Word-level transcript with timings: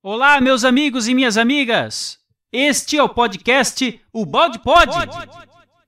Olá, 0.00 0.40
meus 0.40 0.64
amigos 0.64 1.08
e 1.08 1.14
minhas 1.14 1.36
amigas! 1.36 2.20
Este 2.52 2.96
é 2.96 3.02
o 3.02 3.08
podcast 3.08 4.00
O 4.12 4.24
Balde 4.24 4.60
Pode. 4.60 4.96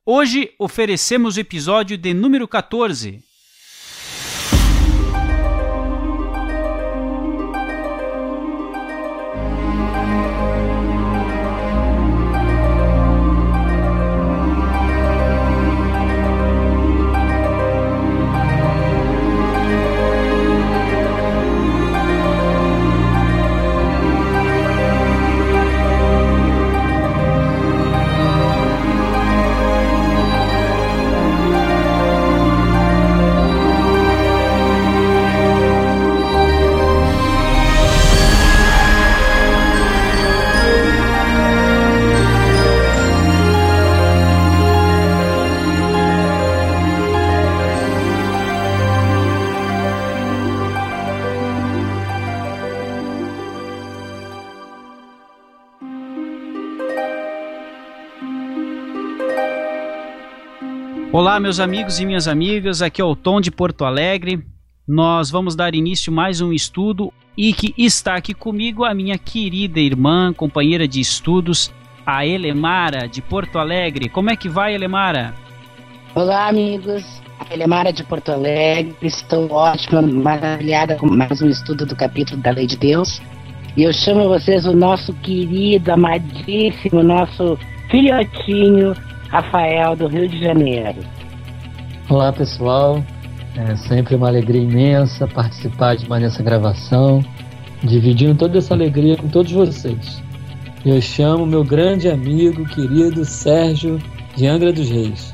Hoje 0.05 0.53
oferecemos 0.59 1.37
o 1.37 1.41
episódio 1.41 1.97
de 1.97 2.13
número 2.13 2.49
14. 2.49 3.23
Meus 61.41 61.59
amigos 61.59 61.99
e 61.99 62.05
minhas 62.05 62.29
amigas, 62.29 62.83
aqui 62.83 63.01
é 63.01 63.05
o 63.05 63.17
Tom 63.17 63.41
de 63.41 63.51
Porto 63.51 63.85
Alegre. 63.85 64.45
Nós 64.87 65.31
vamos 65.31 65.57
dar 65.57 65.75
início 65.75 66.13
a 66.13 66.17
mais 66.17 66.43
um 66.43 66.53
estudo 66.53 67.11
e 67.37 67.55
que 67.55 67.73
está 67.79 68.15
aqui 68.15 68.35
comigo 68.35 68.85
a 68.85 68.93
minha 68.93 69.17
querida 69.17 69.81
irmã, 69.81 70.35
companheira 70.35 70.87
de 70.87 71.01
estudos, 71.01 71.73
a 72.05 72.27
Elemara 72.27 73.09
de 73.09 73.23
Porto 73.23 73.59
Alegre. 73.59 74.11
Como 74.11 74.31
é 74.31 74.37
que 74.37 74.51
vai, 74.51 74.75
Elemara? 74.75 75.33
Olá, 76.15 76.49
amigos. 76.49 77.05
A 77.39 77.55
Elemara 77.55 77.91
de 77.91 78.05
Porto 78.05 78.31
Alegre. 78.33 78.95
Estou 79.01 79.51
ótima, 79.51 80.03
maravilhada 80.03 80.97
com 80.97 81.07
mais 81.07 81.41
um 81.41 81.49
estudo 81.49 81.87
do 81.87 81.97
capítulo 81.97 82.43
da 82.43 82.51
Lei 82.51 82.67
de 82.67 82.77
Deus. 82.77 83.23
E 83.79 83.85
eu 83.85 83.95
chamo 83.95 84.29
vocês 84.29 84.67
o 84.67 84.75
nosso 84.75 85.15
querido, 85.15 85.91
amadíssimo, 85.91 87.03
nosso 87.03 87.59
filhotinho, 87.91 88.95
Rafael, 89.29 89.97
do 89.97 90.07
Rio 90.07 90.29
de 90.29 90.39
Janeiro. 90.39 91.20
Olá, 92.11 92.33
pessoal. 92.33 93.01
É 93.55 93.77
sempre 93.77 94.17
uma 94.17 94.27
alegria 94.27 94.61
imensa 94.61 95.29
participar 95.29 95.95
de 95.95 96.09
mais 96.09 96.21
nessa 96.21 96.43
gravação, 96.43 97.23
dividindo 97.85 98.35
toda 98.35 98.59
essa 98.59 98.75
alegria 98.75 99.17
com 99.17 99.29
todos 99.29 99.53
vocês. 99.53 100.21
Eu 100.85 101.01
chamo 101.01 101.47
meu 101.47 101.63
grande 101.63 102.09
amigo, 102.09 102.67
querido 102.67 103.25
Sérgio 103.25 104.01
de 104.35 104.45
Angra 104.45 104.73
dos 104.73 104.91
Reis. 104.91 105.33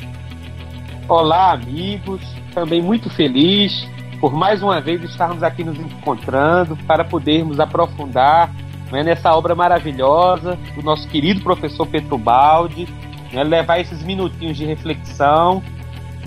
Olá, 1.08 1.52
amigos. 1.52 2.20
Também 2.52 2.82
muito 2.82 3.08
feliz 3.08 3.88
por 4.20 4.34
mais 4.34 4.62
uma 4.62 4.78
vez 4.78 5.02
estarmos 5.02 5.42
aqui 5.42 5.64
nos 5.64 5.78
encontrando 5.80 6.76
para 6.86 7.06
podermos 7.06 7.58
aprofundar 7.58 8.54
né, 8.92 9.02
nessa 9.02 9.34
obra 9.34 9.54
maravilhosa 9.54 10.58
do 10.74 10.82
nosso 10.82 11.08
querido 11.08 11.40
professor 11.40 11.88
Baldi 12.18 12.86
né, 13.32 13.42
levar 13.44 13.80
esses 13.80 14.02
minutinhos 14.02 14.58
de 14.58 14.66
reflexão 14.66 15.62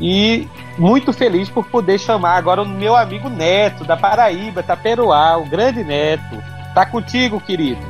e 0.02 0.48
muito 0.78 1.12
feliz 1.12 1.50
por 1.50 1.66
poder 1.66 2.00
chamar 2.00 2.36
agora 2.38 2.62
o 2.62 2.68
meu 2.68 2.96
amigo 2.96 3.30
Neto, 3.30 3.84
da 3.84 3.98
Paraíba, 3.98 4.64
Taperuá, 4.64 5.38
o 5.38 5.46
grande 5.46 5.84
Neto. 5.84 6.42
Tá 6.74 6.86
contigo, 6.86 7.40
querido. 7.42 7.82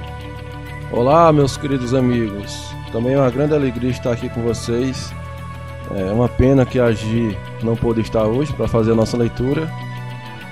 Olá, 0.91 1.31
meus 1.31 1.55
queridos 1.55 1.93
amigos. 1.93 2.73
Também 2.91 3.13
é 3.13 3.19
uma 3.19 3.29
grande 3.29 3.53
alegria 3.53 3.91
estar 3.91 4.11
aqui 4.11 4.27
com 4.29 4.41
vocês. 4.41 5.13
É 5.95 6.11
uma 6.11 6.27
pena 6.27 6.65
que 6.65 6.79
a 6.79 6.91
Gi 6.91 7.37
não 7.63 7.75
pôde 7.75 8.01
estar 8.01 8.23
hoje 8.23 8.53
para 8.53 8.67
fazer 8.67 8.91
a 8.91 8.95
nossa 8.95 9.17
leitura, 9.17 9.71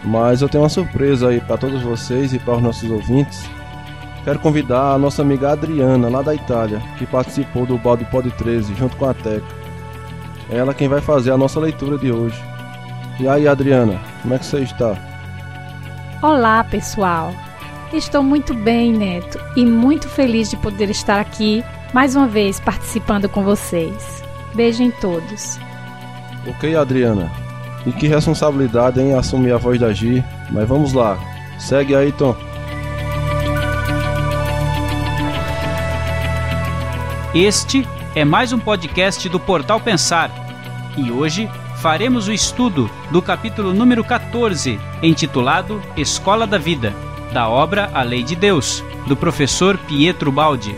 mas 0.03 0.41
eu 0.41 0.50
tenho 0.50 0.63
uma 0.63 0.69
surpresa 0.69 1.29
aí 1.29 1.40
para 1.40 1.57
todos 1.57 1.81
vocês 1.81 2.34
e 2.34 2.40
para 2.40 2.56
os 2.56 2.62
nossos 2.62 2.90
ouvintes. 2.90 3.50
Quero 4.23 4.40
convidar 4.40 4.94
a 4.94 4.97
nossa 4.97 5.22
amiga 5.22 5.51
Adriana, 5.51 6.09
lá 6.09 6.22
da 6.22 6.35
Itália, 6.35 6.81
que 6.97 7.06
participou 7.06 7.66
do 7.66 7.78
Balde 7.78 8.06
Pod 8.06 8.29
13 8.29 8.75
junto 8.75 8.96
com 8.97 9.06
a 9.06 9.13
Teca. 9.13 9.66
É 10.50 10.58
ela 10.58 10.74
quem 10.74 10.88
vai 10.88 11.02
fazer 11.02 11.31
a 11.31 11.38
nossa 11.38 11.59
leitura 11.59 11.97
de 11.97 12.12
hoje. 12.12 12.41
E 13.19 13.28
aí, 13.28 13.47
Adriana, 13.47 14.00
como 14.22 14.34
é 14.34 14.40
que 14.40 14.46
você 14.46 14.59
está? 14.59 14.96
Olá, 16.22 16.63
pessoal. 16.63 17.34
Estou 17.91 18.22
muito 18.22 18.53
bem, 18.53 18.91
Neto, 18.91 19.40
e 19.56 19.66
muito 19.66 20.08
feliz 20.09 20.50
de 20.50 20.58
poder 20.58 20.90
estar 20.90 21.19
aqui 21.19 21.63
mais 21.94 22.16
uma 22.16 22.28
vez 22.28 22.59
participando 22.59 23.30
com 23.30 23.44
vocês. 23.44 24.24
Beijo 24.53 24.84
em 24.84 24.91
todos. 24.91 25.58
Ok, 26.47 26.75
Adriana. 26.75 27.31
E 27.85 27.91
que 27.91 28.08
responsabilidade 28.08 29.00
em 29.00 29.14
assumir 29.14 29.53
a 29.53 29.58
voz 29.58 29.79
da 29.79 29.91
Gi. 29.94 30.24
Mas 30.52 30.68
vamos 30.68 30.94
lá. 30.94 31.18
Segue 31.59 31.96
aí, 31.96 32.12
Tom. 32.12 32.35
Este 37.34 37.88
é 38.17 38.25
mais 38.25 38.51
um 38.51 38.57
podcast 38.57 39.29
do 39.29 39.39
Portal 39.39 39.79
Pensar 39.79 40.31
e 40.97 41.11
hoje 41.11 41.47
faremos 41.83 42.28
o 42.28 42.33
estudo 42.33 42.89
do 43.11 43.22
capítulo 43.22 43.75
número 43.75 44.03
14, 44.03 44.79
intitulado 45.03 45.79
Escola 45.95 46.47
da 46.47 46.57
Vida, 46.57 46.95
da 47.31 47.47
obra 47.47 47.91
A 47.94 48.01
Lei 48.01 48.23
de 48.23 48.35
Deus, 48.35 48.83
do 49.05 49.16
professor 49.16 49.78
Pietro 49.78 50.31
Baldi. 50.31 50.75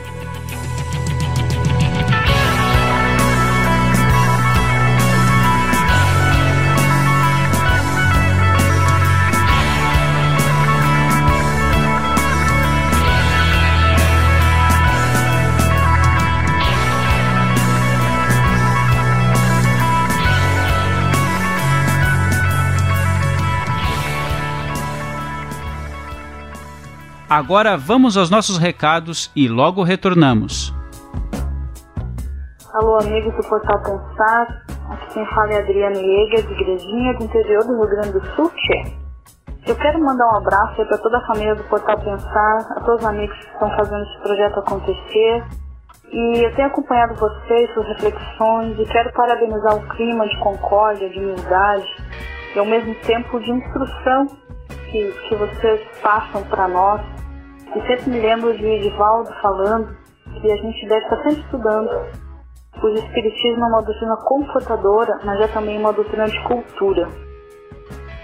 Agora 27.29 27.77
vamos 27.77 28.17
aos 28.17 28.31
nossos 28.31 28.57
recados 28.57 29.31
e 29.35 29.47
logo 29.47 29.83
retornamos. 29.83 30.73
Alô, 32.73 32.97
amigos 33.03 33.35
do 33.35 33.47
Portal 33.47 33.83
Pensar. 33.83 34.65
Aqui 34.89 35.13
quem 35.13 35.25
fala 35.27 35.53
é 35.53 35.59
Adriana 35.59 35.93
Jäger, 35.93 36.47
de 36.47 36.53
Igrejinha, 36.53 37.13
do 37.19 37.25
interior 37.25 37.63
do 37.65 37.75
Rio 37.75 37.87
Grande 37.87 38.13
do 38.13 38.25
Sul, 38.33 38.49
tchê. 38.49 38.95
Eu 39.67 39.75
quero 39.75 40.03
mandar 40.03 40.25
um 40.25 40.37
abraço 40.37 40.83
para 40.87 40.97
toda 40.97 41.19
a 41.19 41.27
família 41.27 41.53
do 41.53 41.63
Portal 41.65 41.99
Pensar, 41.99 42.57
a 42.71 42.79
todos 42.79 43.01
os 43.01 43.07
amigos 43.07 43.37
que 43.37 43.51
estão 43.53 43.69
fazendo 43.77 44.03
esse 44.05 44.21
projeto 44.23 44.59
acontecer. 44.61 45.43
E 46.11 46.45
eu 46.45 46.55
tenho 46.55 46.67
acompanhado 46.67 47.13
vocês, 47.13 47.71
suas 47.75 47.87
reflexões, 47.89 48.79
e 48.79 48.85
quero 48.85 49.13
parabenizar 49.13 49.75
o 49.75 49.87
clima 49.89 50.27
de 50.27 50.39
concórdia, 50.39 51.07
de 51.07 51.19
humildade 51.19 51.85
e 52.55 52.57
ao 52.57 52.65
mesmo 52.65 52.95
tempo 53.05 53.39
de 53.39 53.51
instrução 53.51 54.48
que, 54.91 55.11
que 55.27 55.35
vocês 55.35 55.81
passam 56.01 56.43
para 56.43 56.67
nós 56.67 57.01
e 57.75 57.87
sempre 57.87 58.09
me 58.09 58.19
lembro 58.19 58.57
de 58.57 58.65
Edivaldo 58.65 59.31
falando 59.41 59.95
que 60.41 60.51
a 60.51 60.55
gente 60.57 60.87
deve 60.87 61.03
estar 61.03 61.17
sempre 61.23 61.41
estudando. 61.41 61.89
O 62.81 62.87
Espiritismo 62.89 63.63
é 63.63 63.67
uma 63.67 63.81
doutrina 63.81 64.17
confortadora, 64.17 65.19
mas 65.23 65.39
é 65.41 65.47
também 65.49 65.77
uma 65.77 65.93
doutrina 65.93 66.25
de 66.27 66.39
cultura. 66.43 67.07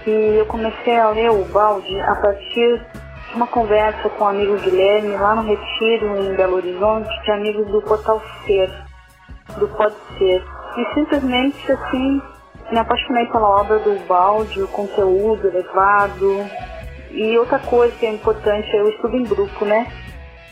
E 0.08 0.38
eu 0.40 0.46
comecei 0.46 0.98
a 0.98 1.10
ler 1.10 1.30
o 1.30 1.44
Balde 1.46 2.00
a 2.02 2.16
partir 2.16 2.82
de 3.30 3.36
uma 3.36 3.48
conversa 3.48 4.10
com 4.10 4.24
o 4.24 4.28
amigo 4.28 4.56
Guilherme 4.58 5.18
lá 5.18 5.36
no 5.36 5.42
Retiro, 5.44 6.18
em 6.24 6.36
Belo 6.36 6.56
Horizonte, 6.56 7.10
de 7.24 7.32
amigos 7.32 7.68
do 7.68 7.82
Portal 7.82 8.22
Ser, 8.46 8.72
do 9.58 9.68
Pode 9.68 9.96
Ser. 10.18 10.44
E 10.78 10.94
simplesmente 10.94 11.72
assim 11.72 12.22
me 12.72 12.80
apaixonei 12.80 13.26
pela 13.28 13.62
obra 13.62 13.80
do 13.80 14.00
Balde, 14.08 14.62
o 14.62 14.68
conteúdo 14.68 15.48
elevado, 15.48 16.46
e 17.12 17.38
outra 17.38 17.60
coisa 17.60 17.96
que 17.96 18.06
é 18.06 18.14
importante 18.14 18.76
é 18.76 18.84
o 18.84 18.90
estudo 18.90 19.16
em 19.16 19.24
grupo, 19.24 19.66
né? 19.66 19.88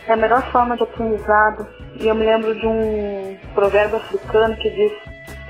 É 0.07 0.13
a 0.13 0.17
melhor 0.17 0.43
forma 0.51 0.77
de 0.77 0.83
aprendizado. 0.83 1.67
E 1.99 2.07
eu 2.07 2.15
me 2.15 2.25
lembro 2.25 2.53
de 2.55 2.65
um 2.65 3.37
provérbio 3.53 3.97
africano 3.97 4.55
que 4.57 4.69
diz: 4.69 4.91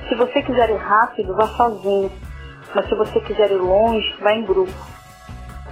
se 0.08 0.16
você 0.16 0.42
quiser 0.42 0.70
ir 0.70 0.78
rápido, 0.78 1.36
vá 1.36 1.48
sozinho. 1.48 2.12
Mas 2.74 2.88
se 2.88 2.96
você 2.96 3.20
quiser 3.22 3.52
ir 3.52 3.58
longe, 3.58 4.16
vá 4.22 4.34
em 4.34 4.46
grupo. 4.46 4.74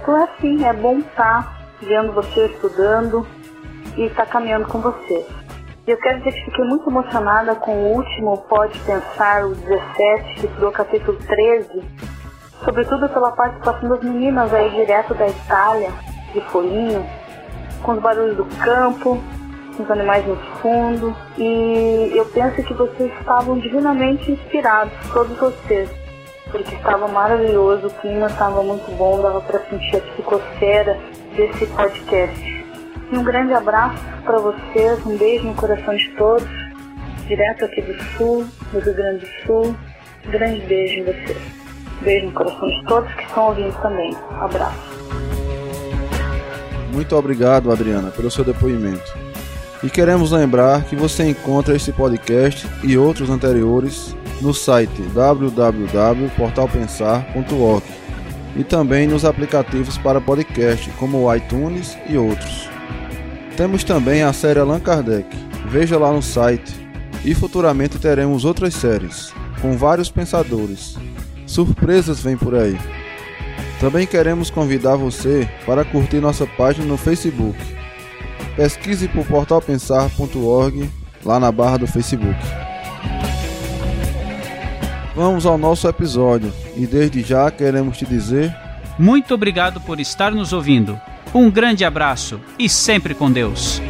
Então 0.00 0.16
é 0.16 0.24
assim, 0.24 0.64
é 0.64 0.72
bom 0.72 0.98
estar 0.98 1.60
vendo 1.80 2.12
você 2.12 2.46
estudando 2.46 3.26
e 3.96 4.04
estar 4.04 4.26
caminhando 4.26 4.66
com 4.66 4.80
você. 4.80 5.26
Eu 5.84 5.96
quero 5.96 6.18
dizer 6.18 6.32
que 6.32 6.44
fiquei 6.44 6.64
muito 6.64 6.88
emocionada 6.88 7.56
com 7.56 7.72
o 7.72 7.96
último 7.96 8.38
Pode 8.48 8.78
Pensar, 8.80 9.44
o 9.44 9.52
17, 9.52 10.40
que 10.40 10.46
do 10.46 10.70
capítulo 10.70 11.18
13, 11.18 11.82
sobretudo 12.64 13.08
pela 13.08 13.32
participação 13.32 13.88
das 13.88 14.04
meninas 14.04 14.54
aí 14.54 14.70
direto 14.70 15.12
da 15.14 15.26
Itália, 15.26 15.90
de 16.32 16.40
Folinho, 16.42 17.04
com 17.82 17.92
os 17.92 17.98
barulhos 17.98 18.36
do 18.36 18.44
campo, 18.62 19.20
com 19.76 19.82
os 19.82 19.90
animais 19.90 20.24
no 20.24 20.36
fundo. 20.60 21.16
E 21.36 22.12
eu 22.14 22.26
penso 22.26 22.62
que 22.62 22.74
vocês 22.74 23.12
estavam 23.18 23.58
divinamente 23.58 24.30
inspirados, 24.30 24.92
todos 25.12 25.36
vocês, 25.36 25.90
porque 26.48 26.76
estava 26.76 27.08
maravilhoso, 27.08 27.88
o 27.88 27.94
clima 27.94 28.28
estava 28.28 28.62
muito 28.62 28.88
bom, 28.96 29.20
dava 29.20 29.40
para 29.40 29.58
sentir 29.64 29.96
a 29.96 30.00
psicosfera 30.00 30.96
desse 31.34 31.66
podcast. 31.66 32.61
E 33.12 33.16
um 33.16 33.22
grande 33.22 33.52
abraço 33.52 34.02
para 34.24 34.38
vocês, 34.38 35.04
um 35.04 35.18
beijo 35.18 35.44
no 35.44 35.54
coração 35.54 35.94
de 35.94 36.08
todos, 36.16 36.48
direto 37.28 37.66
aqui 37.66 37.82
do 37.82 38.02
Sul, 38.16 38.46
do 38.72 38.80
Rio 38.80 38.94
Grande 38.94 39.26
do 39.26 39.28
Sul. 39.44 39.76
Um 40.26 40.30
grande 40.30 40.64
beijo 40.64 41.00
em 41.00 41.04
vocês. 41.04 41.36
Beijo 42.00 42.24
no 42.24 42.32
coração 42.32 42.66
de 42.66 42.82
todos 42.86 43.12
que 43.12 43.24
estão 43.24 43.48
ouvindo 43.48 43.78
também. 43.82 44.16
Um 44.30 44.42
abraço. 44.42 44.80
Muito 46.90 47.14
obrigado, 47.14 47.70
Adriana, 47.70 48.10
pelo 48.10 48.30
seu 48.30 48.44
depoimento. 48.44 49.14
E 49.82 49.90
queremos 49.90 50.32
lembrar 50.32 50.84
que 50.84 50.96
você 50.96 51.28
encontra 51.28 51.76
este 51.76 51.92
podcast 51.92 52.66
e 52.82 52.96
outros 52.96 53.28
anteriores 53.28 54.16
no 54.40 54.54
site 54.54 55.02
www.portalpensar.org 55.12 57.84
e 58.56 58.64
também 58.64 59.06
nos 59.06 59.26
aplicativos 59.26 59.98
para 59.98 60.18
podcast 60.18 60.88
como 60.92 61.26
o 61.26 61.34
iTunes 61.34 61.98
e 62.08 62.16
outros. 62.16 62.71
Temos 63.56 63.84
também 63.84 64.22
a 64.22 64.32
série 64.32 64.58
Allan 64.58 64.80
Kardec, 64.80 65.28
veja 65.68 65.98
lá 65.98 66.10
no 66.10 66.22
site. 66.22 66.80
E 67.24 67.34
futuramente 67.34 67.98
teremos 67.98 68.44
outras 68.44 68.74
séries, 68.74 69.32
com 69.60 69.76
vários 69.76 70.10
pensadores. 70.10 70.96
Surpresas 71.46 72.20
vêm 72.20 72.36
por 72.36 72.54
aí. 72.54 72.76
Também 73.78 74.06
queremos 74.06 74.50
convidar 74.50 74.96
você 74.96 75.48
para 75.64 75.84
curtir 75.84 76.20
nossa 76.20 76.46
página 76.46 76.86
no 76.86 76.96
Facebook. 76.96 77.58
Pesquise 78.56 79.06
por 79.06 79.24
portalpensar.org 79.26 80.90
lá 81.24 81.38
na 81.38 81.52
barra 81.52 81.78
do 81.78 81.86
Facebook. 81.86 82.38
Vamos 85.14 85.44
ao 85.46 85.58
nosso 85.58 85.86
episódio 85.86 86.52
e 86.74 86.86
desde 86.86 87.22
já 87.22 87.50
queremos 87.50 87.98
te 87.98 88.06
dizer: 88.06 88.54
Muito 88.98 89.34
obrigado 89.34 89.80
por 89.80 90.00
estar 90.00 90.32
nos 90.32 90.52
ouvindo. 90.52 90.98
Um 91.34 91.50
grande 91.50 91.84
abraço 91.84 92.40
e 92.58 92.68
sempre 92.68 93.14
com 93.14 93.30
Deus. 93.30 93.80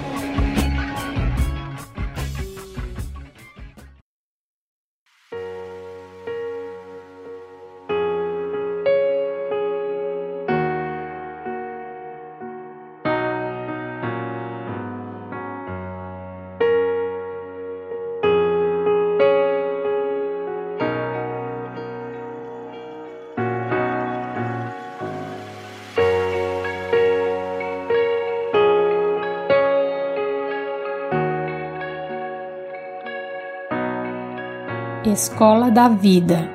Escola 35.13 35.71
da 35.71 35.89
Vida 35.89 36.49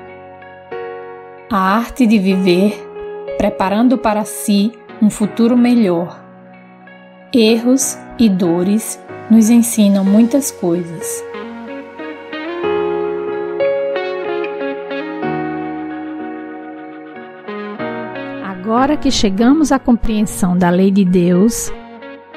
A 1.48 1.77
arte 1.77 2.07
de 2.07 2.18
viver, 2.18 2.74
preparando 3.38 4.00
para 4.00 4.25
si 4.25 4.71
um 5.00 5.12
futuro 5.12 5.56
melhor. 5.56 6.19
Erros 7.31 7.98
e 8.18 8.27
dores 8.27 9.00
nos 9.30 9.51
ensinam 9.51 10.04
muitas 10.04 10.50
coisas. 10.50 11.24
Agora 18.44 18.98
que 18.98 19.12
chegamos 19.12 19.71
à 19.71 19.77
compreensão 19.77 20.57
da 20.57 20.71
lei 20.71 20.89
de 20.89 21.06
Deus, 21.06 21.71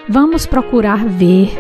vamos 0.07 0.45
procurar 0.45 1.03
ver, 1.03 1.51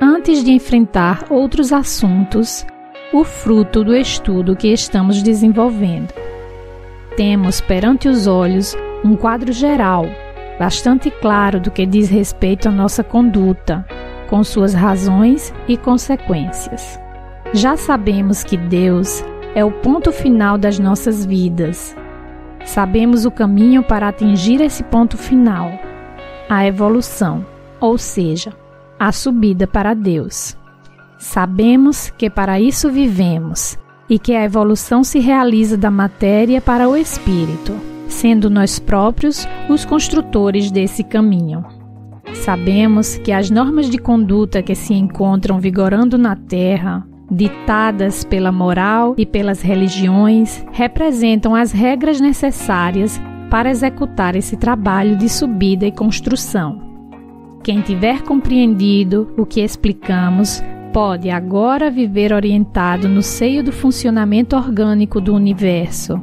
antes 0.00 0.42
de 0.42 0.50
enfrentar 0.50 1.26
outros 1.30 1.72
assuntos, 1.72 2.66
o 3.12 3.24
fruto 3.24 3.84
do 3.84 3.94
estudo 3.94 4.56
que 4.56 4.68
estamos 4.68 5.22
desenvolvendo. 5.22 6.14
Temos 7.16 7.60
perante 7.60 8.08
os 8.08 8.26
olhos 8.26 8.74
um 9.04 9.14
quadro 9.16 9.52
geral, 9.52 10.06
bastante 10.58 11.10
claro 11.10 11.60
do 11.60 11.70
que 11.70 11.84
diz 11.84 12.08
respeito 12.08 12.68
à 12.68 12.72
nossa 12.72 13.04
conduta, 13.04 13.84
com 14.30 14.42
suas 14.42 14.72
razões 14.72 15.52
e 15.68 15.76
consequências. 15.76 16.98
Já 17.52 17.76
sabemos 17.76 18.42
que 18.42 18.56
Deus 18.56 19.22
é 19.54 19.62
o 19.62 19.70
ponto 19.70 20.10
final 20.10 20.56
das 20.56 20.78
nossas 20.78 21.26
vidas. 21.26 21.94
Sabemos 22.64 23.26
o 23.26 23.30
caminho 23.30 23.82
para 23.82 24.08
atingir 24.08 24.62
esse 24.62 24.82
ponto 24.84 25.18
final, 25.18 25.70
a 26.48 26.66
evolução, 26.66 27.44
ou 27.78 27.98
seja, 27.98 28.54
a 28.98 29.12
subida 29.12 29.66
para 29.66 29.92
Deus. 29.92 30.56
Sabemos 31.22 32.10
que 32.18 32.28
para 32.28 32.60
isso 32.60 32.90
vivemos 32.90 33.78
e 34.10 34.18
que 34.18 34.34
a 34.34 34.44
evolução 34.44 35.04
se 35.04 35.20
realiza 35.20 35.76
da 35.76 35.88
matéria 35.88 36.60
para 36.60 36.88
o 36.88 36.96
espírito, 36.96 37.74
sendo 38.08 38.50
nós 38.50 38.80
próprios 38.80 39.46
os 39.68 39.84
construtores 39.84 40.72
desse 40.72 41.04
caminho. 41.04 41.64
Sabemos 42.34 43.18
que 43.18 43.30
as 43.30 43.50
normas 43.50 43.88
de 43.88 43.98
conduta 43.98 44.64
que 44.64 44.74
se 44.74 44.94
encontram 44.94 45.60
vigorando 45.60 46.18
na 46.18 46.34
Terra, 46.34 47.06
ditadas 47.30 48.24
pela 48.24 48.50
moral 48.50 49.14
e 49.16 49.24
pelas 49.24 49.62
religiões, 49.62 50.66
representam 50.72 51.54
as 51.54 51.70
regras 51.70 52.20
necessárias 52.20 53.22
para 53.48 53.70
executar 53.70 54.34
esse 54.34 54.56
trabalho 54.56 55.16
de 55.16 55.28
subida 55.28 55.86
e 55.86 55.92
construção. 55.92 56.82
Quem 57.62 57.80
tiver 57.80 58.22
compreendido 58.22 59.32
o 59.38 59.46
que 59.46 59.60
explicamos 59.60 60.60
pode 60.92 61.30
agora 61.30 61.90
viver 61.90 62.32
orientado 62.32 63.08
no 63.08 63.22
seio 63.22 63.64
do 63.64 63.72
funcionamento 63.72 64.54
orgânico 64.54 65.20
do 65.20 65.34
universo. 65.34 66.20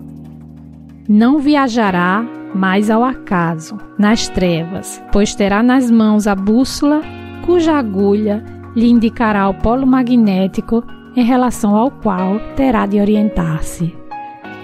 Não 1.07 1.39
viajará 1.39 2.23
mais 2.53 2.89
ao 2.89 3.03
acaso, 3.03 3.77
nas 3.97 4.27
trevas, 4.27 5.03
pois 5.11 5.33
terá 5.33 5.63
nas 5.63 5.89
mãos 5.89 6.27
a 6.27 6.35
bússola 6.35 7.01
cuja 7.45 7.73
agulha 7.73 8.43
lhe 8.75 8.87
indicará 8.87 9.49
o 9.49 9.55
polo 9.55 9.87
magnético 9.87 10.83
em 11.15 11.23
relação 11.23 11.75
ao 11.75 11.89
qual 11.89 12.39
terá 12.55 12.85
de 12.85 12.99
orientar-se. 12.99 13.95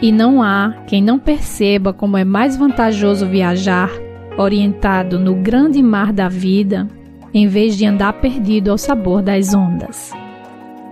E 0.01 0.11
não 0.11 0.43
há 0.43 0.75
quem 0.85 1.01
não 1.01 1.17
perceba 1.17 1.91
como 1.91 2.15
é 2.15 2.23
mais 2.23 2.55
vantajoso 2.55 3.25
viajar 3.25 3.89
orientado 4.37 5.17
no 5.17 5.35
grande 5.35 5.81
mar 5.81 6.13
da 6.13 6.27
vida 6.27 6.87
em 7.35 7.47
vez 7.47 7.77
de 7.77 7.85
andar 7.85 8.13
perdido 8.13 8.71
ao 8.71 8.77
sabor 8.77 9.21
das 9.21 9.53
ondas. 9.53 10.13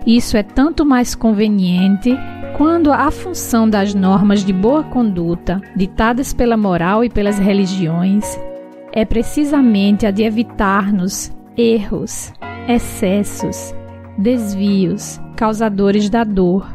Isso 0.05 0.35
é 0.35 0.43
tanto 0.43 0.85
mais 0.85 1.15
conveniente 1.15 2.13
quando 2.57 2.91
a 2.91 3.09
função 3.09 3.67
das 3.67 3.95
normas 3.95 4.43
de 4.43 4.51
boa 4.51 4.83
conduta, 4.83 5.61
ditadas 5.73 6.33
pela 6.33 6.57
moral 6.57 7.01
e 7.01 7.09
pelas 7.09 7.39
religiões, 7.39 8.37
é 8.91 9.05
precisamente 9.05 10.05
a 10.05 10.11
de 10.11 10.23
evitar-nos 10.23 11.31
erros, 11.55 12.33
excessos, 12.67 13.73
desvios, 14.17 15.21
causadores 15.37 16.09
da 16.09 16.25
dor. 16.25 16.67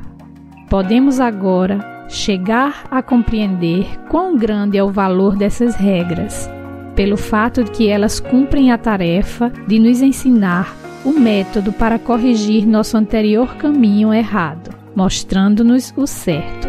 Podemos 0.70 1.20
agora 1.20 2.06
chegar 2.08 2.84
a 2.90 3.02
compreender 3.02 3.84
quão 4.08 4.34
grande 4.34 4.78
é 4.78 4.82
o 4.82 4.90
valor 4.90 5.36
dessas 5.36 5.76
regras 5.76 6.50
pelo 6.98 7.16
fato 7.16 7.62
de 7.62 7.70
que 7.70 7.86
elas 7.86 8.18
cumprem 8.18 8.72
a 8.72 8.76
tarefa 8.76 9.52
de 9.68 9.78
nos 9.78 10.02
ensinar 10.02 10.76
o 11.04 11.12
método 11.12 11.72
para 11.72 11.96
corrigir 11.96 12.66
nosso 12.66 12.96
anterior 12.96 13.54
caminho 13.54 14.12
errado, 14.12 14.74
mostrando-nos 14.96 15.94
o 15.96 16.08
certo, 16.08 16.66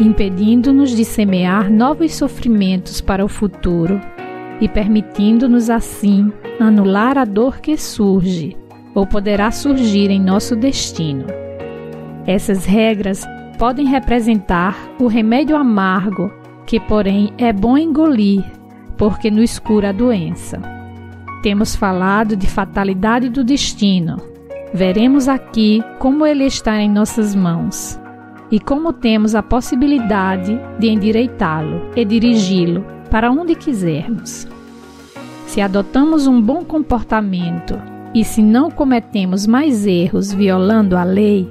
impedindo-nos 0.00 0.96
de 0.96 1.04
semear 1.04 1.70
novos 1.70 2.14
sofrimentos 2.14 3.02
para 3.02 3.22
o 3.22 3.28
futuro 3.28 4.00
e 4.58 4.66
permitindo-nos 4.66 5.68
assim 5.68 6.32
anular 6.58 7.18
a 7.18 7.26
dor 7.26 7.60
que 7.60 7.76
surge 7.76 8.56
ou 8.94 9.06
poderá 9.06 9.50
surgir 9.50 10.10
em 10.10 10.18
nosso 10.18 10.56
destino. 10.56 11.26
Essas 12.26 12.64
regras 12.64 13.22
podem 13.58 13.86
representar 13.86 14.74
o 14.98 15.08
remédio 15.08 15.58
amargo 15.58 16.32
que, 16.64 16.80
porém, 16.80 17.34
é 17.36 17.52
bom 17.52 17.76
engolir 17.76 18.57
porque 18.98 19.30
nos 19.30 19.58
cura 19.58 19.90
a 19.90 19.92
doença. 19.92 20.60
temos 21.40 21.76
falado 21.76 22.36
de 22.36 22.48
fatalidade 22.48 23.28
do 23.28 23.44
destino. 23.44 24.16
Veremos 24.74 25.28
aqui 25.28 25.82
como 26.00 26.26
ele 26.26 26.44
está 26.44 26.80
em 26.80 26.90
nossas 26.90 27.34
mãos 27.34 27.98
e 28.50 28.58
como 28.58 28.92
temos 28.92 29.36
a 29.36 29.42
possibilidade 29.42 30.58
de 30.80 30.88
endireitá-lo 30.88 31.90
e 31.94 32.04
dirigi-lo 32.04 32.84
para 33.08 33.30
onde 33.30 33.54
quisermos. 33.54 34.48
Se 35.46 35.60
adotamos 35.60 36.26
um 36.26 36.42
bom 36.42 36.64
comportamento 36.64 37.80
e 38.12 38.24
se 38.24 38.42
não 38.42 38.70
cometemos 38.70 39.46
mais 39.46 39.86
erros 39.86 40.32
violando 40.32 40.96
a 40.96 41.04
lei, 41.04 41.48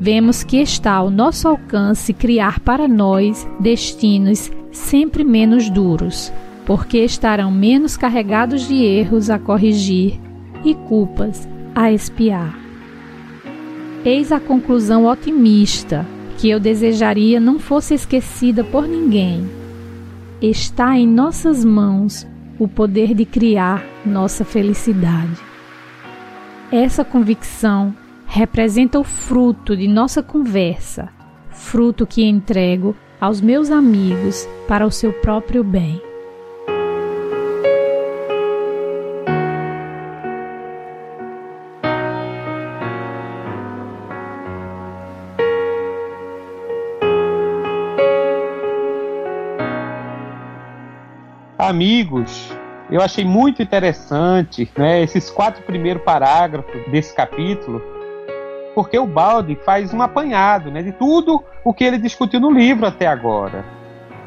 vemos 0.00 0.42
que 0.42 0.56
está 0.56 0.92
ao 0.92 1.10
nosso 1.10 1.46
alcance 1.46 2.12
criar 2.12 2.58
para 2.60 2.88
nós 2.88 3.46
destinos 3.60 4.50
sempre 4.72 5.22
menos 5.24 5.70
duros, 5.70 6.32
porque 6.66 6.98
estarão 6.98 7.50
menos 7.50 7.96
carregados 7.96 8.66
de 8.66 8.82
erros 8.82 9.30
a 9.30 9.38
corrigir 9.38 10.20
e 10.64 10.74
culpas 10.74 11.48
a 11.74 11.92
espiar. 11.92 12.58
Eis 14.04 14.32
a 14.32 14.40
conclusão 14.40 15.06
otimista 15.06 16.06
que 16.38 16.48
eu 16.50 16.60
desejaria 16.60 17.40
não 17.40 17.58
fosse 17.58 17.94
esquecida 17.94 18.62
por 18.64 18.86
ninguém. 18.86 19.48
Está 20.42 20.98
em 20.98 21.06
nossas 21.06 21.64
mãos 21.64 22.26
o 22.58 22.68
poder 22.68 23.14
de 23.14 23.24
criar 23.24 23.84
nossa 24.04 24.44
felicidade. 24.44 25.40
Essa 26.70 27.04
convicção 27.04 27.94
representa 28.26 28.98
o 28.98 29.04
fruto 29.04 29.76
de 29.76 29.86
nossa 29.86 30.22
conversa, 30.22 31.08
fruto 31.50 32.06
que 32.06 32.24
entrego 32.24 32.96
aos 33.20 33.40
meus 33.40 33.70
amigos 33.70 34.46
para 34.66 34.86
o 34.86 34.90
seu 34.90 35.12
próprio 35.12 35.62
bem. 35.62 36.00
Amigos, 51.74 52.52
eu 52.88 53.02
achei 53.02 53.24
muito 53.24 53.60
interessante 53.60 54.70
né, 54.76 55.02
esses 55.02 55.28
quatro 55.28 55.60
primeiros 55.64 56.04
parágrafos 56.04 56.86
desse 56.86 57.12
capítulo, 57.12 57.82
porque 58.76 58.96
o 58.96 59.04
Balde 59.04 59.58
faz 59.64 59.92
um 59.92 60.00
apanhado 60.00 60.70
né, 60.70 60.84
de 60.84 60.92
tudo 60.92 61.42
o 61.64 61.74
que 61.74 61.82
ele 61.82 61.98
discutiu 61.98 62.38
no 62.38 62.48
livro 62.48 62.86
até 62.86 63.08
agora. 63.08 63.64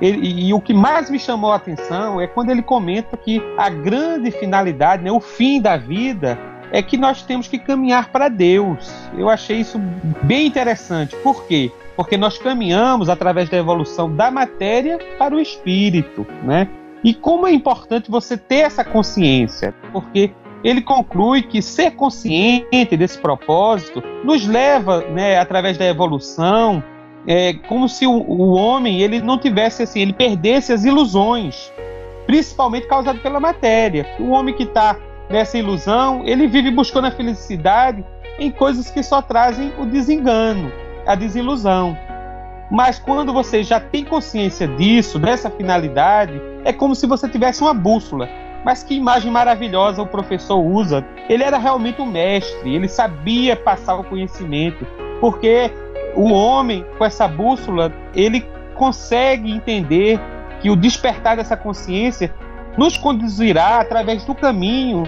Ele, 0.01 0.27
e, 0.27 0.49
e, 0.49 0.53
o 0.53 0.59
que 0.59 0.73
mais 0.73 1.09
me 1.09 1.17
chamou 1.17 1.53
a 1.53 1.55
atenção 1.55 2.19
é 2.19 2.27
quando 2.27 2.49
ele 2.49 2.61
comenta 2.61 3.15
que 3.15 3.41
a 3.57 3.69
grande 3.69 4.29
finalidade, 4.29 5.01
né, 5.01 5.09
o 5.09 5.21
fim 5.21 5.61
da 5.61 5.77
vida, 5.77 6.37
é 6.69 6.81
que 6.81 6.97
nós 6.97 7.21
temos 7.21 7.47
que 7.47 7.57
caminhar 7.57 8.11
para 8.11 8.27
Deus. 8.27 8.93
Eu 9.17 9.29
achei 9.29 9.61
isso 9.61 9.79
bem 10.21 10.47
interessante. 10.47 11.15
Por 11.23 11.45
quê? 11.45 11.71
Porque 11.95 12.17
nós 12.17 12.37
caminhamos 12.37 13.07
através 13.07 13.49
da 13.49 13.55
evolução 13.55 14.13
da 14.13 14.29
matéria 14.29 14.99
para 15.17 15.33
o 15.33 15.39
espírito, 15.39 16.27
né? 16.43 16.67
E 17.07 17.13
como 17.13 17.47
é 17.47 17.53
importante 17.53 18.11
você 18.11 18.35
ter 18.35 18.65
essa 18.65 18.83
consciência, 18.83 19.73
porque 19.93 20.29
ele 20.61 20.81
conclui 20.81 21.41
que 21.41 21.61
ser 21.61 21.91
consciente 21.91 22.97
desse 22.97 23.17
propósito 23.17 24.03
nos 24.25 24.45
leva, 24.45 24.99
né, 25.11 25.39
através 25.39 25.77
da 25.77 25.85
evolução, 25.85 26.83
é, 27.25 27.53
como 27.53 27.87
se 27.87 28.05
o, 28.05 28.11
o, 28.11 28.51
homem 28.55 28.99
ele 29.01 29.21
não 29.21 29.37
tivesse 29.37 29.83
assim, 29.83 30.01
ele 30.01 30.11
perdesse 30.11 30.73
as 30.73 30.83
ilusões, 30.83 31.71
principalmente 32.25 32.87
causadas 32.87 33.21
pela 33.21 33.39
matéria. 33.39 34.05
O 34.19 34.31
homem 34.31 34.53
que 34.53 34.63
está 34.63 34.99
nessa 35.29 35.57
ilusão, 35.57 36.23
ele 36.25 36.45
vive 36.45 36.71
buscando 36.71 37.07
a 37.07 37.11
felicidade 37.11 38.03
em 38.37 38.51
coisas 38.51 38.91
que 38.91 39.01
só 39.01 39.21
trazem 39.21 39.71
o 39.79 39.85
desengano, 39.85 40.69
a 41.05 41.15
desilusão. 41.15 41.97
Mas 42.69 42.99
quando 42.99 43.31
você 43.31 43.63
já 43.63 43.79
tem 43.79 44.03
consciência 44.03 44.67
disso, 44.67 45.17
dessa 45.17 45.49
finalidade, 45.49 46.41
é 46.65 46.73
como 46.73 46.95
se 46.95 47.07
você 47.07 47.27
tivesse 47.29 47.61
uma 47.61 47.73
bússola. 47.73 48.27
Mas 48.65 48.83
que 48.83 48.95
imagem 48.95 49.31
maravilhosa 49.31 50.01
o 50.01 50.07
professor 50.07 50.57
usa. 50.57 51.05
Ele 51.29 51.43
era 51.43 51.57
realmente 51.57 52.01
um 52.01 52.05
mestre, 52.05 52.75
ele 52.75 52.87
sabia 52.87 53.55
passar 53.55 53.95
o 53.95 54.03
conhecimento, 54.03 54.85
porque 55.21 55.71
o 56.15 56.31
homem 56.31 56.85
com 56.97 57.05
essa 57.05 57.27
bússola, 57.27 57.93
ele 58.13 58.45
consegue 58.75 59.51
entender 59.51 60.19
que 60.59 60.69
o 60.69 60.75
despertar 60.75 61.37
dessa 61.37 61.55
consciência 61.55 62.33
nos 62.77 62.97
conduzirá 62.97 63.79
através 63.79 64.25
do 64.25 64.35
caminho, 64.35 65.03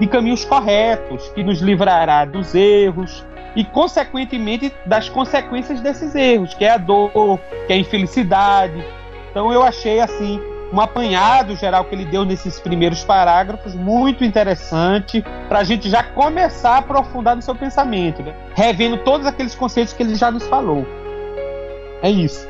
de 0.00 0.06
caminhos 0.06 0.44
corretos, 0.44 1.28
que 1.30 1.42
nos 1.42 1.60
livrará 1.60 2.24
dos 2.24 2.54
erros, 2.54 3.24
e, 3.54 3.64
consequentemente, 3.64 4.72
das 4.86 5.08
consequências 5.08 5.80
desses 5.80 6.14
erros, 6.14 6.54
que 6.54 6.64
é 6.64 6.70
a 6.70 6.78
dor, 6.78 7.38
que 7.66 7.72
é 7.72 7.76
a 7.76 7.78
infelicidade. 7.78 8.84
Então, 9.30 9.52
eu 9.52 9.62
achei 9.62 10.00
assim 10.00 10.40
um 10.72 10.80
apanhado 10.80 11.54
geral 11.54 11.84
que 11.84 11.94
ele 11.94 12.06
deu 12.06 12.24
nesses 12.24 12.58
primeiros 12.58 13.04
parágrafos 13.04 13.74
muito 13.74 14.24
interessante 14.24 15.22
para 15.46 15.58
a 15.58 15.64
gente 15.64 15.90
já 15.90 16.02
começar 16.02 16.70
a 16.70 16.78
aprofundar 16.78 17.36
no 17.36 17.42
seu 17.42 17.54
pensamento, 17.54 18.22
né? 18.22 18.34
revendo 18.54 18.96
todos 18.98 19.26
aqueles 19.26 19.54
conceitos 19.54 19.92
que 19.92 20.02
ele 20.02 20.14
já 20.14 20.30
nos 20.30 20.46
falou. 20.46 20.86
É 22.02 22.10
isso. 22.10 22.48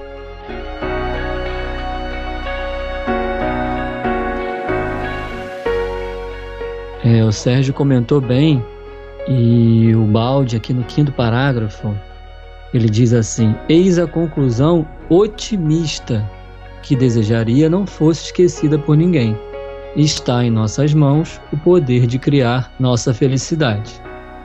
É, 7.05 7.25
o 7.25 7.33
Sérgio 7.33 7.75
comentou 7.75 8.21
bem 8.21 8.65
e 9.29 9.95
o 9.95 10.05
balde, 10.05 10.57
aqui 10.57 10.73
no 10.73 10.83
quinto 10.85 11.13
parágrafo, 11.13 11.95
ele 12.75 12.89
diz 12.89 13.13
assim: 13.13 13.55
Eis 13.69 13.99
a 13.99 14.07
conclusão 14.07 14.87
otimista 15.09 16.29
que 16.83 16.97
desejaria 16.97 17.71
não 17.71 17.87
fosse 17.87 18.27
esquecida 18.27 18.79
por 18.79 18.97
ninguém. 18.97 19.37
Está 19.95 20.45
em 20.45 20.51
nossas 20.51 20.93
mãos 20.95 21.41
o 21.53 21.57
poder 21.57 22.07
de 22.07 22.19
criar 22.19 22.73
nossa 22.81 23.15
felicidade. 23.15 23.93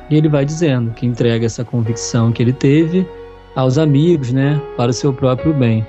E 0.10 0.16
ele 0.16 0.30
vai 0.30 0.46
dizendo 0.46 0.92
que 0.92 1.06
entrega 1.06 1.46
essa 1.46 1.64
convicção 1.64 2.32
que 2.32 2.44
ele 2.44 2.54
teve 2.54 3.08
aos 3.56 3.78
amigos, 3.78 4.32
né, 4.32 4.62
para 4.76 4.92
o 4.92 4.94
seu 4.94 5.12
próprio 5.12 5.54
bem. 5.54 5.86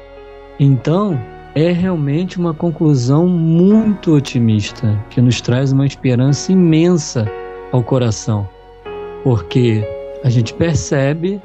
Então, 0.58 1.20
é 1.54 1.70
realmente 1.70 2.38
uma 2.38 2.54
conclusão 2.54 3.28
muito 3.28 4.14
otimista, 4.14 4.98
que 5.10 5.20
nos 5.20 5.40
traz 5.40 5.72
uma 5.72 5.86
esperança 5.86 6.52
imensa 6.52 7.30
ao 7.70 7.82
coração 7.82 8.48
porque 9.22 9.84
a 10.24 10.30
gente 10.30 10.54
percebe 10.54 11.40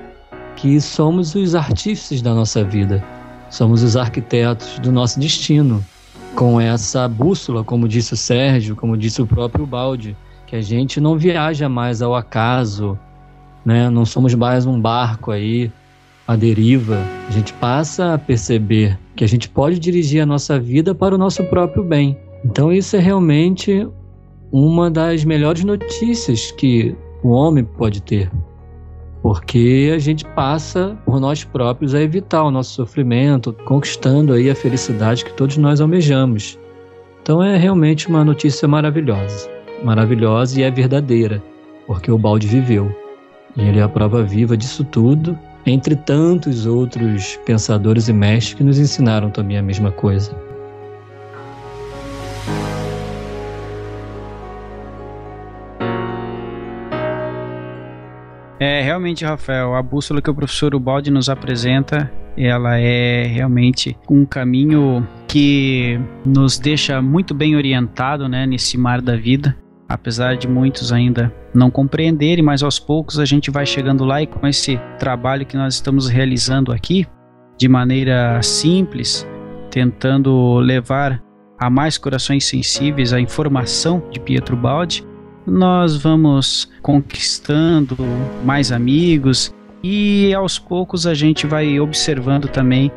que 0.56 0.80
somos 0.80 1.36
os 1.36 1.56
artífices 1.56 2.22
da 2.22 2.34
nossa 2.34 2.64
vida, 2.64 3.04
somos 3.50 3.84
os 3.84 3.96
arquitetos 3.96 4.80
do 4.80 4.92
nosso 4.92 5.20
destino, 5.20 5.84
com 6.36 6.60
essa 6.60 7.08
bússola, 7.08 7.64
como 7.64 7.88
disse 7.88 8.14
o 8.14 8.18
Sérgio, 8.18 8.76
como 8.76 8.98
disse 8.98 9.22
o 9.22 9.28
próprio 9.28 9.66
Balde, 9.66 10.16
que 10.48 10.56
a 10.56 10.62
gente 10.62 11.00
não 11.00 11.18
viaja 11.18 11.70
mais 11.70 12.02
ao 12.02 12.16
acaso, 12.16 12.98
né? 13.66 13.90
não 13.90 14.06
somos 14.06 14.34
mais 14.34 14.66
um 14.66 14.80
barco 14.80 15.32
aí 15.32 15.72
à 16.28 16.36
deriva, 16.36 16.98
a 17.28 17.32
gente 17.32 17.54
passa 17.54 18.14
a 18.14 18.18
perceber 18.18 18.98
que 19.16 19.24
a 19.24 19.28
gente 19.28 19.48
pode 19.48 19.78
dirigir 19.78 20.22
a 20.22 20.26
nossa 20.26 20.60
vida 20.60 20.96
para 20.96 21.14
o 21.14 21.18
nosso 21.18 21.44
próprio 21.46 21.84
bem. 21.84 22.18
Então, 22.44 22.72
isso 22.72 22.96
é 22.96 23.00
realmente 23.00 23.88
uma 24.52 24.90
das 24.90 25.24
melhores 25.24 25.64
notícias 25.64 26.52
que 26.52 26.96
o 27.24 27.30
homem 27.30 27.64
pode 27.64 28.02
ter. 28.02 28.30
Porque 29.22 29.92
a 29.96 29.98
gente 29.98 30.26
passa 30.26 30.98
por 31.06 31.20
nós 31.20 31.46
próprios 31.46 31.96
a 31.96 32.02
evitar 32.02 32.44
o 32.44 32.52
nosso 32.52 32.74
sofrimento, 32.74 33.54
conquistando 33.66 34.34
aí 34.34 34.50
a 34.50 34.56
felicidade 34.56 35.24
que 35.24 35.34
todos 35.34 35.56
nós 35.56 35.80
almejamos. 35.80 36.60
Então 37.22 37.42
é 37.42 37.56
realmente 37.56 38.10
uma 38.10 38.26
notícia 38.26 38.68
maravilhosa. 38.68 39.50
Maravilhosa 39.82 40.60
e 40.60 40.64
é 40.64 40.70
verdadeira, 40.70 41.42
porque 41.88 42.12
o 42.12 42.18
balde 42.18 42.48
viveu. 42.48 42.94
E 43.56 43.62
ele 43.62 43.80
é 43.80 43.84
a 43.84 43.88
prova 43.90 44.22
viva 44.24 44.58
disso 44.58 44.84
tudo, 44.84 45.40
entre 45.66 45.96
tantos 45.96 46.66
outros 46.66 47.40
pensadores 47.46 48.10
e 48.10 48.14
mestres 48.14 48.56
que 48.56 48.64
nos 48.64 48.78
ensinaram 48.78 49.30
também 49.30 49.58
a 49.58 49.62
mesma 49.62 49.92
coisa. 49.92 50.36
É, 58.60 58.82
realmente, 58.82 59.26
Rafael, 59.26 59.76
a 59.76 59.82
bússola 59.82 60.22
que 60.22 60.30
o 60.30 60.36
professor 60.36 60.76
Ubaldi 60.76 61.10
nos 61.10 61.28
apresenta, 61.30 62.12
ela 62.38 62.78
é 62.78 63.24
realmente 63.24 63.98
um 64.10 64.26
caminho 64.26 65.08
que 65.28 66.00
nos 66.26 66.58
deixa 66.60 67.02
muito 67.02 67.34
bem 67.34 67.56
orientado, 67.56 68.28
né, 68.30 68.46
nesse 68.46 68.78
mar 68.78 69.02
da 69.02 69.16
vida. 69.16 69.56
Apesar 69.90 70.38
de 70.38 70.48
muitos 70.48 70.92
ainda 70.92 71.32
não 71.54 71.70
compreenderem, 71.70 72.44
mas 72.44 72.64
aos 72.64 72.80
poucos 72.80 73.20
a 73.20 73.26
gente 73.26 73.52
vai 73.52 73.66
chegando 73.66 74.04
lá 74.04 74.22
e 74.22 74.28
com 74.28 74.48
esse 74.48 74.80
trabalho 74.98 75.46
que 75.46 75.58
nós 75.58 75.76
estamos 75.76 76.08
realizando 76.08 76.72
aqui, 76.72 77.06
de 77.58 77.68
maneira 77.68 78.42
simples, 78.42 79.28
tentando 79.70 80.58
levar 80.60 81.22
a 81.60 81.70
mais 81.70 81.98
corações 81.98 82.46
sensíveis 82.46 83.14
à 83.14 83.20
informação 83.20 84.02
de 84.10 84.20
Pietro 84.20 84.56
Baldi, 84.56 85.06
nós 85.46 85.96
vamos 85.96 86.70
conquistando 86.82 87.98
mais 88.44 88.72
amigos 88.72 89.54
e 89.84 90.34
aos 90.34 90.58
poucos 90.58 91.06
a 91.06 91.14
gente 91.14 91.46
vai 91.46 91.80
observando 91.80 92.48
também 92.48 92.92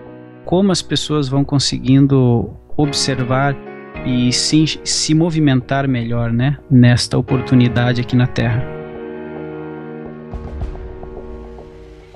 como 0.44 0.70
as 0.70 0.80
pessoas 0.80 1.28
vão 1.28 1.44
conseguindo 1.44 2.50
observar 2.76 3.56
e 4.04 4.32
se, 4.32 4.78
se 4.84 5.14
movimentar 5.14 5.88
melhor, 5.88 6.32
né, 6.32 6.58
nesta 6.70 7.18
oportunidade 7.18 8.00
aqui 8.00 8.14
na 8.14 8.26
Terra. 8.26 8.64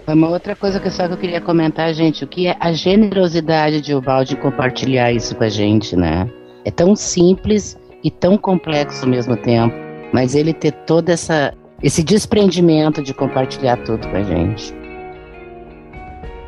Uma 0.07 0.29
outra 0.29 0.57
coisa 0.57 0.81
que 0.81 0.91
só 0.91 1.07
que 1.07 1.15
eu 1.15 1.19
queria 1.19 1.41
comentar, 1.41 1.93
gente, 1.95 2.25
o 2.25 2.27
que 2.27 2.47
é 2.47 2.57
a 2.59 2.73
generosidade 2.73 3.81
de 3.81 3.95
Ubaldi 3.95 4.37
compartilhar 4.37 5.13
isso 5.13 5.37
com 5.37 5.45
a 5.45 5.49
gente, 5.49 5.95
né? 5.95 6.29
É 6.65 6.71
tão 6.71 6.97
simples 6.97 7.79
e 8.03 8.11
tão 8.11 8.37
complexo 8.37 9.05
ao 9.05 9.11
mesmo 9.11 9.37
tempo, 9.37 9.75
mas 10.13 10.35
ele 10.35 10.53
ter 10.53 10.73
todo 10.73 11.09
essa 11.09 11.53
esse 11.83 12.03
desprendimento 12.03 13.03
de 13.03 13.15
compartilhar 13.15 13.77
tudo 13.79 14.07
com 14.09 14.17
a 14.17 14.23
gente. 14.23 14.75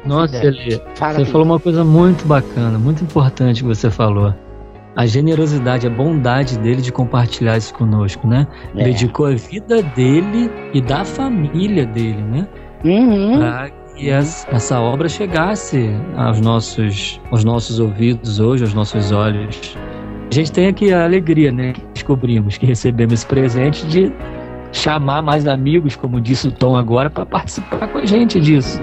Nossa, 0.04 0.45
Eli, 0.45 0.81
você 0.95 1.25
falou 1.25 1.47
uma 1.47 1.61
coisa 1.61 1.85
muito 1.85 2.26
bacana, 2.26 2.78
muito 2.78 3.02
importante 3.04 3.62
que 3.62 3.69
você 3.69 3.90
falou. 3.90 4.35
A 4.95 5.07
generosidade, 5.07 5.87
a 5.87 5.90
bondade 5.90 6.59
dele 6.59 6.83
de 6.83 6.92
compartilhar 6.92 7.57
isso 7.57 7.73
conosco, 7.73 8.26
né? 8.26 8.47
É. 8.76 8.85
Dedicou 8.85 9.26
a 9.26 9.35
vida 9.35 9.83
dele 9.83 10.50
e 10.75 10.83
da 10.83 11.04
família 11.04 11.87
dele, 11.87 12.21
né? 12.21 12.47
Uhum. 12.85 13.38
Pra 13.38 13.71
que 13.97 14.11
essa 14.11 14.81
obra 14.81 15.09
chegasse 15.09 15.90
aos 16.16 16.40
nossos, 16.40 17.21
aos 17.31 17.45
nossos 17.45 17.78
ouvidos 17.78 18.40
hoje, 18.40 18.64
aos 18.64 18.75
nossos 18.75 19.12
olhos. 19.12 19.76
A 20.33 20.35
gente 20.35 20.51
tem 20.51 20.67
aqui 20.67 20.91
a 20.91 21.05
alegria, 21.05 21.53
né? 21.53 21.75
Que 21.75 21.83
descobrimos 21.93 22.57
que 22.57 22.65
recebemos 22.65 23.12
esse 23.12 23.27
presente 23.27 23.87
de 23.87 24.11
chamar 24.73 25.21
mais 25.21 25.47
amigos, 25.47 25.95
como 25.95 26.19
disse 26.19 26.49
o 26.49 26.51
Tom 26.51 26.75
agora, 26.75 27.11
para 27.11 27.27
participar 27.27 27.87
com 27.89 27.99
a 27.99 28.07
gente 28.07 28.41
disso 28.41 28.81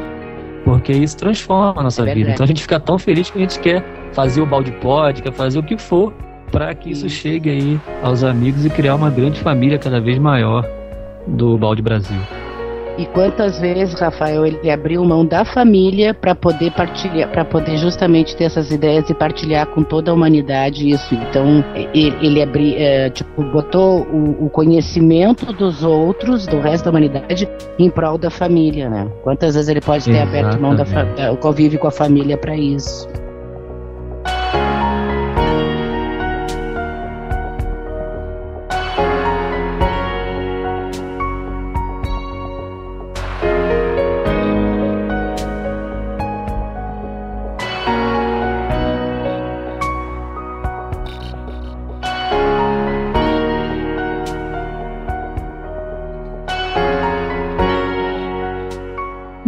porque 0.63 0.91
isso 0.91 1.18
transforma 1.18 1.82
a 1.82 1.84
nossa 1.84 2.08
é 2.08 2.13
vida. 2.13 2.29
Então 2.29 2.44
a 2.44 2.48
gente 2.48 2.62
fica 2.62 2.79
tão 2.79 3.00
feliz 3.00 3.32
que 3.32 3.39
a 3.39 3.41
gente 3.41 3.60
quer 3.60 3.84
fazer 4.13 4.39
o 4.39 4.46
balde 4.46 4.72
pod, 4.74 5.20
quer 5.20 5.34
fazer 5.34 5.58
o 5.58 5.63
que 5.63 5.75
for, 5.75 6.13
para 6.51 6.75
que 6.75 6.91
isso 6.91 7.10
chegue 7.10 7.50
aí 7.50 7.79
aos 8.03 8.24
amigos 8.24 8.63
e 8.65 8.70
criar 8.70 8.94
uma 8.94 9.10
grande 9.10 9.39
família 9.39 9.79
cada 9.79 10.00
vez 10.00 10.20
maior 10.20 10.63
do 11.25 11.58
Balde 11.58 11.82
Brasil. 11.82 12.20
E 13.00 13.06
quantas 13.06 13.58
vezes, 13.58 13.98
Rafael, 13.98 14.46
ele 14.46 14.70
abriu 14.70 15.06
mão 15.06 15.25
da 15.25 15.46
família 15.46 16.13
para 16.13 16.36
poder 16.36 16.72
partilhar, 16.72 17.32
para 17.32 17.46
poder 17.46 17.77
justamente 17.77 18.36
ter 18.36 18.44
essas 18.44 18.72
ideias 18.72 19.10
e 19.10 19.13
partilhar 19.13 19.68
com 19.68 19.84
toda 19.84 20.12
a 20.12 20.13
humanidade 20.13 20.89
isso. 20.89 21.15
Então, 21.15 21.63
ele, 21.94 22.13
ele 22.22 22.41
abri, 22.44 22.75
é, 22.75 23.10
tipo, 23.10 23.41
botou 23.41 24.01
o, 24.01 24.48
o, 24.48 24.50
conhecimento 24.50 25.46
dos 25.53 25.82
outros, 25.82 26.46
do 26.46 26.60
resto 26.60 26.84
da 26.84 26.91
humanidade, 26.91 27.48
em 27.79 27.89
prol 27.89 28.18
da 28.18 28.29
família, 28.29 28.89
né? 28.89 29.10
Quantas 29.24 29.56
vezes 29.56 29.70
ele 29.70 29.79
pode 29.79 30.03
ter 30.03 30.12
Exatamente. 30.12 30.38
aberto 30.38 30.62
mão 30.62 30.75
da, 30.75 31.32
o 31.32 31.38
convívio 31.38 31.79
com 31.79 31.88
a 31.88 31.91
família 31.91 32.38
para 32.38 32.58
isso? 32.58 33.08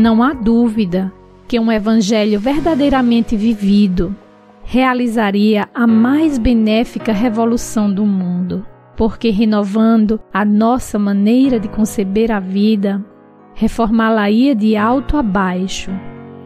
Não 0.02 0.24
há 0.24 0.34
dúvida 0.34 1.14
que 1.48 1.60
um 1.60 1.72
evangelho 1.72 2.40
verdadeiramente 2.40 3.38
vivido 3.38 4.16
realizaria 4.64 5.70
a 5.76 5.86
mais 5.86 6.40
benéfica 6.40 7.12
revolução 7.12 7.94
do 7.94 8.04
mundo, 8.04 8.66
porque 8.98 9.30
renovando 9.30 10.20
a 10.34 10.44
nossa 10.44 10.98
maneira 10.98 11.60
de 11.60 11.68
conceber 11.68 12.32
a 12.32 12.40
vida, 12.40 13.06
reformá-la-ia 13.54 14.56
de 14.56 14.76
alto 14.76 15.18
a 15.18 15.22
baixo. 15.22 15.92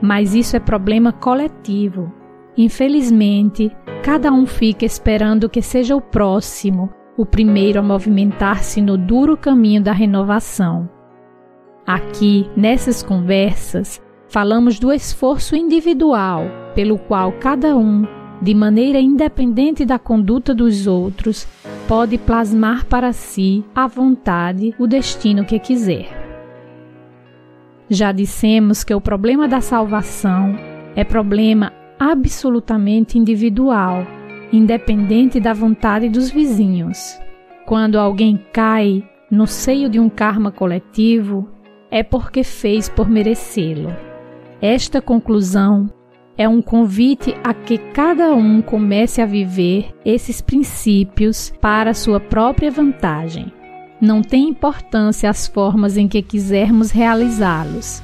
Mas 0.02 0.36
isso 0.36 0.58
é 0.58 0.60
problema 0.60 1.14
coletivo. 1.14 2.12
Infelizmente, 2.58 3.72
cada 4.04 4.34
um 4.34 4.46
fica 4.46 4.84
esperando 4.84 5.50
que 5.50 5.62
seja 5.62 5.96
o 5.96 6.02
próximo 6.02 6.90
o 7.18 7.26
primeiro 7.26 7.80
a 7.80 7.82
movimentar-se 7.82 8.82
no 8.82 8.98
duro 8.98 9.38
caminho 9.38 9.82
da 9.82 9.94
renovação. 9.94 10.94
Aqui, 11.88 12.50
nessas 12.58 13.04
conversas, 13.04 14.02
falamos 14.28 14.80
do 14.80 14.92
esforço 14.92 15.56
individual 15.56 16.46
pelo 16.74 16.98
qual 16.98 17.32
cada 17.34 17.78
um, 17.78 18.08
de 18.42 18.56
maneira 18.56 19.00
independente 19.00 19.86
da 19.86 20.00
conduta 20.00 20.54
dos 20.56 20.88
outros, 20.88 21.48
pode 21.88 22.18
plasmar 22.18 22.86
para 22.86 23.14
si, 23.14 23.64
à 23.76 23.86
vontade, 23.86 24.74
o 24.80 24.88
destino 24.88 25.46
que 25.46 25.60
quiser. 25.60 26.26
Já 27.88 28.12
dissemos 28.12 28.84
que 28.84 28.94
o 28.94 29.00
problema 29.00 29.48
da 29.48 29.62
salvação 29.62 30.56
é 30.96 31.04
problema 31.04 31.72
absolutamente 32.00 33.20
individual, 33.20 34.08
independente 34.52 35.40
da 35.40 35.54
vontade 35.54 36.10
dos 36.10 36.32
vizinhos. 36.32 37.20
Quando 37.68 38.00
alguém 38.00 38.44
cai 38.52 39.08
no 39.30 39.46
seio 39.46 39.88
de 39.88 40.00
um 40.00 40.10
karma 40.10 40.52
coletivo, 40.52 41.55
é 41.90 42.04
porque 42.04 42.44
fez 42.44 42.90
por 42.90 43.10
merecê-lo. 43.10 43.96
Esta 44.62 45.02
conclusão 45.02 45.90
é 46.38 46.48
um 46.50 46.62
convite 46.62 47.36
a 47.44 47.54
que 47.54 47.78
cada 47.78 48.34
um 48.34 48.62
comece 48.62 49.22
a 49.22 49.26
viver 49.26 49.94
esses 50.04 50.42
princípios 50.42 51.54
para 51.62 51.94
sua 51.94 52.20
própria 52.20 52.70
vantagem. 52.70 53.52
Não 54.02 54.22
tem 54.22 54.50
importância 54.50 55.30
as 55.30 55.48
formas 55.48 55.98
em 55.98 56.08
que 56.08 56.22
quisermos 56.22 56.92
realizá-los. 56.92 58.04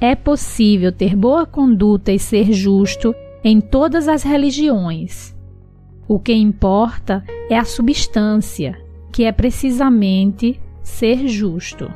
É 0.00 0.14
possível 0.14 0.90
ter 0.90 1.14
boa 1.14 1.46
conduta 1.46 2.10
e 2.10 2.18
ser 2.18 2.52
justo 2.52 3.14
em 3.44 3.60
todas 3.60 4.08
as 4.08 4.22
religiões. 4.22 5.34
O 6.08 6.18
que 6.18 6.34
importa 6.34 7.24
é 7.48 7.56
a 7.56 7.64
substância, 7.64 8.76
que 9.12 9.24
é 9.24 9.32
precisamente 9.32 10.60
ser 10.82 11.28
justo. 11.28 11.90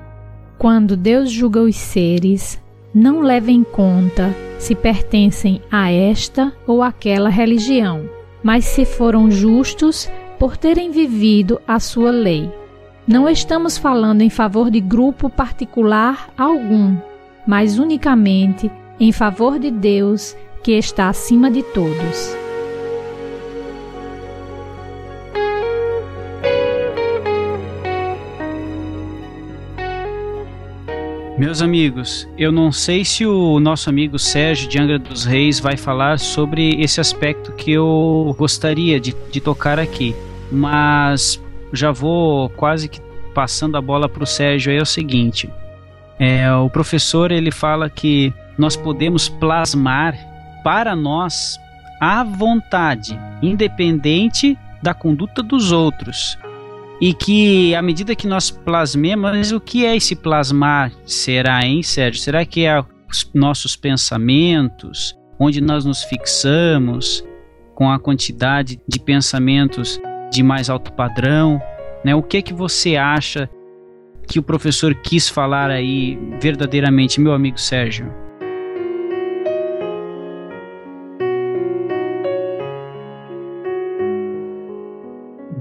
Quando 0.58 0.96
Deus 0.96 1.30
julga 1.30 1.60
os 1.60 1.76
seres, 1.76 2.60
não 2.92 3.20
leva 3.20 3.50
em 3.50 3.62
conta 3.62 4.34
se 4.58 4.74
pertencem 4.74 5.62
a 5.70 5.88
esta 5.88 6.52
ou 6.66 6.82
aquela 6.82 7.28
religião, 7.28 8.10
mas 8.42 8.64
se 8.64 8.84
foram 8.84 9.30
justos 9.30 10.10
por 10.36 10.56
terem 10.56 10.90
vivido 10.90 11.60
a 11.66 11.78
sua 11.78 12.10
lei. 12.10 12.50
Não 13.06 13.28
estamos 13.28 13.78
falando 13.78 14.22
em 14.22 14.30
favor 14.30 14.68
de 14.68 14.80
grupo 14.80 15.30
particular 15.30 16.28
algum, 16.36 16.96
mas 17.46 17.78
unicamente 17.78 18.68
em 18.98 19.12
favor 19.12 19.60
de 19.60 19.70
Deus 19.70 20.36
que 20.62 20.72
está 20.72 21.08
acima 21.08 21.50
de 21.52 21.62
todos. 21.62 22.47
Meus 31.38 31.62
amigos, 31.62 32.28
eu 32.36 32.50
não 32.50 32.72
sei 32.72 33.04
se 33.04 33.24
o 33.24 33.60
nosso 33.60 33.88
amigo 33.88 34.18
Sérgio 34.18 34.68
de 34.68 34.76
Angra 34.76 34.98
dos 34.98 35.24
Reis 35.24 35.60
vai 35.60 35.76
falar 35.76 36.18
sobre 36.18 36.70
esse 36.82 37.00
aspecto 37.00 37.52
que 37.52 37.70
eu 37.70 38.34
gostaria 38.36 38.98
de, 38.98 39.14
de 39.30 39.40
tocar 39.40 39.78
aqui, 39.78 40.16
mas 40.50 41.40
já 41.72 41.92
vou 41.92 42.48
quase 42.50 42.88
que 42.88 43.00
passando 43.32 43.76
a 43.76 43.80
bola 43.80 44.08
para 44.08 44.24
o 44.24 44.26
Sérgio. 44.26 44.72
É 44.72 44.82
o 44.82 44.84
seguinte: 44.84 45.48
é, 46.18 46.52
o 46.52 46.68
professor 46.68 47.30
ele 47.30 47.52
fala 47.52 47.88
que 47.88 48.34
nós 48.58 48.74
podemos 48.74 49.28
plasmar 49.28 50.18
para 50.64 50.96
nós 50.96 51.56
à 52.00 52.24
vontade, 52.24 53.16
independente 53.40 54.58
da 54.82 54.92
conduta 54.92 55.40
dos 55.40 55.70
outros 55.70 56.36
e 57.00 57.14
que 57.14 57.74
à 57.74 57.82
medida 57.82 58.14
que 58.16 58.26
nós 58.26 58.50
plasmemos, 58.50 59.52
o 59.52 59.60
que 59.60 59.86
é 59.86 59.96
esse 59.96 60.16
plasmar? 60.16 60.92
Será, 61.04 61.64
hein, 61.64 61.82
Sérgio? 61.82 62.20
Será 62.20 62.44
que 62.44 62.64
é 62.64 62.84
os 63.10 63.30
nossos 63.32 63.76
pensamentos, 63.76 65.16
onde 65.38 65.60
nós 65.60 65.84
nos 65.84 66.02
fixamos 66.02 67.24
com 67.74 67.90
a 67.90 67.98
quantidade 67.98 68.80
de 68.86 68.98
pensamentos 68.98 70.00
de 70.32 70.42
mais 70.42 70.68
alto 70.68 70.92
padrão? 70.92 71.62
Né? 72.04 72.14
O 72.14 72.22
que 72.22 72.38
é 72.38 72.42
que 72.42 72.52
você 72.52 72.96
acha 72.96 73.48
que 74.26 74.38
o 74.38 74.42
professor 74.42 74.94
quis 74.94 75.28
falar 75.28 75.70
aí 75.70 76.18
verdadeiramente, 76.40 77.20
meu 77.20 77.32
amigo 77.32 77.58
Sérgio? 77.58 78.12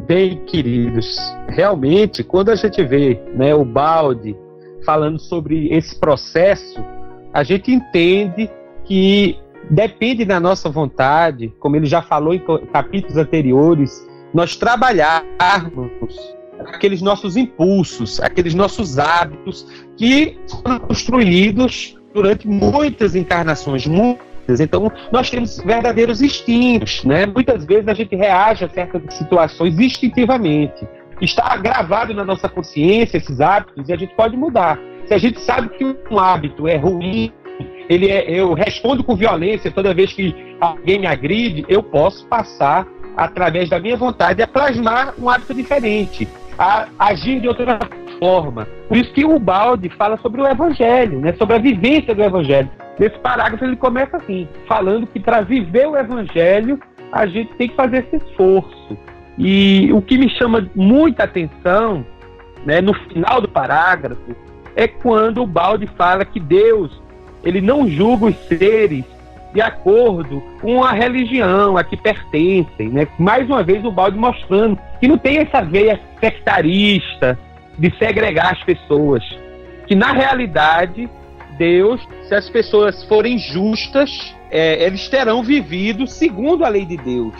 Bem, 0.08 0.38
queridos, 0.46 1.18
realmente, 1.50 2.24
quando 2.24 2.48
a 2.48 2.56
gente 2.56 2.82
vê 2.82 3.22
né, 3.36 3.54
o 3.54 3.66
balde 3.66 4.38
falando 4.86 5.20
sobre 5.20 5.68
esse 5.68 6.00
processo, 6.00 6.82
a 7.34 7.44
gente 7.44 7.74
entende 7.74 8.50
que 8.86 9.38
depende 9.70 10.24
da 10.24 10.40
nossa 10.40 10.70
vontade, 10.70 11.54
como 11.60 11.76
ele 11.76 11.88
já 11.88 12.02
falou 12.02 12.34
em 12.34 12.42
capítulos 12.72 13.18
anteriores, 13.18 14.08
nós 14.34 14.56
trabalharmos 14.56 15.92
aqueles 16.60 17.02
nossos 17.02 17.36
impulsos, 17.36 18.22
aqueles 18.22 18.56
nossos 18.56 18.98
hábitos 18.98 19.68
que 19.98 20.40
foram 20.50 20.80
construídos 20.80 22.00
durante 22.14 22.48
muitas 22.48 23.14
encarnações, 23.14 23.86
muitas. 23.86 24.26
Então, 24.60 24.92
nós 25.12 25.30
temos 25.30 25.58
verdadeiros 25.60 26.22
instintos, 26.22 27.04
né? 27.04 27.26
Muitas 27.26 27.66
vezes 27.66 27.88
a 27.88 27.94
gente 27.94 28.16
reage 28.16 28.64
a 28.66 28.70
certas 28.70 29.02
situações 29.16 29.78
instintivamente. 29.80 30.88
Está 31.22 31.56
gravado 31.58 32.14
na 32.14 32.24
nossa 32.24 32.48
consciência 32.48 33.18
esses 33.18 33.42
hábitos 33.42 33.90
e 33.90 33.94
a 33.94 33.98
gente 33.98 34.16
pode 34.16 34.38
mudar. 34.38 34.80
Se 35.08 35.14
a 35.14 35.18
gente 35.18 35.40
sabe 35.42 35.70
que 35.70 35.84
um 36.12 36.20
hábito 36.20 36.68
é 36.68 36.76
ruim, 36.76 37.32
ele 37.90 38.10
é, 38.10 38.30
eu 38.30 38.54
respondo 38.54 39.04
com 39.04 39.16
violência 39.16 39.72
toda 39.72 39.94
vez 39.94 40.14
que 40.14 40.36
alguém 40.60 41.00
me 41.00 41.08
agride, 41.08 41.66
eu 41.68 41.82
posso 41.82 42.26
passar 42.28 42.86
através 43.16 43.70
da 43.70 43.80
minha 43.80 43.98
vontade 43.98 44.42
a 44.42 44.48
plasmar 44.48 45.14
um 45.20 45.30
hábito 45.30 45.54
diferente 45.54 46.28
a 46.58 46.88
agir 47.00 47.40
de 47.40 47.48
outra 47.48 47.80
forma. 48.20 48.68
Por 48.88 48.98
isso 48.98 49.12
que 49.14 49.26
o 49.26 49.40
Balde 49.40 49.90
fala 49.90 50.18
sobre 50.18 50.42
o 50.42 50.48
Evangelho, 50.48 51.20
né, 51.20 51.34
sobre 51.34 51.56
a 51.56 51.60
vivência 51.60 52.14
do 52.14 52.24
Evangelho. 52.24 52.70
Nesse 53.00 53.18
parágrafo 53.20 53.64
ele 53.64 53.76
começa 53.76 54.18
assim, 54.18 54.48
falando 54.68 55.08
que 55.08 55.20
para 55.20 55.42
viver 55.42 55.88
o 55.88 55.98
Evangelho 55.98 56.80
a 57.12 57.26
gente 57.26 57.54
tem 57.56 57.70
que 57.70 57.76
fazer 57.76 58.06
esse 58.06 58.18
esforço. 58.26 58.98
E 59.38 59.92
o 59.94 60.02
que 60.02 60.18
me 60.18 60.30
chama 60.30 60.68
muita 60.76 61.24
atenção, 61.24 62.06
né, 62.66 62.82
no 62.82 62.94
final 62.94 63.40
do 63.40 63.48
parágrafo, 63.48 64.36
é 64.76 64.88
quando 64.88 65.44
o 65.44 65.48
Balde 65.48 65.88
fala 65.96 66.26
que 66.26 66.40
Deus 66.40 67.02
ele 67.44 67.62
não 67.62 67.88
julga 67.88 68.26
os 68.26 68.36
seres 68.48 69.06
de 69.54 69.62
acordo 69.62 70.44
com 70.62 70.84
a 70.84 70.92
religião 70.92 71.78
a 71.78 71.84
que 71.84 71.96
pertencem. 71.96 72.90
Né? 72.90 73.08
Mais 73.18 73.48
uma 73.48 73.64
vez, 73.64 73.84
o 73.86 73.92
balde 73.92 74.18
mostrando 74.18 74.78
que 75.00 75.08
não 75.08 75.18
tem 75.18 75.38
essa 75.38 75.62
veia 75.62 76.00
sectarista 76.20 77.40
de 77.78 77.92
segregar 77.98 78.54
as 78.54 78.64
pessoas. 78.64 79.24
Que, 79.88 79.96
na 79.96 80.12
realidade, 80.12 81.10
Deus, 81.58 82.08
se 82.28 82.36
as 82.36 82.50
pessoas 82.50 83.04
forem 83.04 83.38
justas, 83.38 84.36
é, 84.50 84.84
eles 84.84 85.08
terão 85.10 85.44
vivido 85.44 86.08
segundo 86.08 86.64
a 86.64 86.70
lei 86.70 86.86
de 86.86 86.98
Deus. 86.98 87.36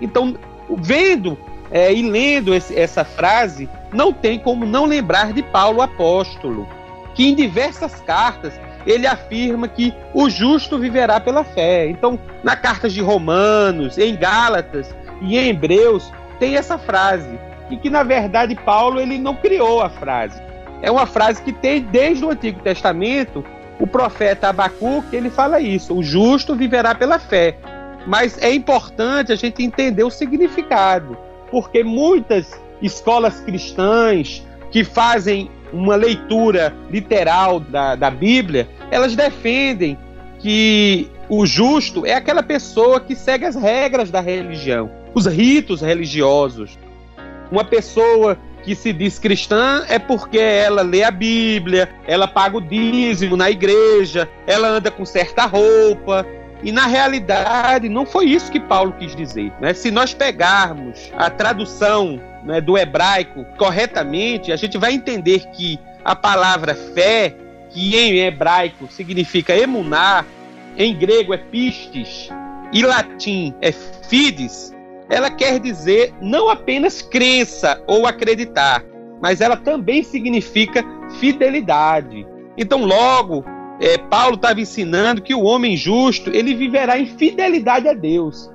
Então, 0.00 0.36
vendo 0.78 1.38
é, 1.70 1.92
e 1.92 2.02
lendo 2.02 2.54
esse, 2.54 2.78
essa 2.78 3.04
frase, 3.04 3.68
não 3.92 4.12
tem 4.12 4.38
como 4.38 4.66
não 4.66 4.84
lembrar 4.84 5.32
de 5.32 5.42
Paulo 5.42 5.80
apóstolo, 5.80 6.68
que 7.14 7.28
em 7.28 7.34
diversas 7.34 8.00
cartas 8.00 8.52
ele 8.86 9.06
afirma 9.06 9.68
que 9.68 9.94
o 10.12 10.28
justo 10.28 10.78
viverá 10.78 11.20
pela 11.20 11.44
fé. 11.44 11.88
Então, 11.88 12.18
na 12.42 12.56
carta 12.56 12.88
de 12.88 13.00
Romanos, 13.00 13.96
em 13.96 14.16
Gálatas 14.16 14.94
e 15.20 15.38
em 15.38 15.48
Hebreus, 15.48 16.10
tem 16.38 16.56
essa 16.56 16.76
frase. 16.76 17.38
E 17.70 17.76
que, 17.76 17.88
na 17.88 18.02
verdade, 18.02 18.54
Paulo 18.54 19.00
ele 19.00 19.18
não 19.18 19.36
criou 19.36 19.80
a 19.80 19.88
frase. 19.88 20.42
É 20.82 20.90
uma 20.90 21.06
frase 21.06 21.40
que 21.40 21.52
tem 21.52 21.80
desde 21.80 22.24
o 22.24 22.30
Antigo 22.30 22.60
Testamento 22.60 23.44
o 23.78 23.86
profeta 23.86 24.48
Abacuque, 24.48 25.16
ele 25.16 25.30
fala 25.30 25.60
isso: 25.60 25.96
o 25.96 26.02
justo 26.02 26.54
viverá 26.54 26.94
pela 26.94 27.18
fé. 27.18 27.56
Mas 28.06 28.36
é 28.42 28.52
importante 28.52 29.32
a 29.32 29.36
gente 29.36 29.62
entender 29.62 30.02
o 30.02 30.10
significado, 30.10 31.16
porque 31.50 31.84
muitas 31.84 32.60
escolas 32.82 33.40
cristãs 33.40 34.44
que 34.70 34.82
fazem 34.82 35.48
uma 35.72 35.94
leitura 35.94 36.74
literal 36.90 37.60
da, 37.60 37.94
da 37.94 38.10
Bíblia, 38.10 38.68
elas 38.90 39.14
defendem 39.14 39.96
que 40.38 41.08
o 41.28 41.46
justo 41.46 42.04
é 42.04 42.14
aquela 42.14 42.42
pessoa 42.42 43.00
que 43.00 43.14
segue 43.14 43.46
as 43.46 43.54
regras 43.54 44.10
da 44.10 44.20
religião, 44.20 44.90
os 45.14 45.26
ritos 45.26 45.80
religiosos. 45.80 46.76
Uma 47.50 47.64
pessoa 47.64 48.36
que 48.62 48.74
se 48.74 48.92
diz 48.92 49.18
cristã 49.18 49.84
é 49.88 49.98
porque 49.98 50.38
ela 50.38 50.82
lê 50.82 51.02
a 51.02 51.10
Bíblia, 51.10 51.88
ela 52.06 52.28
paga 52.28 52.56
o 52.56 52.60
dízimo 52.60 53.36
na 53.36 53.50
igreja, 53.50 54.28
ela 54.46 54.68
anda 54.68 54.90
com 54.90 55.04
certa 55.04 55.46
roupa. 55.46 56.26
E 56.62 56.70
na 56.70 56.86
realidade, 56.86 57.88
não 57.88 58.06
foi 58.06 58.26
isso 58.26 58.50
que 58.50 58.60
Paulo 58.60 58.94
quis 58.98 59.16
dizer. 59.16 59.52
Né? 59.60 59.74
Se 59.74 59.90
nós 59.90 60.14
pegarmos 60.14 61.10
a 61.16 61.28
tradução 61.28 62.20
né, 62.44 62.60
do 62.60 62.78
hebraico 62.78 63.44
corretamente, 63.58 64.52
a 64.52 64.56
gente 64.56 64.78
vai 64.78 64.92
entender 64.92 65.40
que 65.52 65.78
a 66.04 66.14
palavra 66.14 66.74
fé, 66.74 67.34
que 67.70 67.96
em 67.96 68.20
hebraico 68.20 68.86
significa 68.90 69.56
emunar, 69.56 70.24
em 70.76 70.94
grego 70.96 71.34
é 71.34 71.38
pistes, 71.38 72.30
e 72.72 72.82
latim 72.82 73.54
é 73.60 73.72
fides, 73.72 74.72
ela 75.08 75.30
quer 75.30 75.58
dizer 75.58 76.14
não 76.20 76.48
apenas 76.48 77.02
crença 77.02 77.82
ou 77.86 78.06
acreditar, 78.06 78.84
mas 79.20 79.40
ela 79.40 79.56
também 79.56 80.02
significa 80.02 80.84
fidelidade. 81.18 82.26
Então, 82.56 82.84
logo, 82.84 83.44
é, 83.80 83.98
Paulo 83.98 84.36
estava 84.36 84.60
ensinando 84.60 85.22
que 85.22 85.34
o 85.34 85.42
homem 85.42 85.76
justo 85.76 86.30
ele 86.30 86.54
viverá 86.54 86.98
em 86.98 87.06
fidelidade 87.06 87.88
a 87.88 87.92
Deus. 87.92 88.50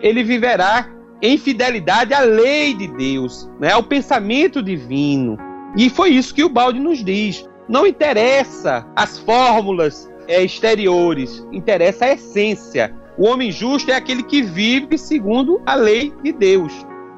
Ele 0.00 0.22
viverá 0.22 0.88
em 1.20 1.36
fidelidade 1.36 2.14
à 2.14 2.20
lei 2.20 2.74
de 2.74 2.86
Deus, 2.88 3.50
né, 3.58 3.72
ao 3.72 3.82
pensamento 3.82 4.62
divino. 4.62 5.36
E 5.76 5.90
foi 5.90 6.10
isso 6.10 6.34
que 6.34 6.44
o 6.44 6.48
balde 6.48 6.78
nos 6.78 7.04
diz. 7.04 7.48
Não 7.68 7.86
interessa 7.86 8.86
as 8.96 9.18
fórmulas 9.18 10.10
é, 10.26 10.42
exteriores, 10.42 11.46
interessa 11.52 12.06
a 12.06 12.12
essência. 12.12 12.94
O 13.18 13.26
homem 13.26 13.50
justo 13.50 13.90
é 13.90 13.94
aquele 13.94 14.22
que 14.22 14.42
vive 14.42 14.96
segundo 14.96 15.60
a 15.66 15.74
lei 15.74 16.14
de 16.22 16.32
Deus. 16.32 16.72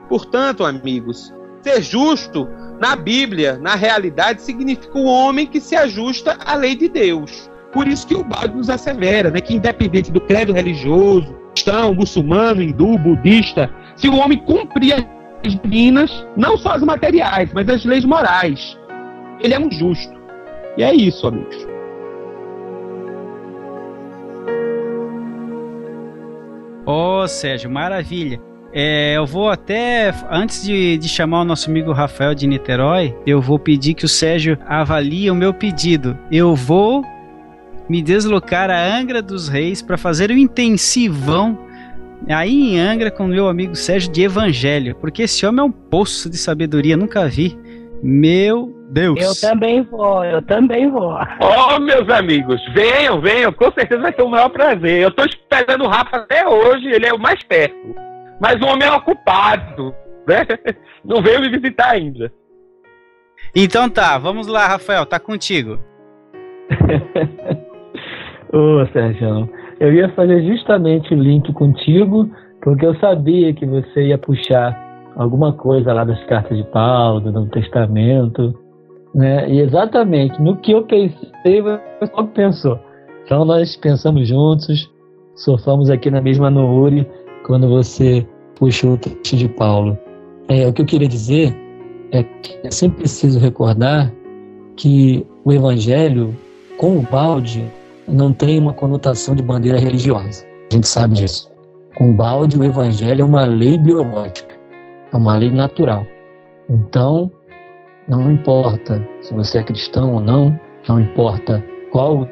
Portanto, 0.08 0.64
amigos, 0.64 1.32
ser 1.62 1.82
justo 1.82 2.48
na 2.80 2.96
Bíblia, 2.96 3.58
na 3.58 3.74
realidade, 3.74 4.40
significa 4.40 4.98
o 4.98 5.04
homem 5.04 5.46
que 5.46 5.60
se 5.60 5.76
ajusta 5.76 6.38
à 6.44 6.54
lei 6.54 6.74
de 6.74 6.88
Deus. 6.88 7.50
Por 7.70 7.86
isso 7.86 8.06
que 8.06 8.14
o 8.14 8.24
balde 8.24 8.56
nos 8.56 8.70
assevera, 8.70 9.30
né, 9.30 9.42
que 9.42 9.54
independente 9.54 10.10
do 10.10 10.22
credo 10.22 10.54
religioso, 10.54 11.36
cristão, 11.54 11.94
muçulmano, 11.94 12.62
hindu, 12.62 12.96
budista, 12.96 13.70
se 13.94 14.08
o 14.08 14.16
homem 14.16 14.38
cumprir 14.38 15.06
as 15.44 15.54
divinas, 15.60 16.26
não 16.34 16.56
só 16.56 16.70
as 16.70 16.82
materiais, 16.82 17.50
mas 17.52 17.68
as 17.68 17.84
leis 17.84 18.06
morais, 18.06 18.78
ele 19.40 19.52
é 19.52 19.60
um 19.60 19.70
justo. 19.70 20.18
E 20.78 20.82
é 20.82 20.94
isso, 20.94 21.26
amigos. 21.26 21.69
Ô, 26.90 27.22
oh, 27.22 27.28
Sérgio, 27.28 27.70
maravilha. 27.70 28.40
É, 28.72 29.16
eu 29.16 29.24
vou 29.24 29.48
até, 29.48 30.12
antes 30.28 30.64
de, 30.64 30.98
de, 30.98 31.08
chamar 31.08 31.42
o 31.42 31.44
nosso 31.44 31.70
amigo 31.70 31.92
Rafael 31.92 32.34
de 32.34 32.48
Niterói, 32.48 33.14
eu 33.24 33.40
vou 33.40 33.60
pedir 33.60 33.94
que 33.94 34.04
o 34.04 34.08
Sérgio 34.08 34.58
avalie 34.66 35.30
o 35.30 35.34
meu 35.34 35.54
pedido. 35.54 36.18
Eu 36.32 36.56
vou 36.56 37.04
me 37.88 38.02
deslocar 38.02 38.70
a 38.70 38.98
Angra 38.98 39.22
dos 39.22 39.46
Reis 39.46 39.80
para 39.80 39.96
fazer 39.96 40.32
o 40.32 40.34
um 40.34 40.38
intensivão 40.38 41.56
aí 42.28 42.74
em 42.74 42.80
Angra 42.80 43.08
com 43.08 43.24
meu 43.24 43.48
amigo 43.48 43.76
Sérgio 43.76 44.10
de 44.10 44.22
Evangelho, 44.22 44.96
porque 44.96 45.22
esse 45.22 45.46
homem 45.46 45.60
é 45.60 45.64
um 45.64 45.70
poço 45.70 46.28
de 46.28 46.38
sabedoria, 46.38 46.96
nunca 46.96 47.28
vi. 47.28 47.56
Meu 48.02 48.72
Deus. 48.90 49.42
Eu 49.42 49.50
também 49.50 49.82
vou, 49.82 50.24
eu 50.24 50.42
também 50.42 50.90
vou. 50.90 51.12
Ó, 51.12 51.76
oh, 51.76 51.80
meus 51.80 52.08
amigos, 52.08 52.60
venham, 52.72 53.20
venham, 53.20 53.52
com 53.52 53.70
certeza 53.72 54.00
vai 54.00 54.12
ser 54.12 54.22
o 54.22 54.30
maior 54.30 54.48
prazer. 54.48 55.02
Eu 55.02 55.10
tô 55.10 55.24
esperando 55.24 55.84
o 55.84 55.88
Rafa 55.88 56.16
até 56.16 56.46
hoje, 56.48 56.88
ele 56.88 57.06
é 57.06 57.12
o 57.12 57.18
mais 57.18 57.42
perto. 57.44 57.94
Mas 58.40 58.60
o 58.60 58.66
homem 58.66 58.88
é 58.88 58.92
ocupado, 58.92 59.94
né? 60.26 60.46
Não 61.04 61.22
veio 61.22 61.40
me 61.40 61.50
visitar 61.50 61.90
ainda. 61.90 62.32
Então 63.54 63.88
tá, 63.88 64.16
vamos 64.18 64.46
lá, 64.46 64.66
Rafael, 64.66 65.04
tá 65.04 65.18
contigo. 65.18 65.78
Ô, 68.52 68.84
Sérgio, 68.92 69.48
eu 69.78 69.92
ia 69.92 70.08
fazer 70.10 70.42
justamente 70.42 71.14
o 71.14 71.18
link 71.18 71.52
contigo, 71.52 72.30
porque 72.62 72.84
eu 72.84 72.94
sabia 72.96 73.52
que 73.54 73.64
você 73.64 74.08
ia 74.08 74.18
puxar 74.18 74.89
alguma 75.16 75.52
coisa 75.52 75.92
lá 75.92 76.04
das 76.04 76.22
cartas 76.26 76.56
de 76.56 76.64
Paulo, 76.64 77.20
do 77.20 77.32
Novo 77.32 77.50
Testamento, 77.50 78.54
né? 79.14 79.50
E 79.50 79.60
exatamente 79.60 80.40
no 80.40 80.56
que 80.56 80.72
eu 80.72 80.84
pensei, 80.84 81.62
você 81.62 82.12
logo 82.16 82.28
pensou. 82.28 82.78
Então 83.24 83.44
nós 83.44 83.76
pensamos 83.76 84.28
juntos, 84.28 84.90
surfamos 85.34 85.90
aqui 85.90 86.10
na 86.10 86.20
mesma 86.20 86.50
Nouri 86.50 87.06
quando 87.46 87.68
você 87.68 88.26
puxou 88.56 88.94
o 88.94 88.98
texto 88.98 89.36
de 89.36 89.48
Paulo. 89.48 89.96
É, 90.48 90.66
o 90.66 90.72
que 90.72 90.82
eu 90.82 90.86
queria 90.86 91.08
dizer 91.08 91.56
é 92.12 92.22
que 92.22 92.58
é 92.64 92.70
sempre 92.70 92.98
preciso 92.98 93.38
recordar 93.38 94.12
que 94.76 95.26
o 95.44 95.52
Evangelho, 95.52 96.34
com 96.78 96.98
o 96.98 97.02
balde, 97.02 97.64
não 98.08 98.32
tem 98.32 98.58
uma 98.58 98.72
conotação 98.72 99.34
de 99.34 99.42
bandeira 99.42 99.78
religiosa. 99.78 100.44
A 100.70 100.74
gente 100.74 100.88
sabe 100.88 101.14
disso. 101.14 101.50
Com 101.96 102.14
balde, 102.14 102.58
o 102.58 102.64
evangelho 102.64 103.22
é 103.22 103.24
uma 103.24 103.44
lei 103.44 103.76
biológica. 103.76 104.49
É 105.12 105.16
uma 105.16 105.36
lei 105.36 105.50
natural. 105.50 106.06
Então, 106.68 107.30
não 108.08 108.30
importa 108.30 109.06
se 109.20 109.34
você 109.34 109.58
é 109.58 109.62
cristão 109.62 110.14
ou 110.14 110.20
não, 110.20 110.58
não 110.88 111.00
importa 111.00 111.64
qual 111.90 112.28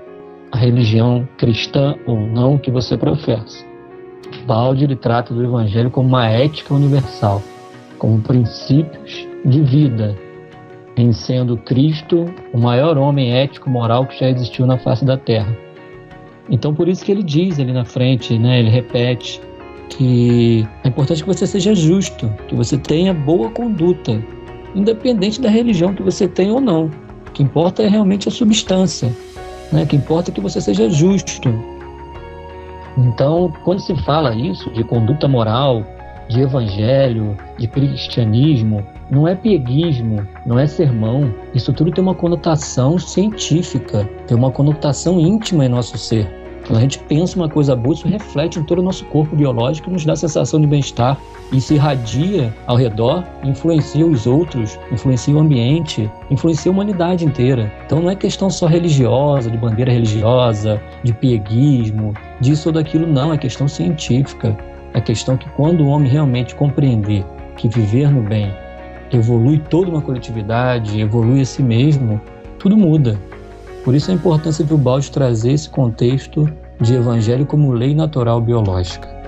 a 0.53 0.57
religião 0.57 1.29
cristã 1.37 1.97
ou 2.07 2.17
não 2.17 2.59
que 2.59 2.71
você 2.71 2.97
professa. 2.97 3.65
Balde 4.47 4.85
ele 4.85 4.97
trata 4.97 5.35
do 5.35 5.45
evangelho 5.45 5.91
como 5.91 6.09
uma 6.09 6.27
ética 6.29 6.75
universal, 6.75 7.43
como 7.99 8.21
princípios 8.21 9.27
de 9.45 9.63
vida, 9.63 10.17
em 10.97 11.13
sendo 11.13 11.57
Cristo 11.57 12.25
o 12.53 12.59
maior 12.59 12.99
homem 12.99 13.33
ético 13.33 13.71
moral 13.71 14.07
que 14.07 14.19
já 14.19 14.29
existiu 14.29 14.67
na 14.67 14.79
face 14.79 15.05
da 15.05 15.17
terra. 15.17 15.57
Então 16.51 16.75
por 16.75 16.89
isso 16.89 17.05
que 17.05 17.13
ele 17.13 17.23
diz 17.23 17.61
ali 17.61 17.73
na 17.73 17.85
frente, 17.85 18.39
né, 18.39 18.59
ele 18.59 18.71
repete 18.71 19.41
que 19.89 20.67
é 20.85 20.89
importante 20.89 21.23
que 21.23 21.29
você 21.29 21.47
seja 21.47 21.75
justo, 21.75 22.33
que 22.47 22.55
você 22.55 22.77
tenha 22.77 23.13
boa 23.15 23.51
conduta, 23.51 24.23
independente 24.75 25.41
da 25.41 25.49
religião 25.49 25.95
que 25.95 26.03
você 26.03 26.29
tem 26.29 26.51
ou 26.51 26.61
não. 26.61 26.91
O 27.27 27.31
que 27.33 27.43
importa 27.43 27.83
é 27.83 27.89
realmente 27.89 28.29
a 28.29 28.31
substância. 28.31 29.13
Né? 29.73 29.83
O 29.83 29.87
que 29.87 29.97
importa 29.97 30.31
é 30.31 30.35
que 30.35 30.41
você 30.41 30.61
seja 30.61 30.89
justo. 30.89 31.49
Então, 32.97 33.53
quando 33.65 33.81
se 33.81 33.95
fala 34.03 34.35
isso 34.35 34.71
de 34.73 34.83
conduta 34.83 35.29
moral, 35.29 35.85
de 36.29 36.41
evangelho, 36.41 37.37
de 37.59 37.67
cristianismo, 37.67 38.85
não 39.11 39.27
é 39.27 39.35
pieguismo, 39.35 40.27
não 40.45 40.59
é 40.59 40.67
sermão. 40.67 41.33
Isso 41.55 41.73
tudo 41.73 41.91
tem 41.91 42.03
uma 42.03 42.15
conotação 42.15 42.99
científica, 42.99 44.09
tem 44.27 44.37
uma 44.37 44.51
conotação 44.51 45.19
íntima 45.19 45.65
em 45.65 45.69
nosso 45.69 45.97
ser. 45.97 46.29
Quando 46.69 46.81
a 46.81 46.83
gente 46.83 46.99
pensa 46.99 47.35
uma 47.35 47.49
coisa 47.49 47.75
boa, 47.75 47.95
isso 47.95 48.07
reflete 48.07 48.59
em 48.59 48.63
todo 48.63 48.81
o 48.81 48.83
nosso 48.83 49.03
corpo 49.07 49.35
biológico 49.35 49.91
nos 49.91 50.05
dá 50.05 50.13
a 50.13 50.17
sensação 50.17 50.61
de 50.61 50.67
bem-estar. 50.67 51.19
E 51.51 51.63
se 51.63 51.77
irradia 51.77 52.55
ao 52.67 52.77
redor, 52.77 53.25
influencia 53.43 54.05
os 54.05 54.27
outros, 54.27 54.79
influencia 54.93 55.35
o 55.35 55.39
ambiente, 55.39 56.11
influencia 56.31 56.71
a 56.71 56.75
humanidade 56.75 57.25
inteira. 57.25 57.73
Então 57.87 58.03
não 58.03 58.11
é 58.11 58.15
questão 58.15 58.51
só 58.51 58.67
religiosa, 58.67 59.51
de 59.51 59.57
bandeira 59.57 59.91
religiosa, 59.91 60.79
de 61.03 61.15
pieguismo, 61.15 62.13
disso 62.39 62.69
ou 62.69 62.75
daquilo, 62.75 63.07
não. 63.07 63.33
É 63.33 63.39
questão 63.39 63.67
científica. 63.67 64.55
É 64.93 65.01
questão 65.01 65.39
que 65.39 65.49
quando 65.53 65.81
o 65.81 65.89
homem 65.89 66.11
realmente 66.11 66.55
compreender 66.55 67.25
que 67.57 67.67
viver 67.67 68.11
no 68.11 68.21
bem 68.21 68.53
evolui 69.11 69.59
toda 69.71 69.89
uma 69.89 70.03
coletividade, 70.03 71.01
evolui 71.01 71.41
a 71.41 71.47
si 71.47 71.63
mesmo, 71.63 72.21
tudo 72.59 72.77
muda. 72.77 73.19
Por 73.85 73.95
isso 73.95 74.11
a 74.11 74.15
importância 74.15 74.65
de 74.65 74.75
o 74.75 74.79
balde 74.79 75.11
trazer 75.11 75.53
esse 75.53 75.69
contexto 75.69 76.49
de 76.81 76.95
evangelho 76.95 77.47
como 77.47 77.73
lei 77.73 77.95
natural 77.95 78.41
biológica. 78.41 79.19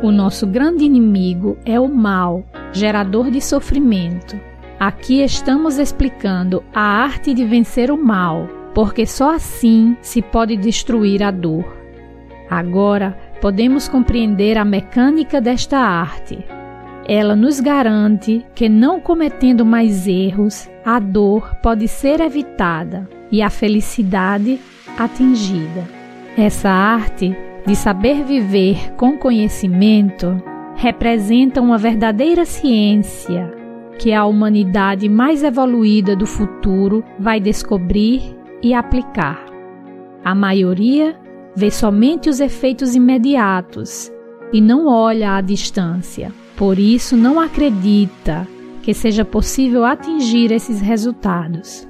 O 0.00 0.10
nosso 0.10 0.46
grande 0.46 0.84
inimigo 0.84 1.58
é 1.66 1.78
o 1.78 1.88
mal, 1.88 2.42
gerador 2.72 3.30
de 3.30 3.42
sofrimento. 3.42 4.40
Aqui 4.80 5.22
estamos 5.22 5.76
explicando 5.76 6.62
a 6.72 6.80
arte 6.80 7.34
de 7.34 7.44
vencer 7.44 7.90
o 7.90 8.02
mal, 8.02 8.48
porque 8.78 9.04
só 9.04 9.34
assim 9.34 9.96
se 10.00 10.22
pode 10.22 10.56
destruir 10.56 11.20
a 11.20 11.32
dor. 11.32 11.64
Agora 12.48 13.18
podemos 13.40 13.88
compreender 13.88 14.56
a 14.56 14.64
mecânica 14.64 15.40
desta 15.40 15.78
arte. 15.78 16.38
Ela 17.04 17.34
nos 17.34 17.58
garante 17.58 18.46
que, 18.54 18.68
não 18.68 19.00
cometendo 19.00 19.66
mais 19.66 20.06
erros, 20.06 20.70
a 20.84 21.00
dor 21.00 21.56
pode 21.56 21.88
ser 21.88 22.20
evitada 22.20 23.10
e 23.32 23.42
a 23.42 23.50
felicidade 23.50 24.60
atingida. 24.96 25.84
Essa 26.36 26.70
arte 26.70 27.36
de 27.66 27.74
saber 27.74 28.22
viver 28.22 28.92
com 28.92 29.18
conhecimento 29.18 30.40
representa 30.76 31.60
uma 31.60 31.78
verdadeira 31.78 32.44
ciência 32.44 33.52
que 33.98 34.12
a 34.12 34.24
humanidade 34.24 35.08
mais 35.08 35.42
evoluída 35.42 36.14
do 36.14 36.26
futuro 36.26 37.02
vai 37.18 37.40
descobrir 37.40 38.37
e 38.62 38.74
aplicar. 38.74 39.44
A 40.24 40.34
maioria 40.34 41.16
vê 41.54 41.70
somente 41.70 42.28
os 42.28 42.40
efeitos 42.40 42.94
imediatos 42.94 44.12
e 44.52 44.60
não 44.60 44.86
olha 44.86 45.36
à 45.36 45.40
distância. 45.40 46.32
Por 46.56 46.78
isso, 46.78 47.16
não 47.16 47.38
acredita 47.38 48.46
que 48.82 48.92
seja 48.94 49.24
possível 49.24 49.84
atingir 49.84 50.50
esses 50.50 50.80
resultados. 50.80 51.86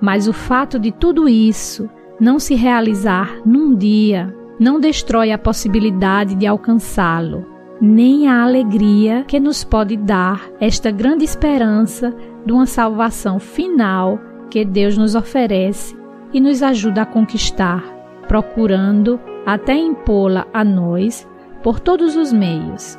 Mas 0.00 0.28
o 0.28 0.32
fato 0.32 0.78
de 0.78 0.92
tudo 0.92 1.28
isso 1.28 1.88
não 2.20 2.38
se 2.38 2.54
realizar 2.54 3.40
num 3.44 3.74
dia 3.74 4.34
não 4.58 4.78
destrói 4.78 5.32
a 5.32 5.38
possibilidade 5.38 6.34
de 6.34 6.46
alcançá-lo, 6.46 7.46
nem 7.80 8.28
a 8.28 8.42
alegria 8.42 9.24
que 9.26 9.40
nos 9.40 9.64
pode 9.64 9.96
dar 9.96 10.50
esta 10.60 10.90
grande 10.90 11.24
esperança 11.24 12.14
de 12.44 12.52
uma 12.52 12.66
salvação 12.66 13.38
final 13.38 14.20
que 14.50 14.64
Deus 14.64 14.98
nos 14.98 15.14
oferece 15.14 15.96
e 16.32 16.40
nos 16.40 16.62
ajuda 16.62 17.02
a 17.02 17.06
conquistar, 17.06 17.82
procurando 18.26 19.20
até 19.46 19.74
impô-la 19.74 20.46
a 20.52 20.64
nós 20.64 21.26
por 21.62 21.80
todos 21.80 22.16
os 22.16 22.32
meios. 22.32 22.98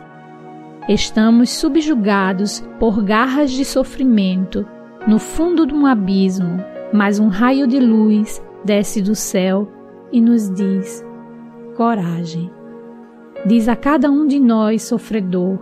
Estamos 0.89 1.49
subjugados 1.51 2.63
por 2.79 3.03
garras 3.03 3.51
de 3.51 3.63
sofrimento 3.63 4.65
no 5.07 5.19
fundo 5.19 5.65
de 5.65 5.73
um 5.73 5.85
abismo, 5.85 6.63
mas 6.93 7.19
um 7.19 7.27
raio 7.27 7.67
de 7.67 7.79
luz 7.79 8.41
desce 8.63 9.01
do 9.01 9.15
céu 9.15 9.71
e 10.11 10.19
nos 10.19 10.49
diz: 10.49 11.05
coragem. 11.75 12.49
Diz 13.45 13.67
a 13.67 13.75
cada 13.75 14.09
um 14.09 14.27
de 14.27 14.39
nós, 14.39 14.83
sofredor: 14.83 15.59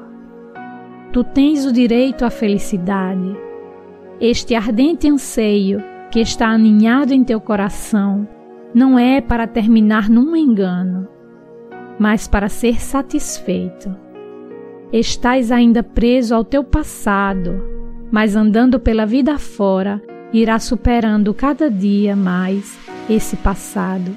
Tu 1.12 1.24
tens 1.24 1.66
o 1.66 1.72
direito 1.72 2.26
à 2.26 2.30
felicidade 2.30 3.49
este 4.22 4.54
ardente 4.54 5.08
anseio 5.08 5.82
que 6.12 6.20
está 6.20 6.50
aninhado 6.50 7.14
em 7.14 7.24
teu 7.24 7.40
coração 7.40 8.28
não 8.74 9.00
é 9.00 9.22
para 9.22 9.48
terminar 9.48 10.10
num 10.10 10.36
engano, 10.36 11.08
mas 11.98 12.28
para 12.28 12.50
ser 12.50 12.82
satisfeito. 12.82 13.96
Estás 14.92 15.52
ainda 15.52 15.82
preso 15.82 16.36
ao 16.36 16.44
teu 16.44 16.66
passado, 16.66 17.64
mas 18.12 18.36
andando 18.36 18.78
pela 18.78 19.06
vida 19.06 19.38
fora, 19.38 20.02
irá 20.34 20.60
superando 20.60 21.34
cada 21.34 21.72
dia 21.72 22.14
mais 22.14 22.78
esse 23.10 23.38
passado, 23.38 24.12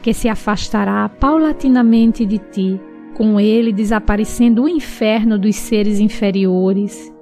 que 0.00 0.14
se 0.14 0.28
afastará 0.28 1.08
paulatinamente 1.08 2.24
de 2.24 2.38
ti, 2.38 2.80
com 3.14 3.40
ele 3.40 3.72
desaparecendo 3.72 4.62
o 4.62 4.68
inferno 4.68 5.36
dos 5.36 5.56
seres 5.56 5.98
inferiores 5.98 7.12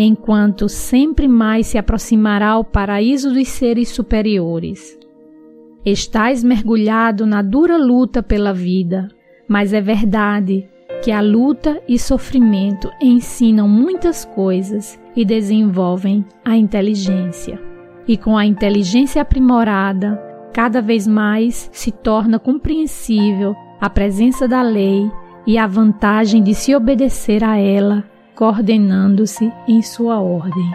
enquanto 0.00 0.68
sempre 0.68 1.26
mais 1.26 1.66
se 1.66 1.76
aproximará 1.76 2.50
ao 2.50 2.62
paraíso 2.62 3.34
dos 3.34 3.48
seres 3.48 3.88
superiores. 3.88 4.96
Estás 5.84 6.44
mergulhado 6.44 7.26
na 7.26 7.42
dura 7.42 7.76
luta 7.76 8.22
pela 8.22 8.54
vida, 8.54 9.08
mas 9.48 9.72
é 9.72 9.80
verdade 9.80 10.68
que 11.02 11.10
a 11.10 11.20
luta 11.20 11.82
e 11.88 11.98
sofrimento 11.98 12.88
ensinam 13.02 13.68
muitas 13.68 14.24
coisas 14.24 15.00
e 15.16 15.24
desenvolvem 15.24 16.24
a 16.44 16.56
inteligência. 16.56 17.60
E 18.06 18.16
com 18.16 18.38
a 18.38 18.46
inteligência 18.46 19.20
aprimorada, 19.20 20.16
cada 20.52 20.80
vez 20.80 21.08
mais 21.08 21.68
se 21.72 21.90
torna 21.90 22.38
compreensível 22.38 23.52
a 23.80 23.90
presença 23.90 24.46
da 24.46 24.62
lei 24.62 25.10
e 25.44 25.58
a 25.58 25.66
vantagem 25.66 26.40
de 26.40 26.54
se 26.54 26.74
obedecer 26.74 27.42
a 27.42 27.56
ela 27.56 28.04
coordenando-se 28.38 29.52
em 29.66 29.82
sua 29.82 30.20
ordem. 30.20 30.70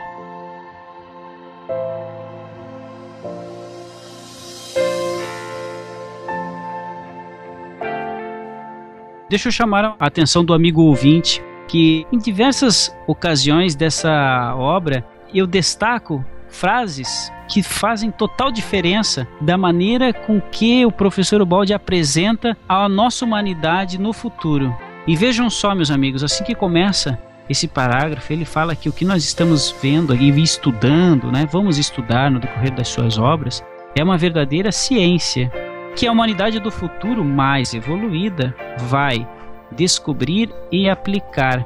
Deixa 9.30 9.48
eu 9.48 9.52
chamar 9.54 9.86
a 9.86 9.96
atenção 9.98 10.44
do 10.44 10.54
amigo 10.54 10.82
ouvinte 10.82 11.42
que 11.66 12.06
em 12.12 12.18
diversas 12.18 12.94
ocasiões 13.08 13.76
dessa 13.76 14.54
obra 14.58 15.08
eu 15.34 15.48
destaco 15.48 16.24
frases 16.50 17.32
que 17.48 17.64
fazem 17.64 18.12
total 18.12 18.52
diferença 18.52 19.26
da 19.40 19.58
maneira 19.58 20.12
com 20.12 20.42
que 20.42 20.86
o 20.86 20.92
professor 20.92 21.42
Ubaldi 21.42 21.74
apresenta 21.74 22.58
a 22.68 22.90
nossa 22.90 23.24
humanidade 23.24 23.98
no 23.98 24.12
futuro. 24.12 24.76
E 25.08 25.16
vejam 25.16 25.50
só, 25.50 25.74
meus 25.74 25.90
amigos, 25.90 26.26
assim 26.26 26.44
que 26.44 26.54
começa 26.54 27.18
esse 27.50 27.68
parágrafo 27.68 28.32
ele 28.32 28.46
fala 28.46 28.76
que 28.76 28.88
o 28.88 28.94
que 28.94 29.06
nós 29.06 29.24
estamos 29.24 29.76
vendo 29.82 30.16
e 30.16 30.30
estudando, 30.42 31.32
né, 31.32 31.48
vamos 31.52 31.78
estudar 31.78 32.32
no 32.32 32.40
decorrer 32.40 32.74
das 32.74 32.88
suas 32.88 33.18
obras, 33.18 33.64
é 33.96 34.04
uma 34.04 34.18
verdadeira 34.18 34.72
ciência 34.72 35.52
que 35.96 36.08
a 36.08 36.12
humanidade 36.12 36.60
do 36.60 36.72
futuro 36.72 37.24
mais 37.24 37.74
evoluída 37.74 38.56
vai 38.88 39.28
descobrir 39.72 40.50
e 40.72 40.90
aplicar. 40.90 41.64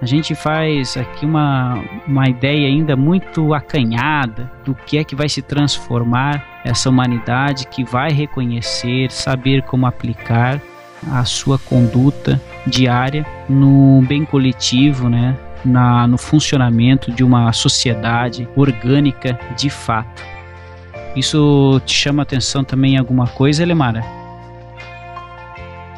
a 0.00 0.06
gente 0.06 0.34
faz 0.34 0.96
aqui 0.96 1.24
uma, 1.24 1.82
uma 2.06 2.28
ideia 2.28 2.68
ainda 2.68 2.94
muito 2.94 3.54
acanhada 3.54 4.50
do 4.64 4.74
que 4.74 4.98
é 4.98 5.04
que 5.04 5.16
vai 5.16 5.28
se 5.28 5.40
transformar 5.42 6.60
essa 6.64 6.90
humanidade 6.90 7.66
que 7.66 7.82
vai 7.82 8.10
reconhecer, 8.10 9.10
saber 9.10 9.62
como 9.62 9.86
aplicar 9.86 10.60
a 11.10 11.24
sua 11.24 11.58
conduta 11.58 12.40
diária 12.66 13.24
no 13.48 14.02
bem 14.02 14.24
coletivo, 14.24 15.08
né? 15.08 15.36
Na, 15.64 16.06
no 16.06 16.16
funcionamento 16.16 17.10
de 17.10 17.24
uma 17.24 17.52
sociedade 17.52 18.48
orgânica 18.54 19.38
de 19.56 19.68
fato. 19.68 20.22
Isso 21.16 21.80
te 21.84 21.94
chama 21.94 22.22
atenção 22.22 22.62
também 22.62 22.94
em 22.94 22.98
alguma 22.98 23.26
coisa, 23.26 23.62
Elemara? 23.62 24.04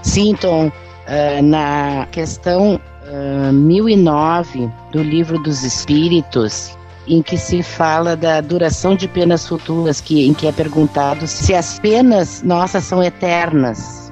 Sim, 0.03 0.35
Tom. 0.41 0.69
Uh, 0.69 1.43
na 1.43 2.07
questão 2.13 2.77
uh, 2.77 3.53
1009 3.53 4.71
do 4.93 5.03
Livro 5.03 5.39
dos 5.43 5.65
Espíritos, 5.65 6.77
em 7.07 7.23
que 7.23 7.37
se 7.37 7.63
fala 7.63 8.15
da 8.15 8.41
duração 8.41 8.95
de 8.95 9.09
penas 9.09 9.47
futuras, 9.47 10.01
que, 10.01 10.27
em 10.27 10.35
que 10.35 10.47
é 10.47 10.53
perguntado 10.53 11.27
se 11.27 11.55
as 11.55 11.79
penas 11.79 12.43
nossas 12.43 12.85
são 12.85 13.03
eternas. 13.03 14.08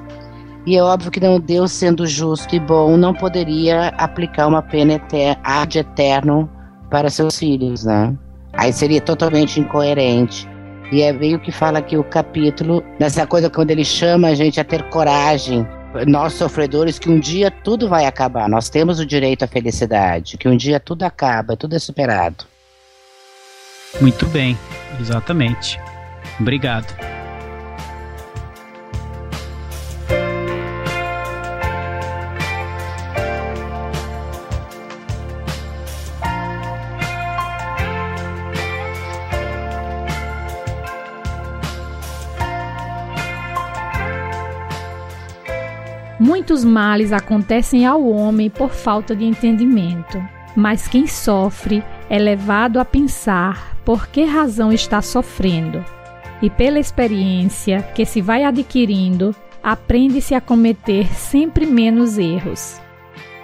E 0.67 0.75
é 0.75 0.83
óbvio 0.83 1.09
que 1.09 1.21
não 1.21 1.39
Deus, 1.39 1.71
sendo 1.71 2.05
justo 2.05 2.53
e 2.53 2.59
bom, 2.59 2.97
não 2.97 3.13
poderia 3.13 3.87
aplicar 3.97 4.47
uma 4.47 4.61
pena 4.61 4.95
eter 4.95 5.37
ad 5.41 5.79
eterno 5.79 6.49
para 6.91 7.09
seus 7.09 7.39
filhos, 7.39 7.85
né? 7.85 8.13
Aí 8.51 8.73
seria 8.73 8.99
totalmente 8.99 9.61
incoerente. 9.61 10.45
E 10.91 11.01
é 11.01 11.13
meio 11.13 11.39
que 11.39 11.53
fala 11.53 11.79
aqui 11.79 11.95
o 11.95 12.03
capítulo, 12.03 12.83
nessa 12.99 13.25
coisa 13.25 13.49
quando 13.49 13.71
ele 13.71 13.85
chama 13.85 14.27
a 14.27 14.35
gente 14.35 14.59
a 14.59 14.63
ter 14.65 14.83
coragem, 14.89 15.65
nós 16.05 16.33
sofredores, 16.33 16.99
que 16.99 17.09
um 17.09 17.17
dia 17.17 17.49
tudo 17.49 17.87
vai 17.87 18.05
acabar. 18.05 18.49
Nós 18.49 18.69
temos 18.69 18.99
o 18.99 19.05
direito 19.05 19.43
à 19.43 19.47
felicidade, 19.47 20.37
que 20.37 20.49
um 20.49 20.57
dia 20.57 20.81
tudo 20.81 21.03
acaba, 21.03 21.55
tudo 21.55 21.77
é 21.77 21.79
superado. 21.79 22.43
Muito 24.01 24.25
bem, 24.25 24.57
exatamente. 24.99 25.79
Obrigado. 26.41 27.16
Muitos 46.27 46.65
males 46.65 47.13
acontecem 47.13 47.85
ao 47.85 48.05
homem 48.05 48.49
por 48.49 48.71
falta 48.71 49.15
de 49.15 49.23
entendimento, 49.23 50.21
mas 50.57 50.85
quem 50.85 51.07
sofre 51.07 51.81
é 52.09 52.19
levado 52.19 52.81
a 52.81 52.83
pensar 52.83 53.77
por 53.85 54.07
que 54.07 54.25
razão 54.25 54.73
está 54.73 55.01
sofrendo. 55.01 55.81
E 56.41 56.49
pela 56.49 56.79
experiência 56.79 57.81
que 57.95 58.05
se 58.05 58.21
vai 58.21 58.43
adquirindo, 58.43 59.33
aprende-se 59.63 60.35
a 60.35 60.41
cometer 60.41 61.07
sempre 61.15 61.65
menos 61.65 62.17
erros. 62.17 62.77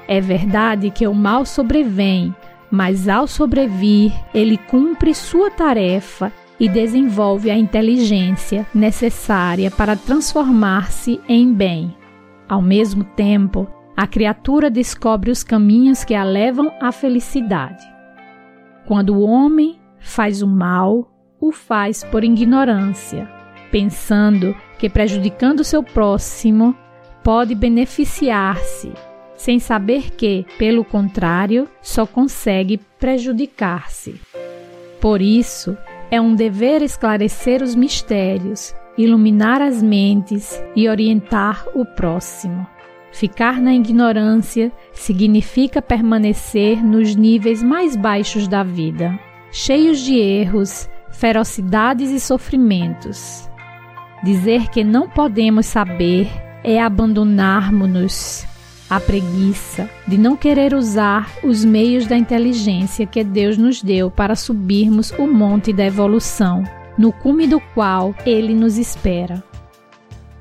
É 0.05 0.19
verdade 0.19 0.89
que 0.89 1.07
o 1.07 1.13
mal 1.13 1.45
sobrevém, 1.45 2.35
mas 2.69 3.07
ao 3.07 3.27
sobrevir, 3.27 4.11
ele 4.33 4.57
cumpre 4.57 5.15
sua 5.15 5.49
tarefa 5.49 6.33
e 6.59 6.67
desenvolve 6.67 7.49
a 7.49 7.57
inteligência 7.57 8.67
necessária 8.75 9.71
para 9.71 9.95
transformar-se 9.95 11.21
em 11.29 11.53
bem. 11.53 11.95
Ao 12.53 12.61
mesmo 12.61 13.03
tempo, 13.03 13.67
a 13.97 14.05
criatura 14.05 14.69
descobre 14.69 15.31
os 15.31 15.43
caminhos 15.43 16.03
que 16.03 16.13
a 16.13 16.23
levam 16.23 16.71
à 16.79 16.91
felicidade. 16.91 17.83
Quando 18.85 19.15
o 19.15 19.21
homem 19.21 19.79
faz 19.97 20.43
o 20.43 20.47
mal, 20.47 21.11
o 21.41 21.51
faz 21.51 22.03
por 22.03 22.23
ignorância, 22.23 23.27
pensando 23.71 24.55
que 24.77 24.87
prejudicando 24.87 25.63
seu 25.63 25.81
próximo 25.81 26.77
pode 27.23 27.55
beneficiar-se, 27.55 28.91
sem 29.35 29.57
saber 29.57 30.11
que, 30.11 30.45
pelo 30.59 30.85
contrário, 30.85 31.67
só 31.81 32.05
consegue 32.05 32.79
prejudicar-se. 32.99 34.21
Por 35.01 35.23
isso, 35.23 35.75
é 36.11 36.21
um 36.21 36.35
dever 36.35 36.83
esclarecer 36.83 37.63
os 37.63 37.73
mistérios 37.73 38.75
iluminar 38.97 39.61
as 39.61 39.81
mentes 39.81 40.61
e 40.75 40.87
orientar 40.87 41.65
o 41.73 41.85
próximo. 41.85 42.65
Ficar 43.11 43.61
na 43.61 43.73
ignorância 43.73 44.71
significa 44.91 45.81
permanecer 45.81 46.83
nos 46.83 47.15
níveis 47.15 47.61
mais 47.61 47.95
baixos 47.95 48.47
da 48.47 48.63
vida, 48.63 49.17
cheios 49.51 49.99
de 49.99 50.17
erros, 50.17 50.89
ferocidades 51.11 52.09
e 52.09 52.19
sofrimentos. 52.19 53.49
Dizer 54.23 54.69
que 54.69 54.83
não 54.83 55.07
podemos 55.07 55.67
saber 55.67 56.27
é 56.63 56.81
abandonarmos-nos 56.81 58.45
à 58.89 58.99
preguiça 58.99 59.89
de 60.07 60.17
não 60.17 60.35
querer 60.35 60.73
usar 60.73 61.31
os 61.43 61.63
meios 61.63 62.07
da 62.07 62.17
inteligência 62.17 63.05
que 63.05 63.23
Deus 63.23 63.57
nos 63.57 63.81
deu 63.81 64.09
para 64.09 64.35
subirmos 64.35 65.11
o 65.11 65.27
monte 65.27 65.71
da 65.71 65.85
evolução 65.85 66.63
no 66.97 67.11
cume 67.11 67.47
do 67.47 67.59
qual 67.73 68.13
ele 68.25 68.53
nos 68.53 68.77
espera. 68.77 69.43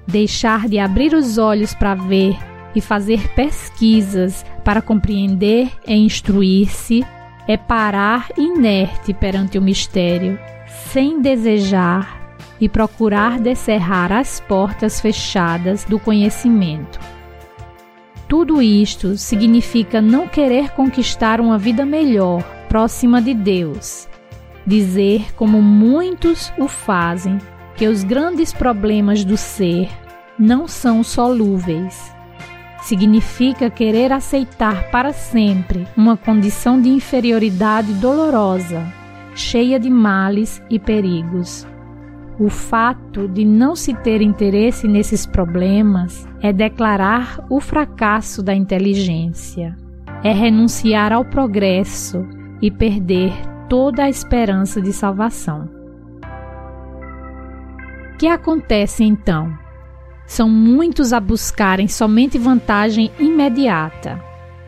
Deixar 0.06 0.68
de 0.68 0.78
abrir 0.78 1.14
os 1.14 1.38
olhos 1.38 1.74
para 1.74 1.94
ver 1.94 2.36
e 2.74 2.80
fazer 2.80 3.28
pesquisas 3.34 4.44
para 4.64 4.82
compreender 4.82 5.70
e 5.86 5.94
instruir-se 5.94 7.04
é 7.46 7.56
parar 7.56 8.28
inerte 8.36 9.12
perante 9.12 9.58
o 9.58 9.62
mistério, 9.62 10.38
sem 10.90 11.20
desejar 11.20 12.36
e 12.60 12.68
procurar 12.68 13.40
descerrar 13.40 14.12
as 14.12 14.40
portas 14.40 15.00
fechadas 15.00 15.84
do 15.84 15.98
conhecimento. 15.98 17.00
Tudo 18.28 18.62
isto 18.62 19.16
significa 19.18 20.00
não 20.00 20.26
querer 20.26 20.70
conquistar 20.70 21.40
uma 21.40 21.58
vida 21.58 21.84
melhor, 21.84 22.42
próxima 22.68 23.20
de 23.20 23.34
Deus, 23.34 24.08
dizer, 24.66 25.34
como 25.34 25.60
muitos 25.60 26.52
o 26.58 26.68
fazem, 26.68 27.38
que 27.76 27.88
os 27.88 28.04
grandes 28.04 28.52
problemas 28.52 29.24
do 29.24 29.36
ser 29.36 29.88
não 30.38 30.66
são 30.68 31.02
solúveis. 31.02 32.14
Significa 32.82 33.70
querer 33.70 34.12
aceitar 34.12 34.90
para 34.90 35.12
sempre 35.12 35.86
uma 35.96 36.16
condição 36.16 36.80
de 36.80 36.88
inferioridade 36.88 37.92
dolorosa, 37.94 38.84
cheia 39.34 39.78
de 39.78 39.88
males 39.88 40.62
e 40.68 40.78
perigos. 40.78 41.66
O 42.40 42.48
fato 42.48 43.28
de 43.28 43.44
não 43.44 43.76
se 43.76 43.94
ter 43.94 44.20
interesse 44.20 44.88
nesses 44.88 45.24
problemas 45.24 46.26
é 46.40 46.52
declarar 46.52 47.44
o 47.48 47.60
fracasso 47.60 48.42
da 48.42 48.54
inteligência, 48.54 49.76
é 50.24 50.32
renunciar 50.32 51.12
ao 51.12 51.24
progresso 51.24 52.26
e 52.60 52.70
perder 52.70 53.32
toda 53.72 54.04
a 54.04 54.10
esperança 54.10 54.82
de 54.82 54.92
salvação. 54.92 55.66
O 58.12 58.18
que 58.18 58.26
acontece 58.26 59.02
então? 59.02 59.58
São 60.26 60.46
muitos 60.46 61.10
a 61.10 61.18
buscarem 61.18 61.88
somente 61.88 62.36
vantagem 62.36 63.10
imediata, 63.18 64.22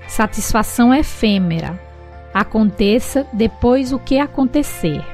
satisfação 0.08 0.94
efêmera. 0.94 1.78
Aconteça 2.32 3.26
depois 3.30 3.92
o 3.92 3.98
que 3.98 4.18
acontecer. 4.18 5.04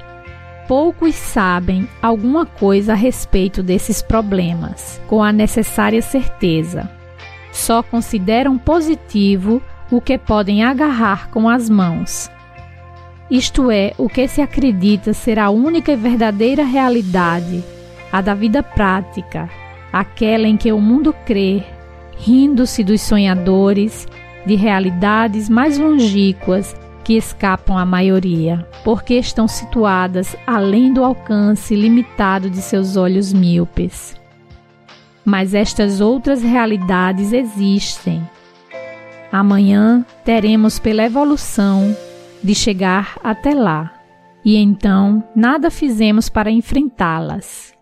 Poucos 0.69 1.17
sabem 1.17 1.89
alguma 2.01 2.47
coisa 2.47 2.93
a 2.93 2.97
respeito 2.97 3.61
desses 3.61 4.01
problemas, 4.01 5.01
com 5.09 5.21
a 5.21 5.33
necessária 5.33 6.01
certeza. 6.01 6.89
Só 7.51 7.83
consideram 7.83 8.57
positivo 8.57 9.61
o 9.91 10.01
que 10.01 10.17
podem 10.17 10.63
agarrar 10.63 11.29
com 11.31 11.49
as 11.49 11.69
mãos, 11.69 12.31
isto 13.31 13.71
é, 13.71 13.93
o 13.97 14.09
que 14.09 14.27
se 14.27 14.43
acredita 14.43 15.13
ser 15.13 15.39
a 15.39 15.51
única 15.51 15.93
e 15.93 15.97
verdadeira 15.97 16.65
realidade, 16.65 17.63
a 18.11 18.21
da 18.21 18.35
vida 18.35 18.61
prática, 18.61 19.49
aquela 19.93 20.49
em 20.49 20.57
que 20.57 20.73
o 20.73 20.81
mundo 20.81 21.15
crê, 21.25 21.63
rindo-se 22.19 22.83
dos 22.83 23.01
sonhadores, 23.01 24.09
de 24.45 24.57
realidades 24.57 25.49
mais 25.49 25.79
longínquas 25.79 26.75
que 27.05 27.17
escapam 27.17 27.79
à 27.79 27.85
maioria, 27.85 28.67
porque 28.83 29.15
estão 29.15 29.47
situadas 29.47 30.35
além 30.45 30.93
do 30.93 31.05
alcance 31.05 31.77
limitado 31.77 32.51
de 32.51 32.61
seus 32.61 32.97
olhos 32.97 33.33
míopes. 33.33 34.19
Mas 35.25 35.55
estas 35.55 36.01
outras 36.01 36.43
realidades 36.43 37.33
existem. 37.33 38.21
Amanhã 39.31 40.05
teremos 40.25 40.81
pela 40.81 41.05
evolução 41.05 41.95
de 42.43 42.55
chegar 42.55 43.19
até 43.23 43.55
lá, 43.55 43.93
e 44.45 44.57
então 44.57 45.23
nada 45.35 45.71
fizemos 45.71 46.29
para 46.29 46.51
enfrentá-las. 46.51 47.75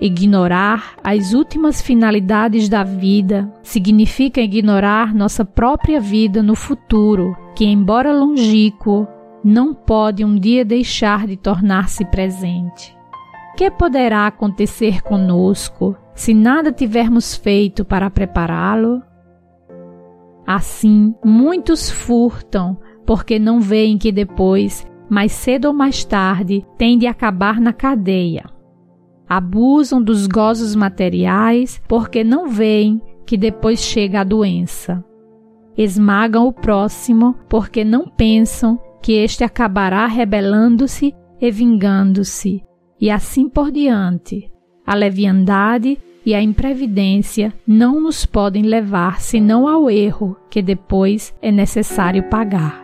Ignorar 0.00 0.94
as 1.04 1.34
últimas 1.34 1.82
finalidades 1.82 2.70
da 2.70 2.82
vida 2.82 3.52
significa 3.62 4.40
ignorar 4.40 5.14
nossa 5.14 5.44
própria 5.44 6.00
vida 6.00 6.42
no 6.42 6.54
futuro, 6.54 7.36
que, 7.54 7.66
embora 7.66 8.10
longínquo, 8.12 9.06
não 9.44 9.74
pode 9.74 10.24
um 10.24 10.36
dia 10.36 10.64
deixar 10.64 11.26
de 11.26 11.36
tornar-se 11.36 12.04
presente. 12.06 12.96
Que 13.56 13.70
poderá 13.70 14.26
acontecer 14.26 15.02
conosco 15.02 15.94
se 16.14 16.32
nada 16.32 16.72
tivermos 16.72 17.36
feito 17.36 17.84
para 17.84 18.08
prepará-lo? 18.08 19.02
Assim, 20.46 21.14
muitos 21.22 21.90
furtam 21.90 22.78
porque 23.10 23.40
não 23.40 23.60
veem 23.60 23.98
que 23.98 24.12
depois, 24.12 24.86
mais 25.08 25.32
cedo 25.32 25.64
ou 25.64 25.74
mais 25.74 26.04
tarde, 26.04 26.64
tem 26.78 26.96
de 26.96 27.08
acabar 27.08 27.60
na 27.60 27.72
cadeia. 27.72 28.44
Abusam 29.28 30.00
dos 30.00 30.28
gozos 30.28 30.76
materiais 30.76 31.82
porque 31.88 32.22
não 32.22 32.46
veem 32.46 33.02
que 33.26 33.36
depois 33.36 33.80
chega 33.80 34.20
a 34.20 34.24
doença. 34.24 35.04
Esmagam 35.76 36.46
o 36.46 36.52
próximo 36.52 37.34
porque 37.48 37.82
não 37.82 38.06
pensam 38.06 38.78
que 39.02 39.14
este 39.14 39.42
acabará 39.42 40.06
rebelando-se 40.06 41.12
e 41.40 41.50
vingando-se, 41.50 42.62
e 43.00 43.10
assim 43.10 43.48
por 43.48 43.72
diante. 43.72 44.48
A 44.86 44.94
leviandade 44.94 45.98
e 46.24 46.32
a 46.32 46.40
imprevidência 46.40 47.52
não 47.66 48.00
nos 48.00 48.24
podem 48.24 48.62
levar 48.62 49.20
senão 49.20 49.66
ao 49.66 49.90
erro 49.90 50.36
que 50.48 50.62
depois 50.62 51.34
é 51.42 51.50
necessário 51.50 52.22
pagar. 52.30 52.79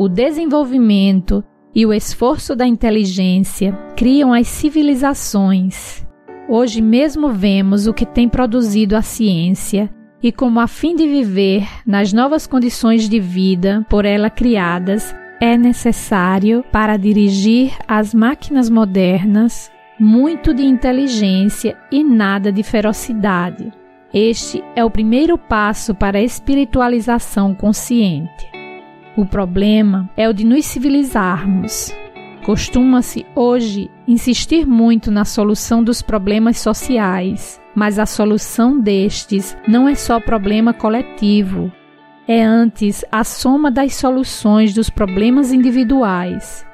O 0.00 0.08
desenvolvimento 0.08 1.44
e 1.74 1.84
o 1.84 1.92
esforço 1.92 2.56
da 2.56 2.66
inteligência 2.66 3.72
criam 3.94 4.32
as 4.32 4.48
civilizações. 4.48 6.06
Hoje 6.48 6.80
mesmo 6.80 7.28
vemos 7.28 7.86
o 7.86 7.92
que 7.92 8.06
tem 8.06 8.26
produzido 8.26 8.96
a 8.96 9.02
ciência 9.02 9.90
e 10.22 10.32
como 10.32 10.58
a 10.58 10.66
fim 10.66 10.96
de 10.96 11.06
viver 11.06 11.68
nas 11.86 12.14
novas 12.14 12.46
condições 12.46 13.10
de 13.10 13.20
vida 13.20 13.84
por 13.90 14.06
ela 14.06 14.30
criadas, 14.30 15.14
é 15.38 15.58
necessário 15.58 16.64
para 16.72 16.96
dirigir 16.96 17.76
as 17.86 18.14
máquinas 18.14 18.70
modernas 18.70 19.70
muito 19.98 20.54
de 20.54 20.64
inteligência 20.64 21.76
e 21.92 22.02
nada 22.02 22.50
de 22.50 22.62
ferocidade. 22.62 23.70
Este 24.14 24.64
é 24.74 24.82
o 24.82 24.90
primeiro 24.90 25.36
passo 25.36 25.94
para 25.94 26.16
a 26.16 26.22
espiritualização 26.22 27.54
consciente. 27.54 28.49
O 29.20 29.26
problema 29.26 30.08
é 30.16 30.26
o 30.30 30.32
de 30.32 30.46
nos 30.46 30.64
civilizarmos, 30.64 31.92
Costuma-se 32.42 33.26
hoje 33.36 33.90
insistir 34.08 34.66
muito 34.66 35.10
na 35.10 35.26
solução 35.26 35.84
dos 35.84 36.00
problemas 36.00 36.58
sociais, 36.58 37.60
mas 37.74 37.98
a 37.98 38.06
solução 38.06 38.80
destes 38.80 39.54
não 39.68 39.86
é 39.86 39.94
só 39.94 40.18
problema 40.18 40.72
coletivo, 40.72 41.70
é 42.26 42.42
antes 42.42 43.04
a 43.12 43.22
soma 43.24 43.70
das 43.70 43.94
soluções 43.94 44.72
dos 44.72 44.88
problemas 44.88 45.52
individuais. 45.52 46.66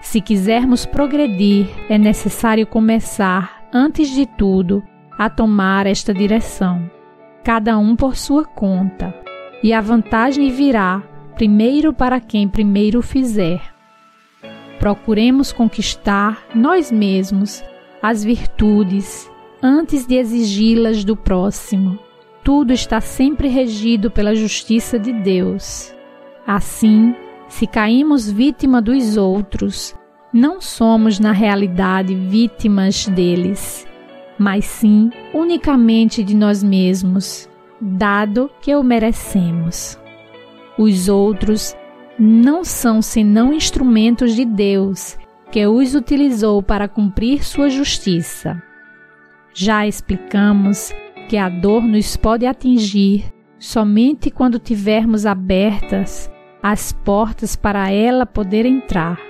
Se 0.00 0.22
quisermos 0.22 0.86
progredir, 0.86 1.68
é 1.90 1.98
necessário 1.98 2.66
começar, 2.66 3.62
antes 3.70 4.08
de 4.08 4.24
tudo, 4.24 4.82
a 5.18 5.28
tomar 5.28 5.86
esta 5.86 6.14
direção, 6.14 6.90
cada 7.44 7.76
um 7.76 7.94
por 7.94 8.16
sua 8.16 8.46
conta, 8.46 9.14
e 9.62 9.74
a 9.74 9.82
vantagem 9.82 10.50
virá 10.50 11.02
primeiro 11.40 11.94
para 11.94 12.20
quem 12.20 12.46
primeiro 12.46 13.00
fizer. 13.00 13.62
Procuremos 14.78 15.54
conquistar 15.54 16.44
nós 16.54 16.92
mesmos 16.92 17.64
as 18.02 18.22
virtudes 18.22 19.26
antes 19.62 20.06
de 20.06 20.16
exigi-las 20.16 21.02
do 21.02 21.16
próximo. 21.16 21.98
Tudo 22.44 22.74
está 22.74 23.00
sempre 23.00 23.48
regido 23.48 24.10
pela 24.10 24.34
justiça 24.34 24.98
de 24.98 25.14
Deus. 25.14 25.94
Assim, 26.46 27.14
se 27.48 27.66
caímos 27.66 28.30
vítima 28.30 28.82
dos 28.82 29.16
outros, 29.16 29.94
não 30.34 30.60
somos 30.60 31.18
na 31.18 31.32
realidade 31.32 32.14
vítimas 32.14 33.06
deles, 33.06 33.86
mas 34.38 34.66
sim 34.66 35.10
unicamente 35.32 36.22
de 36.22 36.36
nós 36.36 36.62
mesmos, 36.62 37.48
dado 37.80 38.50
que 38.60 38.76
o 38.76 38.82
merecemos. 38.82 39.99
Os 40.80 41.10
outros 41.10 41.76
não 42.18 42.64
são 42.64 43.02
senão 43.02 43.52
instrumentos 43.52 44.34
de 44.34 44.46
Deus, 44.46 45.18
que 45.52 45.66
os 45.66 45.94
utilizou 45.94 46.62
para 46.62 46.88
cumprir 46.88 47.44
sua 47.44 47.68
justiça. 47.68 48.62
Já 49.52 49.86
explicamos 49.86 50.90
que 51.28 51.36
a 51.36 51.50
dor 51.50 51.82
nos 51.82 52.16
pode 52.16 52.46
atingir 52.46 53.30
somente 53.58 54.30
quando 54.30 54.58
tivermos 54.58 55.26
abertas 55.26 56.30
as 56.62 56.92
portas 56.92 57.54
para 57.54 57.90
ela 57.90 58.24
poder 58.24 58.64
entrar. 58.64 59.20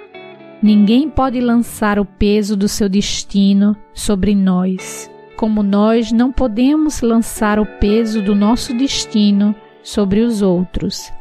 Ninguém 0.62 1.10
pode 1.10 1.40
lançar 1.40 1.98
o 1.98 2.04
peso 2.04 2.56
do 2.56 2.68
seu 2.68 2.88
destino 2.88 3.76
sobre 3.92 4.36
nós, 4.36 5.10
como 5.36 5.64
nós 5.64 6.12
não 6.12 6.30
podemos 6.30 7.00
lançar 7.00 7.58
o 7.58 7.66
peso 7.66 8.22
do 8.22 8.36
nosso 8.36 8.72
destino 8.72 9.52
sobre 9.82 10.20
os 10.20 10.42
outros. 10.42 11.12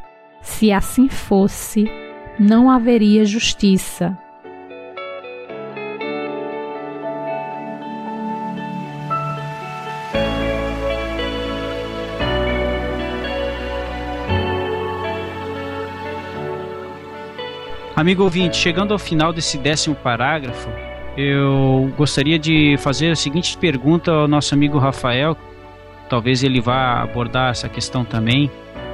Se 0.50 0.70
assim 0.70 1.08
fosse, 1.08 1.84
não 2.38 2.70
haveria 2.70 3.24
justiça. 3.24 4.18
Amigo 17.96 18.24
ouvinte, 18.24 18.56
chegando 18.58 18.92
ao 18.92 18.98
final 18.98 19.32
desse 19.32 19.56
décimo 19.56 19.94
parágrafo, 19.94 20.68
eu 21.16 21.90
gostaria 21.96 22.38
de 22.38 22.76
fazer 22.78 23.10
a 23.10 23.16
seguinte 23.16 23.56
pergunta 23.56 24.10
ao 24.10 24.28
nosso 24.28 24.52
amigo 24.52 24.78
Rafael. 24.78 25.34
Talvez 26.10 26.42
ele 26.44 26.60
vá 26.60 27.00
abordar 27.02 27.50
essa 27.52 27.68
questão 27.68 28.04
também. 28.04 28.50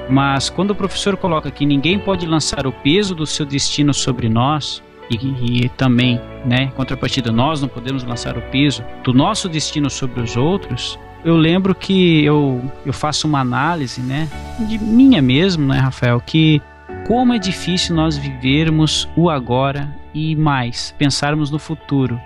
Mas 0.09 0.49
quando 0.49 0.71
o 0.71 0.75
professor 0.75 1.17
coloca 1.17 1.51
que 1.51 1.65
ninguém 1.65 1.99
pode 1.99 2.25
lançar 2.25 2.65
o 2.65 2.71
peso 2.71 3.13
do 3.13 3.25
seu 3.25 3.45
destino 3.45 3.93
sobre 3.93 4.29
nós, 4.29 4.81
e, 5.09 5.63
e, 5.65 5.69
também, 5.69 6.19
né, 6.45 6.67
contrapartida, 6.75 7.31
nós 7.31 7.61
não 7.61 7.69
podemos 7.69 8.03
lançar 8.03 8.37
o 8.37 8.41
peso 8.41 8.83
do 9.03 9.13
nosso 9.13 9.47
destino 9.47 9.89
sobre 9.89 10.21
os 10.21 10.35
outros. 10.35 10.99
Eu 11.23 11.37
lembro 11.37 11.73
que 11.73 12.23
eu, 12.23 12.61
eu 12.85 12.93
faço 12.93 13.27
uma 13.27 13.39
análise, 13.39 14.01
né, 14.01 14.27
de 14.67 14.77
minha 14.77 15.21
mesmo, 15.21 15.65
né, 15.65 15.79
Rafael, 15.79 16.19
que 16.19 16.61
como 17.07 17.33
é 17.33 17.39
difícil 17.39 17.95
nós 17.95 18.17
vivermos 18.17 19.07
o 19.15 19.29
agora 19.29 19.95
e 20.13 20.35
mais, 20.35 20.93
pensarmos 20.97 21.49
no 21.49 21.59
futuro. 21.59 22.19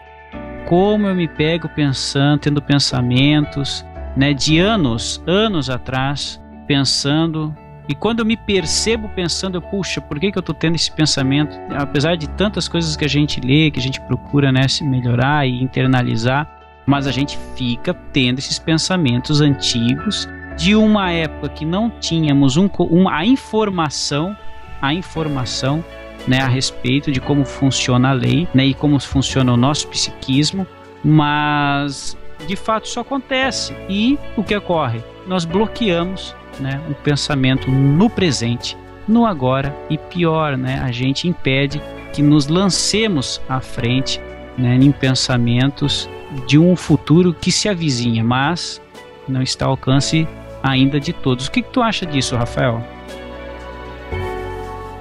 Como 0.65 1.07
eu 1.07 1.15
me 1.15 1.27
pego 1.27 1.69
pensando, 1.69 2.39
tendo 2.39 2.61
pensamentos, 2.61 3.85
né, 4.15 4.33
de 4.33 4.57
anos, 4.57 5.21
anos 5.27 5.69
atrás, 5.69 6.41
pensando 6.67 7.55
e 7.87 7.95
quando 7.95 8.19
eu 8.19 8.25
me 8.25 8.37
percebo 8.37 9.09
pensando, 9.09 9.61
puxa, 9.61 9.99
por 9.99 10.19
que, 10.19 10.31
que 10.31 10.37
eu 10.37 10.41
estou 10.41 10.55
tendo 10.55 10.75
esse 10.75 10.91
pensamento? 10.91 11.57
Apesar 11.75 12.15
de 12.15 12.29
tantas 12.29 12.67
coisas 12.67 12.95
que 12.95 13.05
a 13.05 13.09
gente 13.09 13.41
lê, 13.41 13.71
que 13.71 13.79
a 13.79 13.81
gente 13.81 13.99
procura 14.01 14.51
né, 14.51 14.67
se 14.67 14.83
melhorar 14.83 15.47
e 15.47 15.61
internalizar, 15.61 16.47
mas 16.85 17.07
a 17.07 17.11
gente 17.11 17.37
fica 17.55 17.93
tendo 17.93 18.39
esses 18.39 18.59
pensamentos 18.59 19.41
antigos 19.41 20.27
de 20.57 20.75
uma 20.75 21.11
época 21.11 21.49
que 21.49 21.65
não 21.65 21.89
tínhamos 21.89 22.57
um, 22.57 22.69
uma, 22.89 23.17
a 23.17 23.25
informação, 23.25 24.35
a 24.81 24.93
informação 24.93 25.83
né, 26.27 26.39
a 26.39 26.47
respeito 26.47 27.11
de 27.11 27.19
como 27.19 27.43
funciona 27.45 28.09
a 28.09 28.13
lei 28.13 28.47
né, 28.53 28.65
e 28.65 28.73
como 28.73 28.99
funciona 28.99 29.51
o 29.53 29.57
nosso 29.57 29.87
psiquismo, 29.87 30.67
mas 31.03 32.17
de 32.47 32.55
fato 32.55 32.85
isso 32.85 32.99
acontece. 32.99 33.75
E 33.89 34.19
o 34.37 34.43
que 34.43 34.55
ocorre? 34.55 35.03
Nós 35.27 35.45
bloqueamos 35.45 36.35
né, 36.59 36.81
o 36.89 36.93
pensamento 36.93 37.69
no 37.69 38.09
presente, 38.09 38.77
no 39.07 39.25
agora 39.25 39.75
e 39.89 39.97
pior, 39.97 40.57
né, 40.57 40.79
a 40.83 40.91
gente 40.91 41.27
impede 41.27 41.81
que 42.13 42.21
nos 42.21 42.47
lancemos 42.47 43.41
à 43.47 43.59
frente 43.59 44.19
né, 44.57 44.75
em 44.75 44.91
pensamentos 44.91 46.09
de 46.47 46.57
um 46.57 46.75
futuro 46.75 47.33
que 47.33 47.51
se 47.51 47.67
avizinha, 47.67 48.23
mas 48.23 48.81
não 49.27 49.41
está 49.41 49.65
ao 49.65 49.71
alcance 49.71 50.27
ainda 50.63 50.99
de 50.99 51.13
todos. 51.13 51.47
O 51.47 51.51
que, 51.51 51.61
que 51.61 51.69
tu 51.69 51.81
acha 51.81 52.05
disso, 52.05 52.35
Rafael? 52.35 52.81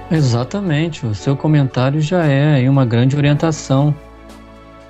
Exatamente, 0.09 1.05
o 1.05 1.15
seu 1.15 1.37
comentário 1.37 2.01
já 2.01 2.25
é 2.25 2.69
uma 2.69 2.85
grande 2.85 3.15
orientação, 3.15 3.95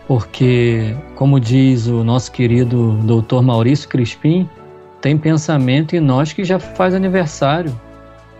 porque, 0.07 0.95
como 1.15 1.39
diz 1.39 1.85
o 1.85 2.03
nosso 2.03 2.31
querido 2.31 2.93
doutor 3.03 3.43
Maurício 3.43 3.87
Crispim, 3.87 4.49
tem 5.01 5.17
pensamento 5.17 5.95
em 5.95 5.99
nós 5.99 6.31
que 6.31 6.43
já 6.43 6.59
faz 6.59 6.93
aniversário. 6.93 7.75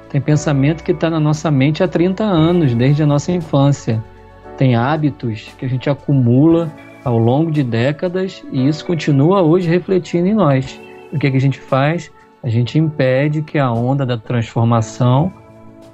Tem 0.10 0.22
pensamento 0.22 0.84
que 0.84 0.92
está 0.92 1.10
na 1.10 1.20
nossa 1.20 1.50
mente 1.50 1.84
há 1.84 1.88
30 1.88 2.24
anos, 2.24 2.76
desde 2.76 3.02
a 3.02 3.06
nossa 3.06 3.32
infância. 3.32 4.02
tem 4.58 4.76
hábitos 4.76 5.50
que 5.58 5.66
a 5.66 5.70
gente 5.70 5.90
acumula 5.90 6.72
ao 7.04 7.18
longo 7.18 7.50
de 7.50 7.64
décadas 7.64 8.44
e 8.52 8.68
isso 8.68 8.86
continua 8.86 9.42
hoje 9.42 9.68
refletindo 9.68 10.28
em 10.28 10.36
nós. 10.36 10.80
O 11.12 11.18
que, 11.18 11.26
é 11.26 11.32
que 11.32 11.38
a 11.38 11.42
gente 11.42 11.60
faz? 11.60 12.12
A 12.44 12.50
gente 12.50 12.78
impede 12.78 13.42
que 13.42 13.58
a 13.58 13.72
onda 13.72 14.06
da 14.06 14.18
transformação 14.18 15.34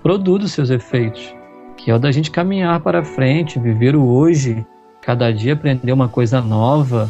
produza 0.03 0.49
seus 0.49 0.69
efeitos, 0.69 1.33
que 1.77 1.89
é 1.89 1.95
o 1.95 1.99
da 1.99 2.11
gente 2.11 2.29
caminhar 2.29 2.81
para 2.81 3.05
frente, 3.05 3.57
viver 3.57 3.95
o 3.95 4.05
hoje, 4.05 4.65
cada 5.01 5.31
dia 5.31 5.53
aprender 5.53 5.93
uma 5.93 6.09
coisa 6.09 6.41
nova, 6.41 7.09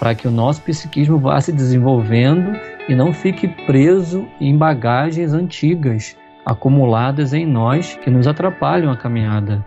para 0.00 0.16
que 0.16 0.26
o 0.26 0.32
nosso 0.32 0.62
psiquismo 0.62 1.18
vá 1.18 1.40
se 1.40 1.52
desenvolvendo 1.52 2.58
e 2.88 2.94
não 2.94 3.12
fique 3.12 3.46
preso 3.66 4.26
em 4.40 4.56
bagagens 4.56 5.32
antigas 5.32 6.16
acumuladas 6.44 7.34
em 7.34 7.44
nós 7.46 7.96
que 8.02 8.08
nos 8.08 8.26
atrapalham 8.26 8.90
a 8.90 8.96
caminhada. 8.96 9.64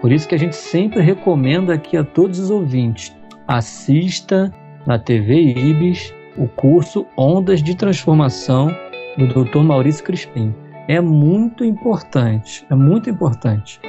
Por 0.00 0.12
isso 0.12 0.28
que 0.28 0.34
a 0.34 0.38
gente 0.38 0.54
sempre 0.54 1.00
recomenda 1.00 1.74
aqui 1.74 1.96
a 1.96 2.04
todos 2.04 2.38
os 2.38 2.50
ouvintes: 2.50 3.16
assista 3.48 4.52
na 4.86 4.98
TV 4.98 5.34
Ibis 5.34 6.14
o 6.36 6.46
curso 6.46 7.06
Ondas 7.16 7.62
de 7.62 7.74
Transformação 7.74 8.70
do 9.18 9.26
Dr. 9.26 9.62
Maurício 9.62 10.04
Crispim. 10.04 10.54
É 10.86 11.00
muito 11.00 11.64
importante, 11.64 12.64
é 12.70 12.74
muito 12.74 13.10
importante. 13.10 13.80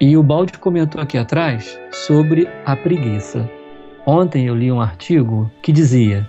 E 0.00 0.16
o 0.16 0.22
Balde 0.22 0.56
comentou 0.58 1.00
aqui 1.00 1.18
atrás 1.18 1.78
sobre 1.92 2.48
a 2.64 2.74
preguiça. 2.74 3.48
Ontem 4.06 4.46
eu 4.46 4.54
li 4.54 4.72
um 4.72 4.80
artigo 4.80 5.50
que 5.62 5.72
dizia 5.72 6.26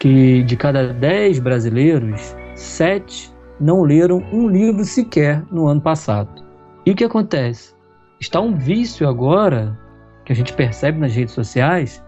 que 0.00 0.42
de 0.44 0.56
cada 0.56 0.94
10 0.94 1.40
brasileiros, 1.40 2.34
7 2.56 3.32
não 3.60 3.82
leram 3.82 4.24
um 4.32 4.48
livro 4.48 4.82
sequer 4.82 5.44
no 5.52 5.66
ano 5.66 5.82
passado. 5.82 6.42
E 6.86 6.90
o 6.90 6.96
que 6.96 7.04
acontece? 7.04 7.74
Está 8.18 8.40
um 8.40 8.56
vício 8.56 9.06
agora, 9.06 9.78
que 10.24 10.32
a 10.32 10.34
gente 10.34 10.54
percebe 10.54 10.98
nas 10.98 11.14
redes 11.14 11.34
sociais, 11.34 12.02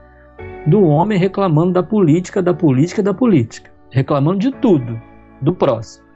do 0.66 0.82
homem 0.84 1.18
reclamando 1.18 1.74
da 1.74 1.82
política, 1.82 2.40
da 2.42 2.54
política, 2.54 3.02
da 3.02 3.12
política. 3.12 3.70
Reclamando 3.90 4.38
de 4.38 4.50
tudo, 4.52 4.98
do 5.42 5.54
próximo. 5.54 6.06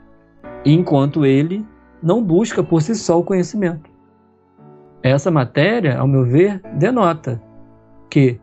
Enquanto 0.65 1.27
ele 1.27 1.63
não 2.01 2.23
busca 2.23 2.63
por 2.63 2.81
si 2.81 2.95
só 2.95 3.19
o 3.19 3.23
conhecimento. 3.23 3.87
Essa 5.03 5.29
matéria, 5.29 5.99
ao 5.99 6.07
meu 6.07 6.25
ver, 6.25 6.59
denota 6.73 7.39
que 8.09 8.39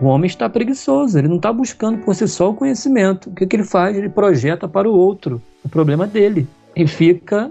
o 0.00 0.06
homem 0.06 0.26
está 0.26 0.48
preguiçoso, 0.48 1.18
ele 1.18 1.28
não 1.28 1.36
está 1.36 1.52
buscando 1.52 1.98
por 1.98 2.14
si 2.14 2.26
só 2.28 2.50
o 2.50 2.54
conhecimento. 2.54 3.30
O 3.30 3.34
que, 3.34 3.46
que 3.46 3.56
ele 3.56 3.64
faz? 3.64 3.96
Ele 3.96 4.08
projeta 4.08 4.68
para 4.68 4.88
o 4.88 4.94
outro 4.94 5.42
o 5.64 5.68
problema 5.68 6.06
dele 6.06 6.46
e 6.76 6.86
fica 6.86 7.50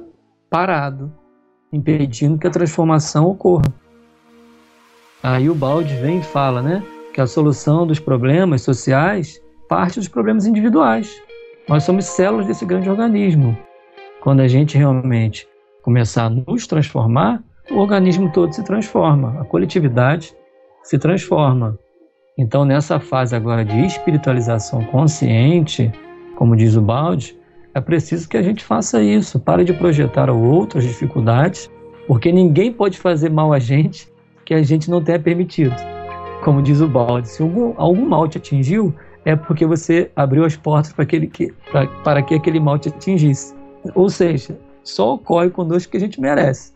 parado, 0.50 1.12
impedindo 1.72 2.38
que 2.38 2.48
a 2.48 2.52
transformação 2.52 3.26
ocorra. 3.26 3.66
Aí 5.22 5.50
o 5.50 5.56
balde 5.56 5.95
vem 5.95 6.20
e 6.20 6.24
fala, 6.24 6.62
né, 6.62 6.84
que 7.14 7.20
a 7.20 7.28
solução 7.28 7.86
dos 7.86 8.00
problemas 8.00 8.62
sociais 8.62 9.41
parte 9.68 10.00
dos 10.00 10.08
problemas 10.08 10.45
individuais. 10.45 11.22
Nós 11.68 11.84
somos 11.84 12.06
células 12.06 12.48
desse 12.48 12.66
grande 12.66 12.89
organismo. 12.89 13.58
Quando 14.22 14.39
a 14.39 14.48
gente 14.48 14.78
realmente 14.78 15.48
começar 15.82 16.26
a 16.26 16.30
nos 16.30 16.66
transformar, 16.66 17.43
o 17.70 17.76
organismo 17.76 18.32
todo 18.32 18.54
se 18.54 18.64
transforma, 18.64 19.41
a 19.41 19.45
coletividade 19.45 20.34
se 20.84 20.98
transforma. 20.98 21.78
Então, 22.38 22.63
nessa 22.63 22.99
fase 22.99 23.35
agora 23.35 23.65
de 23.65 23.85
espiritualização 23.85 24.83
consciente, 24.85 25.91
como 26.35 26.55
diz 26.55 26.75
o 26.75 26.81
Balde, 26.81 27.35
é 27.73 27.81
preciso 27.81 28.29
que 28.29 28.38
a 28.38 28.43
gente 28.43 28.63
faça 28.63 29.01
isso. 29.01 29.39
Pare 29.39 29.63
de 29.63 29.73
projetar 29.73 30.29
ao 30.29 30.39
outro 30.39 30.77
as 30.77 30.85
dificuldades, 30.85 31.69
porque 32.07 32.31
ninguém 32.31 32.71
pode 32.71 32.99
fazer 32.99 33.29
mal 33.29 33.51
a 33.53 33.59
gente 33.59 34.07
que 34.45 34.53
a 34.53 34.61
gente 34.61 34.89
não 34.89 35.03
tenha 35.03 35.19
permitido. 35.19 35.75
Como 36.43 36.61
diz 36.61 36.79
o 36.79 36.88
Balde, 36.88 37.27
se 37.27 37.41
algum, 37.41 37.73
algum 37.75 38.07
mal 38.07 38.27
te 38.27 38.38
atingiu, 38.38 38.93
é 39.25 39.35
porque 39.35 39.65
você 39.65 40.11
abriu 40.15 40.45
as 40.45 40.55
portas 40.55 40.93
para, 40.93 41.03
aquele 41.03 41.27
que, 41.27 41.51
para, 41.71 41.88
para 42.03 42.21
que 42.21 42.35
aquele 42.35 42.59
mal 42.59 42.77
te 42.77 42.89
atingisse. 42.89 43.55
Ou 43.95 44.09
seja, 44.09 44.57
só 44.83 45.15
ocorre 45.15 45.49
conosco 45.49 45.91
que 45.91 45.97
a 45.97 45.99
gente 45.99 46.21
merece. 46.21 46.71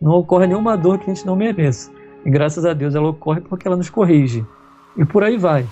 Não 0.00 0.12
ocorre 0.12 0.46
nenhuma 0.46 0.76
dor 0.76 0.98
que 0.98 1.10
a 1.10 1.14
gente 1.14 1.26
não 1.26 1.36
mereça. 1.36 1.90
E 2.24 2.30
graças 2.30 2.64
a 2.64 2.72
Deus 2.72 2.94
ela 2.94 3.08
ocorre 3.08 3.40
porque 3.40 3.66
ela 3.66 3.76
nos 3.76 3.90
corrige. 3.90 4.46
E 4.96 5.04
por 5.04 5.24
aí 5.24 5.36
vai. 5.36 5.66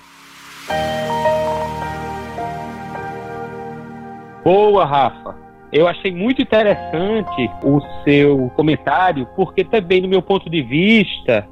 Boa, 4.45 4.85
Rafa. 4.85 5.37
Eu 5.71 5.87
achei 5.87 6.11
muito 6.11 6.41
interessante 6.41 7.51
o 7.63 7.81
seu 8.03 8.51
comentário, 8.57 9.29
porque 9.37 9.63
também, 9.63 10.01
no 10.01 10.09
meu 10.09 10.23
ponto 10.23 10.49
de 10.49 10.63
vista, 10.63 11.47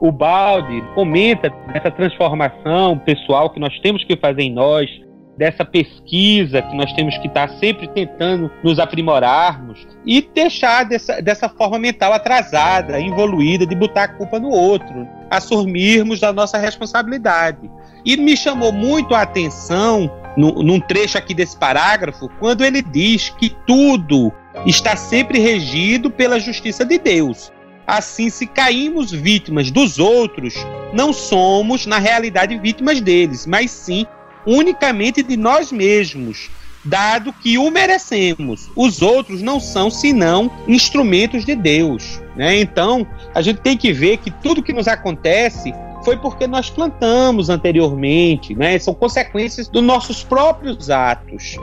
o 0.00 0.10
Balde 0.10 0.82
comenta 0.94 1.52
essa 1.72 1.90
transformação 1.90 2.98
pessoal 2.98 3.50
que 3.50 3.60
nós 3.60 3.78
temos 3.78 4.02
que 4.02 4.16
fazer 4.16 4.42
em 4.42 4.52
nós, 4.52 4.90
dessa 5.36 5.64
pesquisa 5.64 6.62
que 6.62 6.76
nós 6.76 6.92
temos 6.92 7.16
que 7.18 7.26
estar 7.26 7.48
sempre 7.58 7.88
tentando 7.88 8.50
nos 8.62 8.78
aprimorarmos 8.78 9.86
e 10.06 10.22
deixar 10.22 10.84
dessa, 10.84 11.20
dessa 11.20 11.48
forma 11.48 11.78
mental 11.78 12.12
atrasada, 12.12 13.00
involuída, 13.00 13.66
de 13.66 13.74
botar 13.74 14.04
a 14.04 14.08
culpa 14.08 14.38
no 14.38 14.48
outro, 14.48 15.06
assumirmos 15.30 16.20
da 16.20 16.32
nossa 16.32 16.58
responsabilidade. 16.58 17.70
E 18.04 18.16
me 18.16 18.36
chamou 18.36 18.72
muito 18.72 19.14
a 19.14 19.22
atenção, 19.22 20.10
no, 20.36 20.62
num 20.62 20.80
trecho 20.80 21.16
aqui 21.16 21.34
desse 21.34 21.56
parágrafo, 21.56 22.28
quando 22.38 22.64
ele 22.64 22.82
diz 22.82 23.30
que 23.30 23.50
tudo 23.66 24.32
está 24.66 24.94
sempre 24.96 25.38
regido 25.38 26.10
pela 26.10 26.38
justiça 26.38 26.84
de 26.84 26.98
Deus. 26.98 27.52
Assim, 27.86 28.30
se 28.30 28.46
caímos 28.46 29.12
vítimas 29.12 29.70
dos 29.70 29.98
outros, 29.98 30.54
não 30.92 31.12
somos, 31.12 31.84
na 31.84 31.98
realidade, 31.98 32.58
vítimas 32.58 33.00
deles, 33.00 33.46
mas 33.46 33.70
sim 33.70 34.06
unicamente 34.46 35.22
de 35.22 35.36
nós 35.36 35.72
mesmos, 35.72 36.50
dado 36.84 37.32
que 37.32 37.56
o 37.56 37.70
merecemos. 37.70 38.70
Os 38.76 39.00
outros 39.00 39.40
não 39.40 39.58
são 39.58 39.90
senão 39.90 40.50
instrumentos 40.68 41.44
de 41.44 41.54
Deus. 41.54 42.20
Né? 42.36 42.60
Então, 42.60 43.06
a 43.34 43.40
gente 43.40 43.60
tem 43.60 43.76
que 43.76 43.92
ver 43.92 44.18
que 44.18 44.30
tudo 44.30 44.62
que 44.62 44.72
nos 44.72 44.86
acontece 44.86 45.72
foi 46.04 46.16
porque 46.16 46.46
nós 46.46 46.68
plantamos 46.68 47.48
anteriormente, 47.48 48.54
né? 48.54 48.78
são 48.78 48.92
consequências 48.92 49.68
dos 49.68 49.82
nossos 49.82 50.22
próprios 50.22 50.90
atos. 50.90 51.56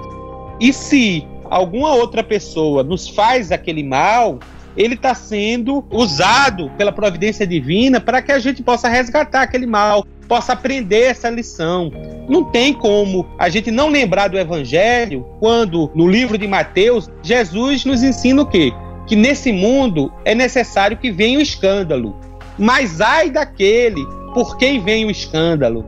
E 0.60 0.74
se 0.74 1.28
alguma 1.46 1.94
outra 1.94 2.24
pessoa 2.24 2.84
nos 2.84 3.08
faz 3.08 3.52
aquele 3.52 3.84
mal, 3.84 4.40
ele 4.76 4.96
está 4.96 5.14
sendo 5.14 5.86
usado 5.90 6.70
pela 6.78 6.92
providência 6.92 7.46
divina 7.46 8.00
para 8.00 8.22
que 8.22 8.32
a 8.32 8.40
gente 8.40 8.64
possa 8.64 8.88
resgatar 8.88 9.42
aquele 9.42 9.66
mal, 9.66 10.06
possa 10.28 10.54
aprender 10.54 11.04
essa 11.04 11.30
lição. 11.30 11.92
Não 12.30 12.46
tem 12.46 12.74
como 12.74 13.28
a 13.38 13.50
gente 13.50 13.70
não 13.70 13.90
lembrar 13.90 14.30
do 14.30 14.40
Evangelho 14.40 15.26
quando, 15.40 15.92
no 15.94 16.08
livro 16.08 16.38
de 16.38 16.48
Mateus, 16.48 17.10
Jesus 17.22 17.84
nos 17.86 18.04
ensina 18.04 18.42
o 18.42 18.46
quê? 18.46 18.72
Que 19.08 19.16
nesse 19.16 19.52
mundo 19.52 20.12
é 20.24 20.34
necessário 20.34 20.98
que 20.98 21.12
venha 21.12 21.40
o 21.40 21.42
escândalo. 21.42 22.16
Mas 22.58 23.02
ai 23.02 23.30
daquele 23.30 24.06
por 24.34 24.58
quem 24.58 24.82
vem 24.82 25.06
o 25.06 25.12
escândalo. 25.12 25.86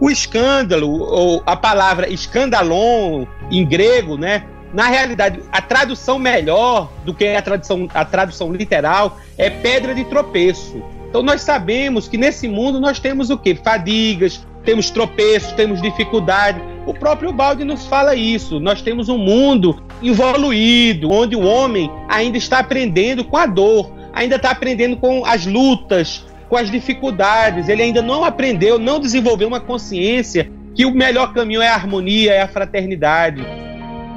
O 0.00 0.10
escândalo, 0.10 0.90
ou 0.90 1.42
a 1.44 1.56
palavra 1.56 2.08
escandalon 2.08 3.24
em 3.50 3.66
grego, 3.66 4.16
né? 4.16 4.44
Na 4.72 4.86
realidade, 4.86 5.40
a 5.50 5.60
tradução 5.60 6.18
melhor 6.18 6.90
do 7.04 7.12
que 7.12 7.26
a 7.26 7.42
tradução, 7.42 7.88
a 7.92 8.04
tradução 8.04 8.52
literal 8.52 9.18
é 9.36 9.50
pedra 9.50 9.94
de 9.94 10.04
tropeço. 10.04 10.82
Então 11.08 11.22
nós 11.22 11.40
sabemos 11.40 12.06
que 12.06 12.16
nesse 12.16 12.46
mundo 12.46 12.80
nós 12.80 13.00
temos 13.00 13.30
o 13.30 13.36
que? 13.36 13.56
Fadigas, 13.56 14.46
temos 14.64 14.90
tropeços, 14.90 15.52
temos 15.52 15.82
dificuldade. 15.82 16.60
O 16.86 16.94
próprio 16.94 17.32
Balde 17.32 17.64
nos 17.64 17.86
fala 17.86 18.14
isso. 18.14 18.60
Nós 18.60 18.80
temos 18.80 19.08
um 19.08 19.18
mundo 19.18 19.82
evoluído, 20.00 21.10
onde 21.10 21.34
o 21.34 21.44
homem 21.44 21.90
ainda 22.08 22.38
está 22.38 22.60
aprendendo 22.60 23.24
com 23.24 23.36
a 23.36 23.46
dor, 23.46 23.92
ainda 24.12 24.36
está 24.36 24.50
aprendendo 24.50 24.96
com 24.96 25.24
as 25.24 25.46
lutas, 25.46 26.24
com 26.48 26.56
as 26.56 26.70
dificuldades. 26.70 27.68
Ele 27.68 27.82
ainda 27.82 28.02
não 28.02 28.24
aprendeu, 28.24 28.78
não 28.78 29.00
desenvolveu 29.00 29.48
uma 29.48 29.60
consciência 29.60 30.50
que 30.74 30.86
o 30.86 30.92
melhor 30.92 31.32
caminho 31.32 31.60
é 31.60 31.68
a 31.68 31.74
harmonia, 31.74 32.32
é 32.32 32.42
a 32.42 32.48
fraternidade. 32.48 33.44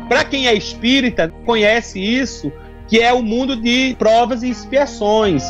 Para 0.08 0.24
quem 0.24 0.48
é 0.48 0.54
espírita, 0.54 1.34
conhece 1.46 2.00
isso, 2.00 2.52
que 2.88 3.00
é 3.00 3.12
o 3.14 3.22
mundo 3.24 3.56
de 3.56 3.96
provas 3.98 4.44
e 4.44 4.50
expiações. 4.50 5.44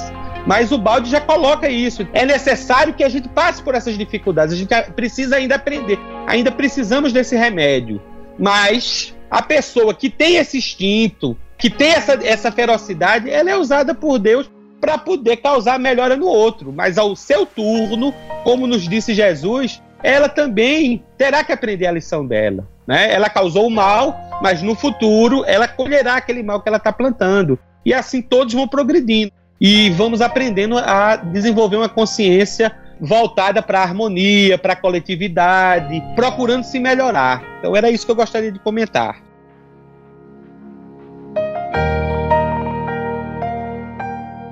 Mas 0.46 0.72
o 0.72 0.78
balde 0.78 1.10
já 1.10 1.22
coloca 1.22 1.70
isso. 1.70 2.08
É 2.14 2.26
necessário 2.26 2.94
que 2.94 3.04
a 3.04 3.10
gente 3.10 3.30
passe 3.30 3.62
por 3.62 3.76
essas 3.76 3.98
dificuldades. 3.98 4.54
A 4.54 4.58
gente 4.58 4.92
precisa 4.92 5.38
ainda 5.38 5.56
aprender. 5.56 5.98
Ainda 6.28 6.52
precisamos 6.52 7.14
desse 7.14 7.36
remédio. 7.36 8.02
Mas 8.38 9.16
a 9.32 9.42
pessoa 9.42 9.94
que 9.94 10.10
tem 10.10 10.36
esse 10.36 10.58
instinto, 10.58 11.38
que 11.58 11.70
tem 11.70 11.92
essa, 11.92 12.14
essa 12.24 12.52
ferocidade, 12.52 13.30
ela 13.30 13.50
é 13.50 13.58
usada 13.58 13.96
por 13.96 14.20
Deus 14.20 14.52
para 14.82 14.98
poder 14.98 15.38
causar 15.38 15.80
melhora 15.80 16.18
no 16.18 16.28
outro. 16.28 16.74
Mas 16.74 16.98
ao 16.98 17.16
seu 17.16 17.46
turno, 17.46 18.14
como 18.44 18.68
nos 18.68 18.88
disse 18.88 19.14
Jesus, 19.14 19.82
ela 20.04 20.28
também 20.28 21.04
terá 21.18 21.42
que 21.44 21.54
aprender 21.54 21.88
a 21.88 21.92
lição 21.94 22.28
dela. 22.28 22.68
Né? 22.88 23.14
Ela 23.14 23.30
causou 23.30 23.68
o 23.68 23.72
mal, 23.72 24.16
mas 24.42 24.62
no 24.62 24.76
futuro 24.76 25.44
ela 25.46 25.68
colherá 25.68 26.16
aquele 26.16 26.44
mal 26.44 26.62
que 26.62 26.68
ela 26.68 26.78
está 26.78 26.92
plantando. 26.92 27.58
E 27.86 27.94
assim 27.94 28.22
todos 28.22 28.54
vão 28.54 28.68
progredindo. 28.68 29.32
e 29.64 29.90
vamos 29.92 30.20
aprendendo 30.20 30.78
a 30.78 31.16
desenvolver 31.16 31.78
uma 31.78 31.88
consciência 31.88 32.76
voltada 33.00 33.62
para 33.62 33.80
a 33.80 33.84
harmonia, 33.84 34.58
para 34.58 34.74
a 34.74 34.76
coletividade, 34.76 36.04
procurando 36.16 36.66
se 36.66 36.80
melhorar. 36.82 37.42
Então 37.60 37.74
era 37.74 37.90
isso 37.90 38.06
que 38.06 38.12
eu 38.12 38.16
gostaria 38.16 38.52
de 38.52 38.60
comentar. 38.60 39.24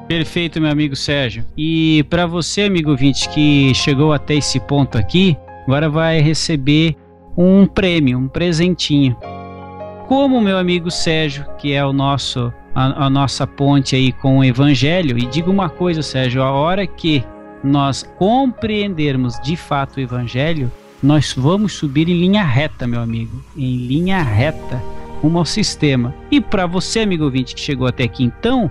Perfeito, 0.07 0.61
meu 0.61 0.71
amigo 0.71 0.95
Sérgio. 0.95 1.45
E 1.57 2.05
para 2.09 2.25
você, 2.25 2.63
amigo 2.63 2.95
vinte, 2.95 3.27
que 3.29 3.73
chegou 3.73 4.13
até 4.13 4.35
esse 4.35 4.61
ponto 4.61 4.97
aqui, 4.97 5.37
agora 5.65 5.89
vai 5.89 6.19
receber 6.19 6.95
um 7.37 7.65
prêmio, 7.65 8.17
um 8.17 8.27
presentinho. 8.27 9.15
Como 10.07 10.41
meu 10.41 10.57
amigo 10.57 10.91
Sérgio, 10.91 11.45
que 11.57 11.73
é 11.73 11.85
o 11.85 11.93
nosso 11.93 12.53
a, 12.73 13.05
a 13.05 13.09
nossa 13.09 13.45
ponte 13.45 13.95
aí 13.95 14.11
com 14.11 14.39
o 14.39 14.43
evangelho, 14.43 15.17
e 15.17 15.25
digo 15.25 15.51
uma 15.51 15.69
coisa, 15.69 16.01
Sérgio, 16.01 16.41
a 16.41 16.51
hora 16.51 16.87
que 16.87 17.23
nós 17.63 18.03
compreendermos 18.17 19.39
de 19.41 19.55
fato 19.55 19.97
o 19.97 19.99
evangelho, 19.99 20.71
nós 21.01 21.33
vamos 21.33 21.73
subir 21.73 22.07
em 22.07 22.19
linha 22.19 22.43
reta, 22.43 22.87
meu 22.87 23.01
amigo, 23.01 23.43
em 23.57 23.75
linha 23.75 24.21
reta 24.21 24.81
rumo 25.21 25.39
ao 25.39 25.45
sistema. 25.45 26.13
E 26.31 26.41
para 26.41 26.65
você, 26.65 27.01
amigo 27.01 27.23
ouvinte, 27.23 27.53
que 27.53 27.61
chegou 27.61 27.87
até 27.87 28.03
aqui 28.03 28.23
então, 28.23 28.69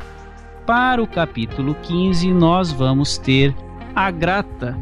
para 0.66 1.02
o 1.02 1.06
capítulo 1.06 1.74
15, 1.82 2.32
nós 2.32 2.72
vamos 2.72 3.16
ter 3.16 3.54
a 3.94 4.11
grata 4.11 4.76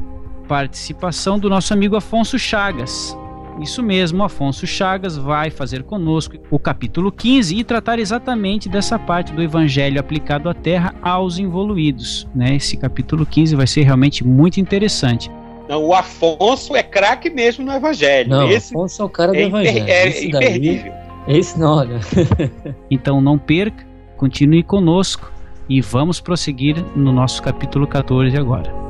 participação 0.46 1.38
do 1.38 1.50
nosso 1.50 1.72
amigo 1.74 1.96
Afonso 1.96 2.38
Chagas. 2.38 3.16
Isso 3.60 3.82
mesmo, 3.82 4.22
Afonso 4.22 4.66
Chagas 4.66 5.16
vai 5.16 5.50
fazer 5.50 5.82
conosco 5.82 6.36
o 6.50 6.58
capítulo 6.58 7.10
15 7.10 7.56
e 7.56 7.64
tratar 7.64 7.98
exatamente 7.98 8.68
dessa 8.68 8.98
parte 8.98 9.32
do 9.32 9.42
evangelho 9.42 9.98
aplicado 9.98 10.48
à 10.48 10.54
terra 10.54 10.94
aos 11.02 11.38
involuídos. 11.38 12.28
Né? 12.34 12.54
Esse 12.54 12.76
capítulo 12.76 13.26
15 13.26 13.56
vai 13.56 13.66
ser 13.66 13.82
realmente 13.82 14.24
muito 14.24 14.60
interessante. 14.60 15.30
Não, 15.68 15.84
o 15.84 15.92
Afonso 15.92 16.74
é 16.76 16.82
craque 16.82 17.28
mesmo 17.28 17.64
no 17.64 17.72
evangelho. 17.72 18.30
Não, 18.30 18.48
Esse 18.48 18.72
Afonso 18.72 19.02
é 19.02 19.04
o 19.04 19.08
cara 19.08 19.32
do 19.32 19.38
é 19.38 19.42
evangelho. 19.42 19.88
É, 19.88 20.08
esse 20.08 20.28
imperdível. 20.28 20.92
Daí, 21.26 21.38
esse 21.38 21.58
não, 21.58 21.76
olha. 21.78 22.00
então 22.90 23.20
não 23.20 23.36
perca, 23.36 23.84
continue 24.16 24.62
conosco 24.62 25.30
e 25.68 25.80
vamos 25.80 26.20
prosseguir 26.20 26.76
no 26.96 27.12
nosso 27.12 27.42
capítulo 27.42 27.86
14 27.86 28.36
agora. 28.36 28.87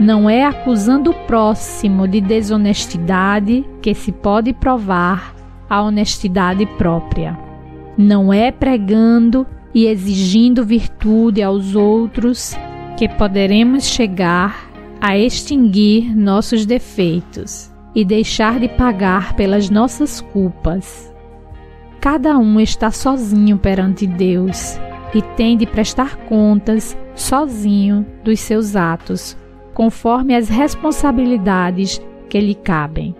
Não 0.00 0.30
é 0.30 0.46
acusando 0.46 1.10
o 1.10 1.14
próximo 1.26 2.08
de 2.08 2.22
desonestidade 2.22 3.66
que 3.82 3.94
se 3.94 4.10
pode 4.10 4.54
provar 4.54 5.34
a 5.68 5.82
honestidade 5.82 6.64
própria. 6.78 7.38
Não 7.98 8.32
é 8.32 8.50
pregando 8.50 9.46
e 9.74 9.84
exigindo 9.84 10.64
virtude 10.64 11.42
aos 11.42 11.76
outros 11.76 12.56
que 12.96 13.10
poderemos 13.10 13.84
chegar 13.84 14.70
a 15.02 15.18
extinguir 15.18 16.16
nossos 16.16 16.64
defeitos 16.64 17.70
e 17.94 18.02
deixar 18.02 18.58
de 18.58 18.68
pagar 18.68 19.34
pelas 19.34 19.68
nossas 19.68 20.22
culpas. 20.22 21.12
Cada 22.00 22.38
um 22.38 22.58
está 22.58 22.90
sozinho 22.90 23.58
perante 23.58 24.06
Deus 24.06 24.80
e 25.14 25.20
tem 25.36 25.58
de 25.58 25.66
prestar 25.66 26.16
contas 26.16 26.96
sozinho 27.14 28.06
dos 28.24 28.40
seus 28.40 28.74
atos, 28.76 29.36
conforme 29.80 30.36
as 30.36 30.50
responsabilidades 30.50 32.02
que 32.28 32.38
lhe 32.38 32.54
cabem. 32.54 33.14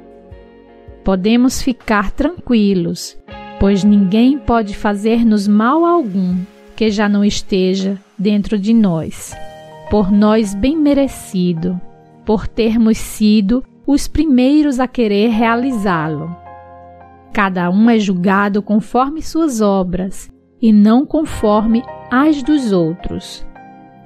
Podemos 1.02 1.62
ficar 1.62 2.10
tranquilos 2.10 3.18
pois 3.60 3.84
ninguém 3.84 4.38
pode 4.38 4.74
fazer-nos 4.74 5.46
mal 5.46 5.84
algum 5.84 6.38
que 6.74 6.90
já 6.90 7.10
não 7.10 7.22
esteja 7.22 7.98
dentro 8.18 8.58
de 8.58 8.72
nós, 8.72 9.34
por 9.90 10.10
nós 10.10 10.54
bem 10.54 10.74
merecido, 10.74 11.78
por 12.24 12.48
termos 12.48 12.96
sido 12.96 13.62
os 13.86 14.08
primeiros 14.08 14.80
a 14.80 14.88
querer 14.88 15.28
realizá-lo. 15.28 16.34
Cada 17.34 17.68
um 17.70 17.90
é 17.90 17.98
julgado 17.98 18.62
conforme 18.62 19.20
suas 19.20 19.60
obras 19.60 20.30
e 20.60 20.72
não 20.72 21.04
conforme 21.04 21.82
as 22.10 22.42
dos 22.42 22.72
outros. 22.72 23.46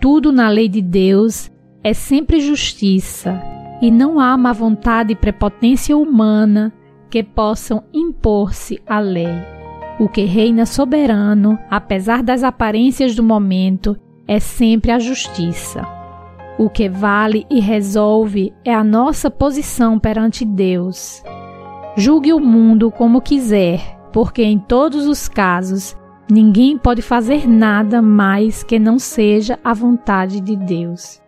Tudo 0.00 0.32
na 0.32 0.48
lei 0.48 0.68
de 0.68 0.82
Deus 0.82 1.50
é 1.84 1.92
sempre 1.92 2.40
justiça 2.40 3.38
e 3.82 3.90
não 3.90 4.18
há 4.18 4.34
má 4.38 4.54
vontade 4.54 5.12
e 5.12 5.16
prepotência 5.16 5.94
humana 5.94 6.72
que 7.10 7.22
possam 7.22 7.84
impor-se 7.92 8.80
à 8.86 8.98
lei. 8.98 9.28
O 10.00 10.08
que 10.08 10.24
reina 10.24 10.64
soberano, 10.64 11.58
apesar 11.70 12.22
das 12.22 12.42
aparências 12.42 13.14
do 13.14 13.22
momento, 13.22 13.94
é 14.26 14.40
sempre 14.40 14.90
a 14.90 14.98
justiça. 14.98 15.86
O 16.58 16.70
que 16.70 16.88
vale 16.88 17.46
e 17.50 17.60
resolve 17.60 18.54
é 18.64 18.74
a 18.74 18.82
nossa 18.82 19.30
posição 19.30 19.98
perante 19.98 20.44
Deus. 20.44 21.22
Julgue 21.96 22.32
o 22.32 22.40
mundo 22.40 22.90
como 22.90 23.20
quiser, 23.20 24.00
porque 24.10 24.42
em 24.42 24.58
todos 24.58 25.06
os 25.06 25.28
casos 25.28 25.94
ninguém 26.30 26.78
pode 26.78 27.02
fazer 27.02 27.46
nada 27.46 28.00
mais 28.00 28.62
que 28.62 28.78
não 28.78 28.98
seja 28.98 29.58
a 29.62 29.74
vontade 29.74 30.40
de 30.40 30.56
Deus. 30.56 31.23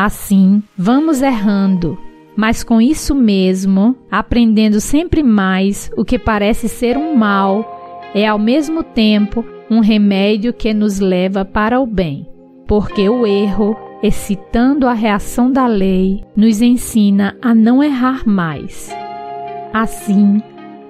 Assim, 0.00 0.62
vamos 0.76 1.22
errando, 1.22 1.98
mas 2.36 2.62
com 2.62 2.80
isso 2.80 3.16
mesmo, 3.16 3.96
aprendendo 4.08 4.80
sempre 4.80 5.24
mais 5.24 5.90
o 5.96 6.04
que 6.04 6.16
parece 6.16 6.68
ser 6.68 6.96
um 6.96 7.16
mal, 7.16 8.12
é 8.14 8.24
ao 8.24 8.38
mesmo 8.38 8.84
tempo 8.84 9.44
um 9.68 9.80
remédio 9.80 10.52
que 10.52 10.72
nos 10.72 11.00
leva 11.00 11.44
para 11.44 11.80
o 11.80 11.84
bem, 11.84 12.28
porque 12.64 13.08
o 13.08 13.26
erro, 13.26 13.76
excitando 14.00 14.86
a 14.86 14.92
reação 14.92 15.50
da 15.50 15.66
lei, 15.66 16.22
nos 16.36 16.62
ensina 16.62 17.36
a 17.42 17.52
não 17.52 17.82
errar 17.82 18.22
mais. 18.24 18.96
Assim, 19.72 20.40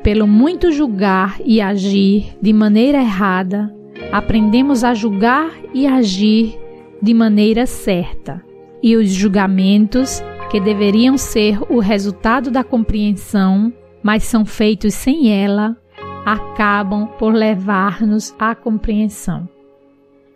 pelo 0.03 0.27
muito 0.27 0.71
julgar 0.71 1.39
e 1.43 1.63
agir 1.63 2.37
de 2.43 2.53
maneira 2.53 2.99
errada, 2.99 3.75
aprendemos 4.13 4.85
a 4.85 4.93
julgar 4.93 5.51
e 5.73 5.87
agir 5.87 6.59
de 7.01 7.15
maneira 7.15 7.65
certa, 7.65 8.47
e 8.83 8.97
os 8.97 9.11
julgamentos 9.11 10.23
que 10.51 10.61
deveriam 10.61 11.19
ser 11.19 11.61
o 11.71 11.79
resultado 11.79 12.51
da 12.51 12.65
compreensão, 12.65 13.73
mas 14.03 14.23
são 14.25 14.45
feitos 14.45 14.95
sem 14.95 15.31
ela, 15.33 15.77
acabam 16.25 17.07
por 17.19 17.33
levar-nos 17.33 18.35
à 18.39 18.55
compreensão. 18.55 19.49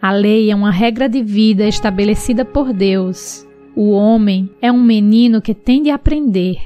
A 0.00 0.10
lei 0.10 0.50
é 0.50 0.54
uma 0.54 0.70
regra 0.70 1.08
de 1.08 1.22
vida 1.22 1.66
estabelecida 1.66 2.44
por 2.44 2.72
Deus. 2.72 3.46
O 3.76 3.90
homem 3.90 4.50
é 4.60 4.70
um 4.70 4.82
menino 4.82 5.40
que 5.40 5.54
tem 5.54 5.82
de 5.82 5.90
aprender. 5.90 6.56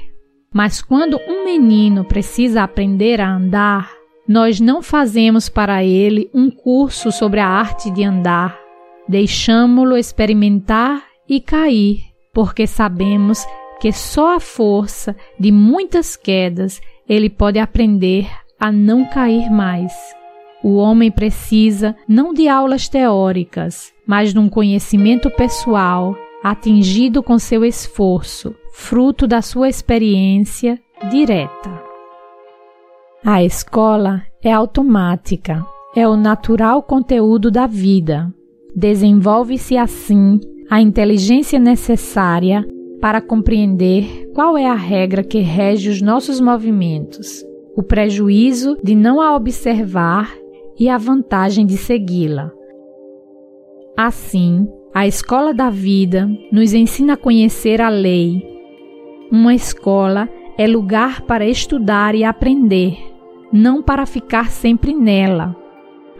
Mas 0.53 0.81
quando 0.81 1.19
um 1.27 1.45
menino 1.45 2.03
precisa 2.03 2.63
aprender 2.63 3.21
a 3.21 3.31
andar, 3.31 3.91
nós 4.27 4.59
não 4.59 4.81
fazemos 4.81 5.47
para 5.47 5.83
ele 5.83 6.29
um 6.33 6.49
curso 6.49 7.11
sobre 7.11 7.39
a 7.39 7.47
arte 7.47 7.91
de 7.91 8.03
andar. 8.03 8.57
Deixamo-lo 9.07 9.95
experimentar 9.95 11.06
e 11.29 11.39
cair 11.39 12.07
porque 12.37 12.67
sabemos 12.67 13.43
que 13.79 13.91
só 13.91 14.35
a 14.35 14.39
força 14.39 15.15
de 15.39 15.51
muitas 15.51 16.15
quedas 16.15 16.79
ele 17.09 17.31
pode 17.31 17.57
aprender 17.57 18.29
a 18.59 18.71
não 18.71 19.05
cair 19.05 19.49
mais. 19.49 19.91
O 20.63 20.75
homem 20.75 21.09
precisa 21.09 21.95
não 22.07 22.31
de 22.31 22.47
aulas 22.47 22.87
teóricas, 22.87 23.91
mas 24.05 24.33
de 24.33 24.39
um 24.39 24.49
conhecimento 24.49 25.31
pessoal 25.31 26.15
atingido 26.43 27.23
com 27.23 27.39
seu 27.39 27.65
esforço, 27.65 28.53
fruto 28.71 29.25
da 29.25 29.41
sua 29.41 29.67
experiência 29.67 30.79
direta. 31.09 31.81
A 33.25 33.43
escola 33.43 34.21
é 34.43 34.53
automática, 34.53 35.65
é 35.95 36.07
o 36.07 36.15
natural 36.15 36.83
conteúdo 36.83 37.49
da 37.49 37.65
vida. 37.65 38.31
Desenvolve-se 38.75 39.75
assim 39.75 40.39
a 40.69 40.81
inteligência 40.81 41.59
necessária 41.59 42.65
para 42.99 43.21
compreender 43.21 44.29
qual 44.33 44.57
é 44.57 44.65
a 44.65 44.73
regra 44.73 45.23
que 45.23 45.39
rege 45.39 45.89
os 45.89 46.01
nossos 46.01 46.41
movimentos, 46.41 47.45
o 47.75 47.81
prejuízo 47.81 48.77
de 48.83 48.95
não 48.95 49.21
a 49.21 49.35
observar 49.35 50.35
e 50.77 50.89
a 50.89 50.97
vantagem 50.97 51.65
de 51.65 51.77
segui-la. 51.77 52.51
Assim, 53.95 54.67
a 54.93 55.07
escola 55.07 55.53
da 55.53 55.69
vida 55.69 56.29
nos 56.51 56.73
ensina 56.73 57.13
a 57.13 57.17
conhecer 57.17 57.81
a 57.81 57.89
lei. 57.89 58.43
Uma 59.31 59.53
escola 59.53 60.27
é 60.57 60.67
lugar 60.67 61.21
para 61.21 61.47
estudar 61.47 62.13
e 62.13 62.23
aprender, 62.23 62.97
não 63.53 63.81
para 63.81 64.05
ficar 64.05 64.49
sempre 64.49 64.93
nela. 64.93 65.55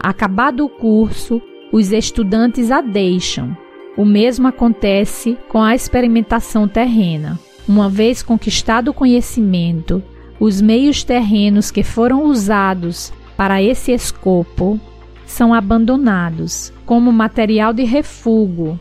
Acabado 0.00 0.64
o 0.64 0.68
curso, 0.68 1.42
os 1.72 1.92
estudantes 1.92 2.70
a 2.70 2.80
deixam. 2.80 3.56
O 3.98 4.04
mesmo 4.04 4.46
acontece 4.46 5.36
com 5.48 5.60
a 5.60 5.74
experimentação 5.74 6.68
terrena. 6.68 7.36
Uma 7.66 7.88
vez 7.88 8.22
conquistado 8.22 8.92
o 8.92 8.94
conhecimento, 8.94 10.00
os 10.38 10.60
meios 10.60 11.02
terrenos 11.02 11.72
que 11.72 11.82
foram 11.82 12.22
usados 12.22 13.12
para 13.36 13.60
esse 13.60 13.90
escopo 13.90 14.78
são 15.26 15.52
abandonados 15.52 16.72
como 16.86 17.12
material 17.12 17.72
de 17.72 17.82
refúgio, 17.82 18.78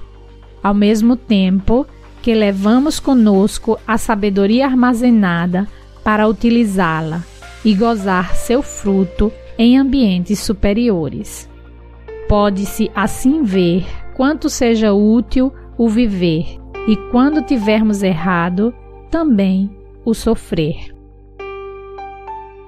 ao 0.62 0.76
mesmo 0.76 1.16
tempo 1.16 1.88
que 2.22 2.36
levamos 2.36 3.00
conosco 3.00 3.80
a 3.88 3.98
sabedoria 3.98 4.68
armazenada 4.68 5.68
para 6.04 6.28
utilizá-la 6.28 7.24
e 7.66 7.74
gozar 7.74 8.36
seu 8.36 8.62
fruto 8.62 9.34
em 9.58 9.80
ambientes 9.80 10.38
superiores. 10.42 11.50
Pode-se 12.30 12.92
assim 12.94 13.42
ver 13.42 13.84
quanto 14.18 14.50
seja 14.50 14.92
útil 14.94 15.54
o 15.78 15.88
viver 15.88 16.60
e 16.88 16.96
quando 17.12 17.44
tivermos 17.44 18.02
errado, 18.02 18.74
também 19.12 19.70
o 20.04 20.14
sofrer. 20.14 20.96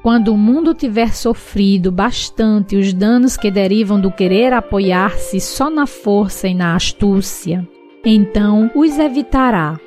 Quando 0.03 0.29
o 0.29 0.37
mundo 0.37 0.73
tiver 0.73 1.13
sofrido 1.13 1.91
bastante 1.91 2.77
os 2.77 2.93
danos 2.93 3.35
que 3.35 3.49
derivam 3.49 3.99
do 3.99 4.11
querer 4.11 4.53
apoiar-se 4.53 5.41
só 5.41 5.69
na 5.69 5.87
força 5.87 6.47
e 6.47 6.53
na 6.53 6.75
astúcia, 6.75 7.67
então 8.05 8.71
os 8.75 8.97
evitará 8.99 9.77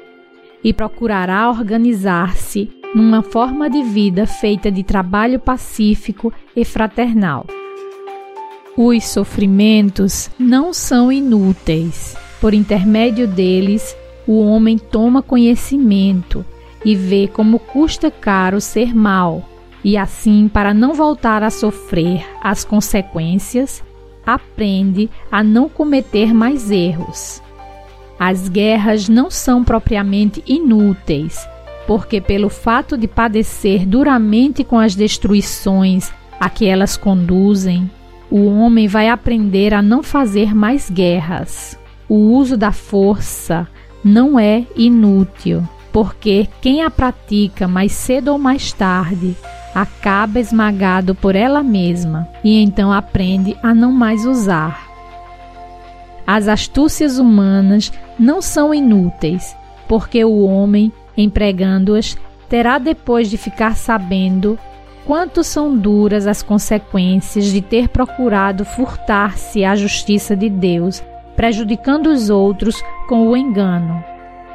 e 0.64 0.72
procurará 0.72 1.48
organizar-se 1.48 2.68
numa 2.94 3.22
forma 3.22 3.70
de 3.70 3.82
vida 3.82 4.26
feita 4.26 4.70
de 4.70 4.82
trabalho 4.82 5.38
pacífico 5.38 6.32
e 6.54 6.64
fraternal. 6.64 7.46
Os 8.76 9.04
sofrimentos 9.04 10.30
não 10.38 10.72
são 10.72 11.12
inúteis. 11.12 12.16
Por 12.40 12.54
intermédio 12.54 13.28
deles, 13.28 13.94
o 14.26 14.40
homem 14.40 14.78
toma 14.78 15.22
conhecimento 15.22 16.44
e 16.84 16.94
vê 16.96 17.28
como 17.28 17.58
custa 17.58 18.10
caro 18.10 18.60
ser 18.60 18.94
mal 18.94 19.48
e 19.84 19.96
assim, 19.96 20.48
para 20.48 20.72
não 20.72 20.94
voltar 20.94 21.42
a 21.42 21.50
sofrer 21.50 22.24
as 22.40 22.64
consequências, 22.64 23.82
aprende 24.24 25.10
a 25.30 25.42
não 25.42 25.68
cometer 25.68 26.32
mais 26.32 26.70
erros. 26.70 27.42
As 28.18 28.48
guerras 28.48 29.08
não 29.08 29.30
são 29.30 29.64
propriamente 29.64 30.42
inúteis, 30.46 31.46
porque, 31.86 32.20
pelo 32.20 32.48
fato 32.48 32.96
de 32.96 33.08
padecer 33.08 33.84
duramente 33.84 34.62
com 34.62 34.78
as 34.78 34.94
destruições 34.94 36.12
a 36.38 36.48
que 36.48 36.66
elas 36.66 36.96
conduzem, 36.96 37.90
o 38.32 38.46
homem 38.46 38.88
vai 38.88 39.10
aprender 39.10 39.74
a 39.74 39.82
não 39.82 40.02
fazer 40.02 40.54
mais 40.54 40.88
guerras. 40.88 41.78
O 42.08 42.14
uso 42.14 42.56
da 42.56 42.72
força 42.72 43.68
não 44.02 44.40
é 44.40 44.64
inútil, 44.74 45.62
porque 45.92 46.48
quem 46.62 46.82
a 46.82 46.90
pratica 46.90 47.68
mais 47.68 47.92
cedo 47.92 48.28
ou 48.28 48.38
mais 48.38 48.72
tarde 48.72 49.36
acaba 49.74 50.40
esmagado 50.40 51.14
por 51.14 51.36
ela 51.36 51.62
mesma 51.62 52.26
e 52.42 52.62
então 52.62 52.90
aprende 52.90 53.54
a 53.62 53.74
não 53.74 53.92
mais 53.92 54.24
usar. 54.24 54.88
As 56.26 56.48
astúcias 56.48 57.18
humanas 57.18 57.92
não 58.18 58.40
são 58.40 58.72
inúteis, 58.72 59.54
porque 59.86 60.24
o 60.24 60.40
homem, 60.46 60.90
empregando-as, 61.14 62.16
terá 62.48 62.78
depois 62.78 63.28
de 63.28 63.36
ficar 63.36 63.76
sabendo 63.76 64.58
quanto 65.06 65.42
são 65.42 65.76
duras 65.76 66.26
as 66.26 66.42
consequências 66.42 67.46
de 67.46 67.60
ter 67.60 67.88
procurado 67.88 68.64
furtar-se 68.64 69.64
à 69.64 69.74
justiça 69.74 70.36
de 70.36 70.48
Deus, 70.48 71.02
prejudicando 71.36 72.06
os 72.06 72.30
outros 72.30 72.82
com 73.08 73.28
o 73.28 73.36
engano. 73.36 74.02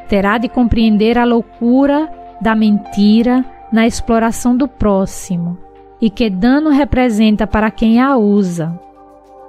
Terá 0.08 0.38
de 0.38 0.48
compreender 0.48 1.18
a 1.18 1.26
loucura 1.26 2.10
da 2.42 2.56
mentira 2.56 3.44
na 3.72 3.86
exploração 3.86 4.56
do 4.56 4.68
próximo 4.68 5.58
e 6.00 6.10
que 6.10 6.30
dano 6.30 6.70
representa 6.70 7.46
para 7.46 7.72
quem 7.72 8.00
a 8.00 8.16
usa. 8.16 8.80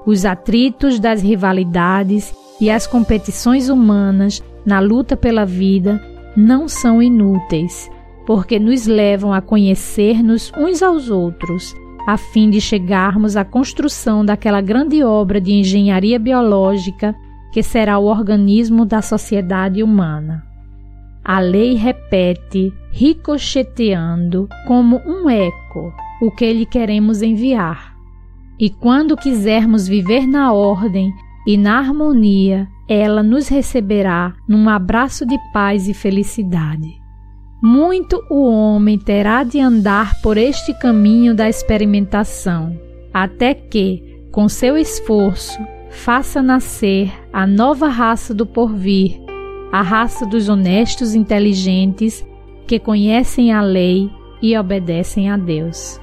Os 0.06 0.24
atritos 0.24 0.98
das 0.98 1.22
rivalidades 1.22 2.34
e 2.60 2.70
as 2.70 2.86
competições 2.86 3.68
humanas 3.68 4.42
na 4.64 4.80
luta 4.80 5.16
pela 5.16 5.44
vida 5.44 6.02
não 6.36 6.66
são 6.66 7.02
inúteis, 7.02 7.90
porque 8.28 8.58
nos 8.58 8.86
levam 8.86 9.32
a 9.32 9.40
conhecer-nos 9.40 10.52
uns 10.54 10.82
aos 10.82 11.08
outros, 11.08 11.74
a 12.06 12.18
fim 12.18 12.50
de 12.50 12.60
chegarmos 12.60 13.38
à 13.38 13.42
construção 13.42 14.22
daquela 14.22 14.60
grande 14.60 15.02
obra 15.02 15.40
de 15.40 15.50
engenharia 15.50 16.18
biológica 16.18 17.16
que 17.54 17.62
será 17.62 17.98
o 17.98 18.04
organismo 18.04 18.84
da 18.84 19.00
sociedade 19.00 19.82
humana. 19.82 20.44
A 21.24 21.40
lei 21.40 21.72
repete, 21.72 22.70
ricocheteando 22.90 24.46
como 24.66 25.00
um 25.06 25.30
eco, 25.30 25.90
o 26.20 26.30
que 26.30 26.52
lhe 26.52 26.66
queremos 26.66 27.22
enviar. 27.22 27.94
E 28.60 28.68
quando 28.68 29.16
quisermos 29.16 29.88
viver 29.88 30.26
na 30.26 30.52
ordem 30.52 31.10
e 31.46 31.56
na 31.56 31.78
harmonia, 31.78 32.68
ela 32.86 33.22
nos 33.22 33.48
receberá 33.48 34.34
num 34.46 34.68
abraço 34.68 35.24
de 35.24 35.38
paz 35.50 35.88
e 35.88 35.94
felicidade. 35.94 37.07
Muito 37.62 38.24
o 38.30 38.44
homem 38.44 38.98
terá 38.98 39.42
de 39.42 39.60
andar 39.60 40.20
por 40.22 40.36
este 40.36 40.72
caminho 40.74 41.34
da 41.34 41.48
experimentação, 41.48 42.78
até 43.12 43.54
que, 43.54 44.20
com 44.30 44.48
seu 44.48 44.76
esforço, 44.76 45.58
faça 45.90 46.40
nascer 46.40 47.12
a 47.32 47.46
nova 47.46 47.88
raça 47.88 48.32
do 48.32 48.46
porvir 48.46 49.28
a 49.70 49.82
raça 49.82 50.24
dos 50.24 50.48
honestos 50.48 51.14
inteligentes 51.14 52.24
que 52.66 52.78
conhecem 52.78 53.52
a 53.52 53.60
lei 53.60 54.10
e 54.40 54.56
obedecem 54.56 55.30
a 55.30 55.36
Deus. 55.36 56.00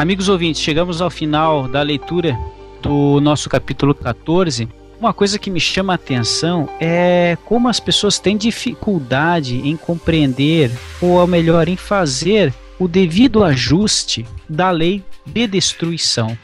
Amigos 0.00 0.30
ouvintes, 0.30 0.62
chegamos 0.62 1.02
ao 1.02 1.10
final 1.10 1.68
da 1.68 1.82
leitura 1.82 2.34
do 2.80 3.20
nosso 3.20 3.50
capítulo 3.50 3.94
14. 3.94 4.66
Uma 4.98 5.12
coisa 5.12 5.38
que 5.38 5.50
me 5.50 5.60
chama 5.60 5.92
a 5.92 5.96
atenção 5.96 6.70
é 6.80 7.36
como 7.44 7.68
as 7.68 7.78
pessoas 7.78 8.18
têm 8.18 8.34
dificuldade 8.34 9.56
em 9.56 9.76
compreender, 9.76 10.70
ou 11.02 11.26
melhor, 11.26 11.68
em 11.68 11.76
fazer 11.76 12.50
o 12.78 12.88
devido 12.88 13.44
ajuste 13.44 14.24
da 14.48 14.70
lei 14.70 15.04
de 15.26 15.46
destruição. 15.46 16.34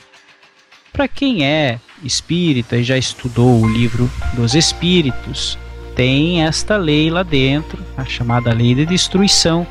Para 0.93 1.09
quem 1.09 1.47
é 1.47 1.81
espírita 2.05 2.77
e 2.77 2.85
já 2.85 2.99
estudou 2.99 3.63
o 3.63 3.67
livro 3.67 4.11
dos 4.35 4.55
espíritos, 4.55 5.57
tem 5.95 6.43
esta 6.43 6.77
lei 6.77 7.09
lá 7.09 7.23
dentro, 7.23 7.83
a 7.97 8.05
chamada 8.05 8.53
lei 8.53 8.75
de 8.75 8.85
destruição, 8.85 9.67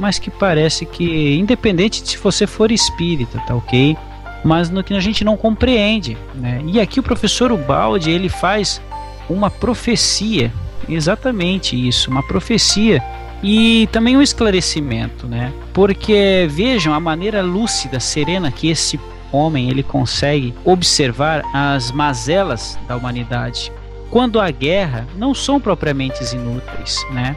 mas 0.00 0.18
que 0.18 0.30
parece 0.30 0.86
que, 0.86 1.36
independente 1.36 2.02
de 2.02 2.08
se 2.08 2.16
você 2.16 2.46
for 2.46 2.72
espírita, 2.72 3.38
tá 3.46 3.54
ok? 3.54 3.96
Mas 4.42 4.70
no 4.70 4.82
que 4.82 4.94
a 4.94 5.00
gente 5.00 5.22
não 5.22 5.36
compreende, 5.36 6.16
né? 6.34 6.62
E 6.64 6.80
aqui 6.80 6.98
o 6.98 7.02
professor 7.02 7.52
Ubaldi 7.52 8.10
ele 8.10 8.30
faz 8.30 8.80
uma 9.28 9.50
profecia, 9.50 10.50
exatamente 10.88 11.76
isso, 11.76 12.10
uma 12.10 12.22
profecia 12.22 13.02
e 13.42 13.86
também 13.92 14.16
um 14.16 14.22
esclarecimento, 14.22 15.26
né? 15.26 15.52
Porque 15.74 16.48
vejam 16.50 16.94
a 16.94 16.98
maneira 16.98 17.42
lúcida, 17.42 18.00
serena 18.00 18.50
que 18.50 18.70
esse 18.70 18.98
homem 19.30 19.68
ele 19.68 19.82
consegue 19.82 20.54
observar 20.64 21.44
as 21.54 21.92
mazelas 21.92 22.78
da 22.88 22.96
humanidade. 22.96 23.70
Quando 24.10 24.40
a 24.40 24.50
guerra 24.50 25.06
não 25.14 25.34
são 25.34 25.60
propriamente 25.60 26.24
inúteis, 26.34 26.98
né? 27.12 27.36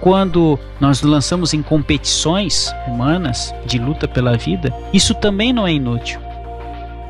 Quando 0.00 0.58
nós 0.80 1.02
lançamos 1.02 1.52
em 1.52 1.62
competições 1.62 2.74
humanas 2.88 3.54
de 3.66 3.78
luta 3.78 4.08
pela 4.08 4.36
vida, 4.36 4.74
isso 4.92 5.14
também 5.14 5.52
não 5.52 5.66
é 5.66 5.72
inútil. 5.72 6.20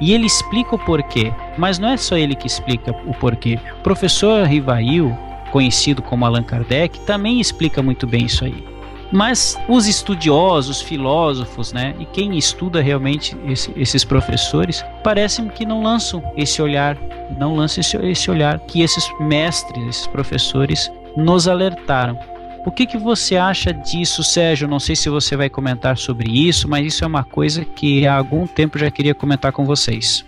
E 0.01 0.13
ele 0.13 0.27
explica 0.27 0.75
o 0.75 0.79
porquê, 0.79 1.33
mas 1.57 1.79
não 1.79 1.91
é 1.91 1.97
só 1.97 2.17
ele 2.17 2.35
que 2.35 2.47
explica 2.47 2.91
o 3.07 3.15
porquê. 3.15 3.59
O 3.79 3.83
professor 3.83 4.45
Rivail, 4.45 5.17
conhecido 5.53 6.03
como 6.03 6.25
Allan 6.25 6.43
Kardec, 6.43 6.99
também 7.01 7.41
explica 7.41 7.83
muito 7.83 8.07
bem 8.07 8.25
isso 8.25 8.45
aí. 8.45 8.65
Mas 9.13 9.59
os 9.69 9.87
estudiosos, 9.87 10.81
filósofos, 10.81 11.73
né, 11.73 11.95
e 11.99 12.07
quem 12.07 12.39
estuda 12.39 12.81
realmente 12.81 13.37
esse, 13.47 13.73
esses 13.77 14.05
professores, 14.05 14.85
parecem 15.03 15.49
que 15.49 15.67
não 15.67 15.83
lançam 15.83 16.23
esse 16.37 16.63
olhar, 16.63 16.97
não 17.39 17.55
lançam 17.55 17.81
esse, 17.81 17.97
esse 17.97 18.31
olhar 18.31 18.59
que 18.61 18.83
esses 18.83 19.09
mestres, 19.21 19.85
esses 19.87 20.07
professores 20.07 20.91
nos 21.17 21.49
alertaram. 21.49 22.19
O 22.65 22.71
que, 22.71 22.87
que 22.87 22.99
você 22.99 23.37
acha 23.37 23.73
disso, 23.73 24.23
Sérgio? 24.23 24.69
Não 24.69 24.79
sei 24.79 24.95
se 24.95 25.09
você 25.09 25.35
vai 25.35 25.49
comentar 25.49 25.97
sobre 25.97 26.31
isso, 26.31 26.69
mas 26.69 26.87
isso 26.87 27.05
é 27.05 27.07
uma 27.07 27.25
coisa 27.25 27.65
que 27.65 28.07
há 28.07 28.15
algum 28.15 28.47
tempo 28.47 28.79
já 28.79 28.91
queria 28.91 29.15
comentar 29.15 29.51
com 29.51 29.65
vocês. 29.65 30.27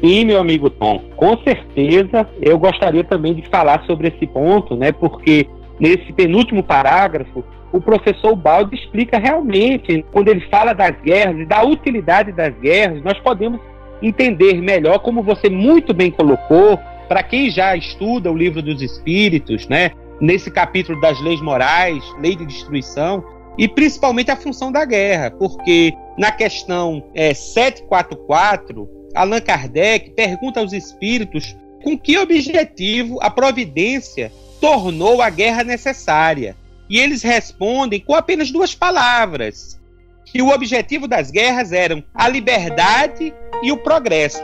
Sim, 0.00 0.24
meu 0.24 0.40
amigo 0.40 0.68
Tom, 0.70 1.00
com 1.16 1.36
certeza 1.38 2.28
eu 2.40 2.58
gostaria 2.58 3.04
também 3.04 3.34
de 3.34 3.42
falar 3.48 3.84
sobre 3.84 4.08
esse 4.08 4.26
ponto, 4.26 4.76
né? 4.76 4.90
Porque 4.90 5.48
nesse 5.78 6.12
penúltimo 6.12 6.62
parágrafo, 6.62 7.44
o 7.72 7.80
professor 7.80 8.34
Baldi 8.34 8.76
explica 8.76 9.18
realmente, 9.18 10.04
quando 10.12 10.28
ele 10.28 10.40
fala 10.48 10.72
das 10.72 11.00
guerras 11.02 11.38
e 11.38 11.44
da 11.44 11.62
utilidade 11.62 12.32
das 12.32 12.54
guerras, 12.58 13.02
nós 13.02 13.18
podemos 13.20 13.60
entender 14.02 14.54
melhor, 14.60 14.98
como 15.00 15.22
você 15.22 15.50
muito 15.50 15.92
bem 15.92 16.10
colocou, 16.10 16.78
para 17.08 17.22
quem 17.22 17.50
já 17.50 17.74
estuda 17.74 18.30
o 18.30 18.36
livro 18.36 18.62
dos 18.62 18.82
Espíritos, 18.82 19.66
né? 19.66 19.90
Nesse 20.20 20.50
capítulo 20.50 21.00
das 21.00 21.20
leis 21.20 21.40
morais, 21.40 22.02
lei 22.20 22.36
de 22.36 22.44
destruição, 22.44 23.24
e 23.56 23.66
principalmente 23.66 24.30
a 24.30 24.36
função 24.36 24.70
da 24.70 24.84
guerra, 24.84 25.30
porque 25.30 25.92
na 26.16 26.30
questão 26.30 27.04
é, 27.14 27.34
744, 27.34 28.88
Allan 29.14 29.40
Kardec 29.40 30.10
pergunta 30.10 30.60
aos 30.60 30.72
espíritos 30.72 31.56
com 31.82 31.98
que 31.98 32.18
objetivo 32.18 33.18
a 33.20 33.30
providência 33.30 34.30
tornou 34.60 35.22
a 35.22 35.30
guerra 35.30 35.64
necessária. 35.64 36.56
E 36.88 36.98
eles 36.98 37.22
respondem 37.22 38.00
com 38.00 38.14
apenas 38.14 38.50
duas 38.50 38.74
palavras: 38.74 39.78
que 40.24 40.40
o 40.40 40.50
objetivo 40.50 41.06
das 41.06 41.30
guerras 41.30 41.72
eram 41.72 42.02
a 42.14 42.28
liberdade 42.28 43.34
e 43.62 43.72
o 43.72 43.76
progresso. 43.76 44.42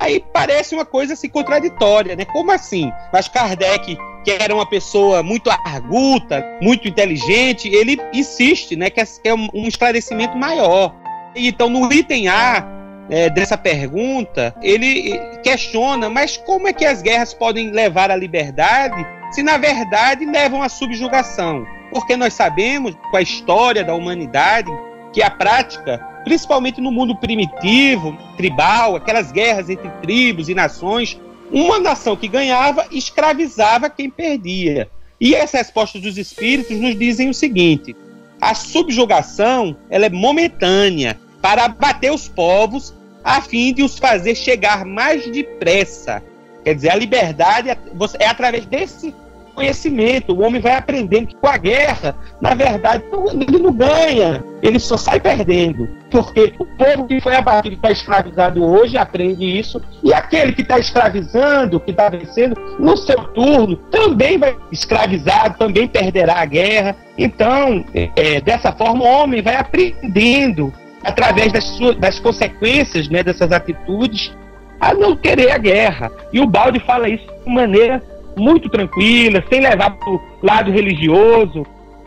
Aí 0.00 0.24
parece 0.32 0.74
uma 0.74 0.84
coisa 0.86 1.12
assim 1.12 1.28
contraditória, 1.28 2.16
né? 2.16 2.24
Como 2.24 2.50
assim? 2.50 2.90
Mas 3.12 3.28
Kardec, 3.28 3.98
que 4.24 4.30
era 4.30 4.54
uma 4.54 4.66
pessoa 4.66 5.22
muito 5.22 5.50
arguta, 5.50 6.42
muito 6.62 6.88
inteligente, 6.88 7.68
ele 7.68 8.00
insiste, 8.12 8.74
né, 8.74 8.88
que 8.88 9.00
é, 9.00 9.04
é 9.24 9.34
um 9.34 9.68
esclarecimento 9.68 10.36
maior. 10.36 10.94
Então, 11.36 11.68
no 11.68 11.92
item 11.92 12.28
A 12.28 12.66
é, 13.10 13.28
dessa 13.28 13.58
pergunta, 13.58 14.54
ele 14.62 15.18
questiona, 15.42 16.08
mas 16.08 16.38
como 16.38 16.66
é 16.66 16.72
que 16.72 16.86
as 16.86 17.02
guerras 17.02 17.34
podem 17.34 17.70
levar 17.70 18.10
à 18.10 18.16
liberdade 18.16 19.06
se 19.32 19.42
na 19.42 19.58
verdade 19.58 20.24
levam 20.24 20.62
à 20.62 20.68
subjugação? 20.68 21.66
Porque 21.90 22.16
nós 22.16 22.32
sabemos, 22.32 22.96
com 23.10 23.16
a 23.16 23.22
história 23.22 23.84
da 23.84 23.94
humanidade, 23.94 24.70
que 25.12 25.22
a 25.22 25.30
prática, 25.30 26.00
principalmente 26.24 26.80
no 26.80 26.90
mundo 26.90 27.14
primitivo, 27.14 28.16
tribal, 28.36 28.96
aquelas 28.96 29.30
guerras 29.30 29.68
entre 29.68 29.88
tribos 30.02 30.48
e 30.48 30.54
nações, 30.54 31.20
uma 31.52 31.78
nação 31.78 32.16
que 32.16 32.26
ganhava 32.26 32.86
escravizava 32.90 33.90
quem 33.90 34.10
perdia. 34.10 34.88
E 35.20 35.36
as 35.36 35.52
respostas 35.52 36.02
dos 36.02 36.18
espíritos 36.18 36.78
nos 36.78 36.98
dizem 36.98 37.28
o 37.28 37.34
seguinte: 37.34 37.94
a 38.40 38.54
subjugação 38.54 39.76
ela 39.88 40.06
é 40.06 40.10
momentânea 40.10 41.18
para 41.40 41.66
abater 41.66 42.12
os 42.12 42.26
povos 42.26 42.94
a 43.22 43.40
fim 43.40 43.72
de 43.72 43.82
os 43.82 43.98
fazer 43.98 44.34
chegar 44.34 44.84
mais 44.84 45.26
depressa. 45.30 46.22
Quer 46.62 46.74
dizer, 46.74 46.90
a 46.90 46.96
liberdade 46.96 47.70
é, 47.70 47.78
é 48.18 48.26
através 48.26 48.66
desse 48.66 49.14
conhecimento. 49.54 50.32
O 50.32 50.42
homem 50.42 50.60
vai 50.60 50.76
aprendendo 50.76 51.28
que 51.28 51.36
com 51.36 51.46
a 51.46 51.56
guerra, 51.56 52.14
na 52.40 52.54
verdade, 52.54 53.04
ele 53.32 53.58
não 53.58 53.72
ganha, 53.72 54.44
ele 54.62 54.78
só 54.78 54.96
sai 54.96 55.20
perdendo. 55.20 55.88
Porque 56.10 56.54
o 56.58 56.66
povo 56.66 57.06
que 57.06 57.20
foi 57.20 57.34
abatido, 57.36 57.76
está 57.76 57.90
escravizado 57.90 58.64
hoje, 58.64 58.96
aprende 58.96 59.44
isso, 59.44 59.80
e 60.02 60.12
aquele 60.12 60.52
que 60.52 60.62
está 60.62 60.78
escravizando, 60.78 61.80
que 61.80 61.90
está 61.90 62.08
vencendo, 62.08 62.54
no 62.78 62.96
seu 62.96 63.22
turno, 63.28 63.76
também 63.90 64.38
vai 64.38 64.56
escravizado, 64.70 65.58
também 65.58 65.88
perderá 65.88 66.40
a 66.40 66.44
guerra. 66.44 66.96
Então, 67.16 67.84
é, 67.94 68.40
dessa 68.40 68.72
forma, 68.72 69.04
o 69.04 69.08
homem 69.08 69.42
vai 69.42 69.56
aprendendo, 69.56 70.72
através 71.02 71.52
das, 71.52 71.64
suas, 71.64 71.96
das 71.96 72.18
consequências 72.18 73.08
né, 73.08 73.22
dessas 73.22 73.52
atitudes, 73.52 74.34
a 74.80 74.94
não 74.94 75.16
querer 75.16 75.50
a 75.50 75.58
guerra. 75.58 76.10
E 76.32 76.40
o 76.40 76.46
Balde 76.46 76.80
fala 76.80 77.08
isso 77.08 77.26
de 77.44 77.52
maneira 77.52 78.02
muito 78.36 78.68
tranquila, 78.68 79.42
sem 79.48 79.60
levar 79.60 79.90
para 79.90 80.10
o 80.10 80.20
lado 80.42 80.70
religioso, 80.70 81.64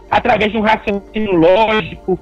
através 0.10 0.52
de 0.52 0.58
um 0.58 0.62
raciocínio 0.62 1.34
lógico. 1.34 2.20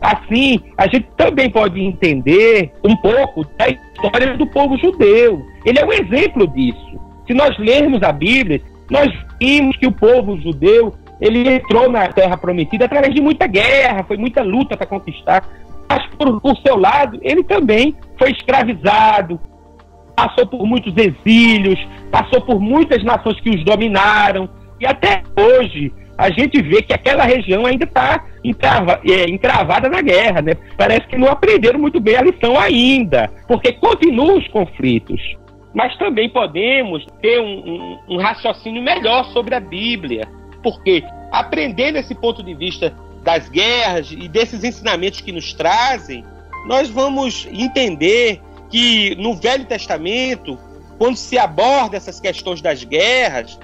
Assim, 0.00 0.60
a 0.76 0.84
gente 0.84 1.08
também 1.16 1.50
pode 1.50 1.80
entender 1.80 2.72
um 2.84 2.96
pouco 2.96 3.44
da 3.56 3.68
história 3.68 4.36
do 4.36 4.46
povo 4.46 4.76
judeu. 4.78 5.44
Ele 5.64 5.78
é 5.78 5.84
um 5.84 5.92
exemplo 5.92 6.46
disso. 6.46 7.00
Se 7.26 7.34
nós 7.34 7.56
lermos 7.58 8.02
a 8.02 8.12
Bíblia, 8.12 8.62
nós 8.90 9.12
vimos 9.40 9.76
que 9.76 9.86
o 9.86 9.92
povo 9.92 10.40
judeu 10.40 10.94
ele 11.20 11.48
entrou 11.48 11.90
na 11.90 12.06
Terra 12.08 12.36
Prometida 12.36 12.84
através 12.84 13.12
de 13.12 13.20
muita 13.20 13.46
guerra, 13.46 14.04
foi 14.04 14.16
muita 14.16 14.42
luta 14.42 14.76
para 14.76 14.86
conquistar. 14.86 15.44
Mas, 15.88 16.06
por, 16.16 16.40
por 16.40 16.56
seu 16.58 16.76
lado, 16.76 17.18
ele 17.22 17.42
também 17.42 17.96
foi 18.18 18.30
escravizado, 18.30 19.40
passou 20.14 20.46
por 20.46 20.64
muitos 20.66 20.94
exílios, 20.96 21.78
passou 22.10 22.40
por 22.40 22.60
muitas 22.60 23.02
nações 23.04 23.40
que 23.40 23.50
os 23.50 23.64
dominaram, 23.64 24.48
e 24.80 24.86
até 24.86 25.22
hoje 25.36 25.92
a 26.16 26.30
gente 26.30 26.60
vê 26.60 26.82
que 26.82 26.92
aquela 26.92 27.22
região 27.24 27.64
ainda 27.64 27.84
está 27.84 28.24
encrava, 28.42 29.00
é, 29.04 29.88
na 29.88 30.02
guerra, 30.02 30.42
né? 30.42 30.54
Parece 30.76 31.06
que 31.06 31.16
não 31.16 31.28
aprenderam 31.28 31.78
muito 31.78 32.00
bem 32.00 32.16
a 32.16 32.22
lição 32.22 32.58
ainda, 32.58 33.30
porque 33.46 33.72
continuam 33.72 34.38
os 34.38 34.48
conflitos. 34.48 35.20
Mas 35.72 35.96
também 35.96 36.28
podemos 36.28 37.06
ter 37.22 37.40
um, 37.40 37.44
um, 37.44 37.98
um 38.08 38.16
raciocínio 38.16 38.82
melhor 38.82 39.26
sobre 39.26 39.54
a 39.54 39.60
Bíblia, 39.60 40.26
porque 40.62 41.04
aprendendo 41.30 41.98
esse 41.98 42.14
ponto 42.14 42.42
de 42.42 42.54
vista 42.54 42.92
das 43.22 43.48
guerras 43.48 44.10
e 44.10 44.28
desses 44.28 44.64
ensinamentos 44.64 45.20
que 45.20 45.30
nos 45.30 45.52
trazem, 45.52 46.24
nós 46.66 46.88
vamos 46.88 47.46
entender 47.52 48.40
que 48.70 49.14
no 49.16 49.34
Velho 49.34 49.66
Testamento, 49.66 50.58
quando 50.98 51.16
se 51.16 51.38
aborda 51.38 51.96
essas 51.96 52.18
questões 52.18 52.60
das 52.60 52.82
guerras, 52.82 53.58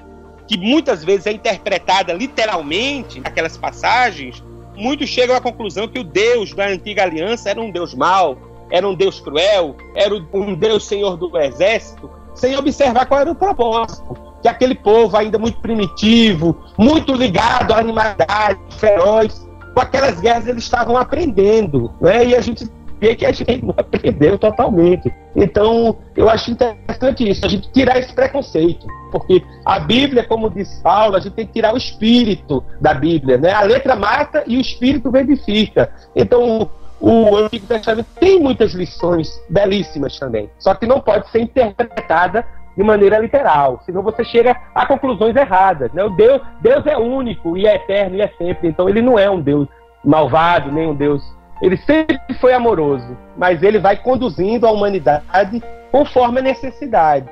que 0.46 0.56
muitas 0.56 1.04
vezes 1.04 1.26
é 1.26 1.32
interpretada 1.32 2.12
literalmente 2.12 3.20
naquelas 3.20 3.56
passagens, 3.56 4.42
muitos 4.76 5.08
chegam 5.08 5.34
à 5.34 5.40
conclusão 5.40 5.88
que 5.88 5.98
o 5.98 6.04
Deus 6.04 6.54
da 6.54 6.68
antiga 6.68 7.02
aliança 7.02 7.50
era 7.50 7.60
um 7.60 7.70
Deus 7.70 7.94
mau, 7.94 8.38
era 8.70 8.88
um 8.88 8.94
Deus 8.94 9.20
cruel, 9.20 9.76
era 9.94 10.14
um 10.14 10.54
Deus 10.54 10.86
senhor 10.86 11.16
do 11.16 11.36
exército, 11.38 12.10
sem 12.34 12.56
observar 12.56 13.06
qual 13.06 13.20
era 13.20 13.30
o 13.30 13.34
propósito. 13.34 14.16
Que 14.42 14.48
aquele 14.48 14.74
povo 14.74 15.16
ainda 15.16 15.38
muito 15.38 15.58
primitivo, 15.60 16.56
muito 16.76 17.14
ligado 17.14 17.72
à 17.72 17.78
animalidade, 17.78 18.60
feroz, 18.78 19.48
com 19.72 19.80
aquelas 19.80 20.20
guerras 20.20 20.46
eles 20.46 20.64
estavam 20.64 20.96
aprendendo. 20.96 21.90
Né? 22.00 22.26
E 22.26 22.36
a 22.36 22.40
gente 22.40 22.68
vê 23.04 23.14
que 23.14 23.26
a 23.26 23.32
gente 23.32 23.62
não 23.64 23.74
aprendeu 23.76 24.38
totalmente. 24.38 25.12
Então, 25.36 25.98
eu 26.16 26.28
acho 26.30 26.50
interessante 26.50 27.28
isso, 27.28 27.44
a 27.44 27.48
gente 27.48 27.70
tirar 27.70 27.98
esse 27.98 28.14
preconceito. 28.14 28.86
Porque 29.12 29.42
a 29.64 29.78
Bíblia, 29.78 30.24
como 30.24 30.50
disse 30.50 30.82
Paulo, 30.82 31.16
a 31.16 31.20
gente 31.20 31.34
tem 31.34 31.46
que 31.46 31.52
tirar 31.52 31.74
o 31.74 31.76
espírito 31.76 32.64
da 32.80 32.94
Bíblia. 32.94 33.36
Né? 33.36 33.52
A 33.52 33.62
letra 33.62 33.94
mata 33.94 34.42
e 34.46 34.56
o 34.56 34.60
espírito 34.60 35.10
vivifica. 35.10 35.92
Então, 36.16 36.70
o 36.98 37.36
Antigo 37.36 37.66
Testamento 37.66 38.08
tem 38.18 38.40
muitas 38.40 38.72
lições 38.72 39.28
belíssimas 39.50 40.18
também. 40.18 40.48
Só 40.58 40.74
que 40.74 40.86
não 40.86 41.00
pode 41.00 41.28
ser 41.30 41.40
interpretada 41.40 42.46
de 42.76 42.82
maneira 42.82 43.18
literal, 43.18 43.80
senão 43.86 44.02
você 44.02 44.24
chega 44.24 44.56
a 44.74 44.84
conclusões 44.84 45.36
erradas. 45.36 45.92
Né? 45.92 46.02
O 46.02 46.10
Deus, 46.10 46.42
Deus 46.60 46.84
é 46.86 46.96
único 46.96 47.56
e 47.56 47.68
é 47.68 47.76
eterno 47.76 48.16
e 48.16 48.20
é 48.20 48.28
sempre, 48.36 48.68
então 48.68 48.88
ele 48.88 49.00
não 49.00 49.16
é 49.16 49.30
um 49.30 49.40
Deus 49.40 49.68
malvado, 50.04 50.72
nem 50.72 50.88
um 50.88 50.94
Deus 50.94 51.22
ele 51.62 51.76
sempre 51.76 52.18
foi 52.40 52.52
amoroso, 52.52 53.16
mas 53.36 53.62
ele 53.62 53.78
vai 53.78 53.96
conduzindo 53.96 54.66
a 54.66 54.70
humanidade 54.70 55.62
conforme 55.90 56.40
a 56.40 56.42
necessidade. 56.42 57.28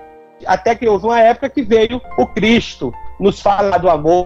Até 0.47 0.75
que 0.75 0.89
houve 0.89 1.07
uma 1.07 1.21
época 1.21 1.49
que 1.49 1.63
veio 1.63 2.01
o 2.19 2.27
Cristo 2.27 2.93
nos 3.19 3.41
falar 3.41 3.79
do 3.79 3.91
amor, 3.91 4.25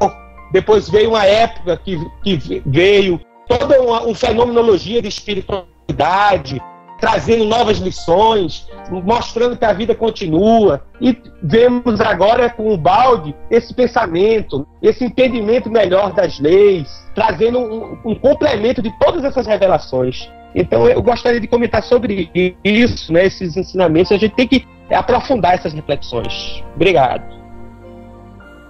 depois 0.53 0.89
veio 0.89 1.11
uma 1.11 1.25
época 1.25 1.77
que, 1.77 1.99
que 2.23 2.63
veio 2.65 3.21
toda 3.47 3.81
uma, 3.83 4.03
uma 4.03 4.15
fenomenologia 4.15 5.03
de 5.03 5.09
espiritualidade, 5.09 6.63
trazendo 7.01 7.45
novas 7.45 7.79
lições, 7.79 8.69
mostrando 8.91 9.57
que 9.57 9.65
a 9.65 9.73
vida 9.73 9.95
continua. 9.95 10.83
E 11.01 11.17
vemos 11.43 12.01
agora 12.01 12.49
com 12.51 12.73
o 12.73 12.77
balde 12.77 13.35
esse 13.51 13.75
pensamento, 13.75 14.67
esse 14.83 15.05
entendimento 15.05 15.71
melhor 15.71 16.13
das 16.13 16.39
leis, 16.41 16.89
trazendo 17.15 17.59
um, 17.59 17.99
um 18.05 18.15
complemento 18.15 18.81
de 18.81 18.91
todas 18.99 19.25
essas 19.25 19.47
revelações. 19.47 20.31
Então 20.55 20.89
eu 20.89 21.03
gostaria 21.03 21.41
de 21.41 21.47
comentar 21.47 21.83
sobre 21.83 22.31
isso, 22.65 23.13
né, 23.13 23.27
esses 23.27 23.57
ensinamentos. 23.57 24.11
A 24.13 24.17
gente 24.17 24.35
tem 24.35 24.49
que 24.49 24.67
aprofundar 24.91 25.55
essas 25.55 25.73
reflexões. 25.75 26.63
Obrigado. 26.75 27.23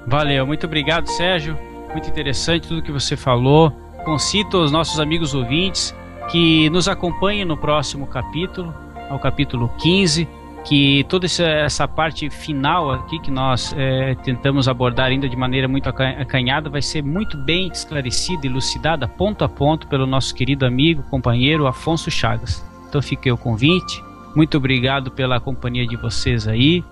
Valeu, 0.07 0.47
muito 0.47 0.67
obrigado, 0.67 1.07
Sérgio. 1.09 1.57
Muito 1.93 2.09
interessante 2.09 2.69
tudo 2.69 2.83
que 2.83 2.93
você 2.93 3.17
falou. 3.17 3.73
Concito 4.05 4.57
aos 4.57 4.71
nossos 4.71 5.01
amigos 5.01 5.35
ouvintes 5.35 5.95
que 6.31 6.69
nos 6.71 6.89
acompanhem 6.89 7.45
no 7.45 7.57
próximo 7.57 8.07
capítulo, 8.07 8.75
ao 9.09 9.19
capítulo 9.19 9.69
15, 9.79 10.29
que 10.65 11.05
toda 11.05 11.27
essa 11.27 11.87
parte 11.87 12.29
final 12.29 12.91
aqui 12.91 13.21
que 13.21 13.31
nós 13.31 13.73
é, 13.77 14.17
tentamos 14.17 14.69
abordar 14.69 15.07
ainda 15.07 15.29
de 15.29 15.37
maneira 15.37 15.69
muito 15.69 15.89
acanhada 15.89 16.69
vai 16.69 16.83
ser 16.83 17.03
muito 17.03 17.37
bem 17.39 17.69
esclarecida, 17.69 18.47
elucidada 18.47 19.07
ponto 19.07 19.45
a 19.45 19.49
ponto 19.49 19.87
pelo 19.87 20.07
nosso 20.07 20.35
querido 20.35 20.67
amigo, 20.67 21.05
companheiro 21.05 21.67
Afonso 21.67 22.11
Chagas. 22.11 22.67
Então 22.89 23.03
fica 23.03 23.33
o 23.33 23.37
convite 23.37 24.03
Muito 24.35 24.57
obrigado 24.57 25.11
pela 25.11 25.41
companhia 25.41 25.87
de 25.87 25.97
vocês 25.97 26.49
aí 26.49 26.85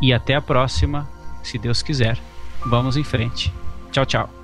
e 0.00 0.12
até 0.12 0.34
a 0.34 0.42
próxima, 0.42 1.08
se 1.42 1.58
Deus 1.58 1.82
quiser. 1.82 2.18
Vamos 2.66 2.96
em 2.96 3.04
frente. 3.04 3.52
Tchau, 3.92 4.06
tchau. 4.06 4.43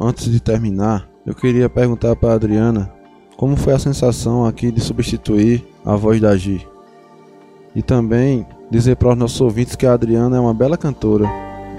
Antes 0.00 0.30
de 0.30 0.40
terminar, 0.40 1.08
eu 1.26 1.34
queria 1.34 1.68
perguntar 1.68 2.16
para 2.16 2.34
Adriana 2.34 2.92
como 3.36 3.56
foi 3.56 3.72
a 3.72 3.78
sensação 3.78 4.44
aqui 4.46 4.72
de 4.72 4.80
substituir 4.80 5.64
a 5.84 5.94
voz 5.94 6.20
da 6.20 6.36
Gi. 6.36 6.66
E 7.74 7.82
também 7.82 8.46
dizer 8.70 8.96
para 8.96 9.10
os 9.10 9.16
nossos 9.16 9.40
ouvintes 9.40 9.76
que 9.76 9.86
a 9.86 9.92
Adriana 9.92 10.36
é 10.36 10.40
uma 10.40 10.54
bela 10.54 10.76
cantora. 10.76 11.26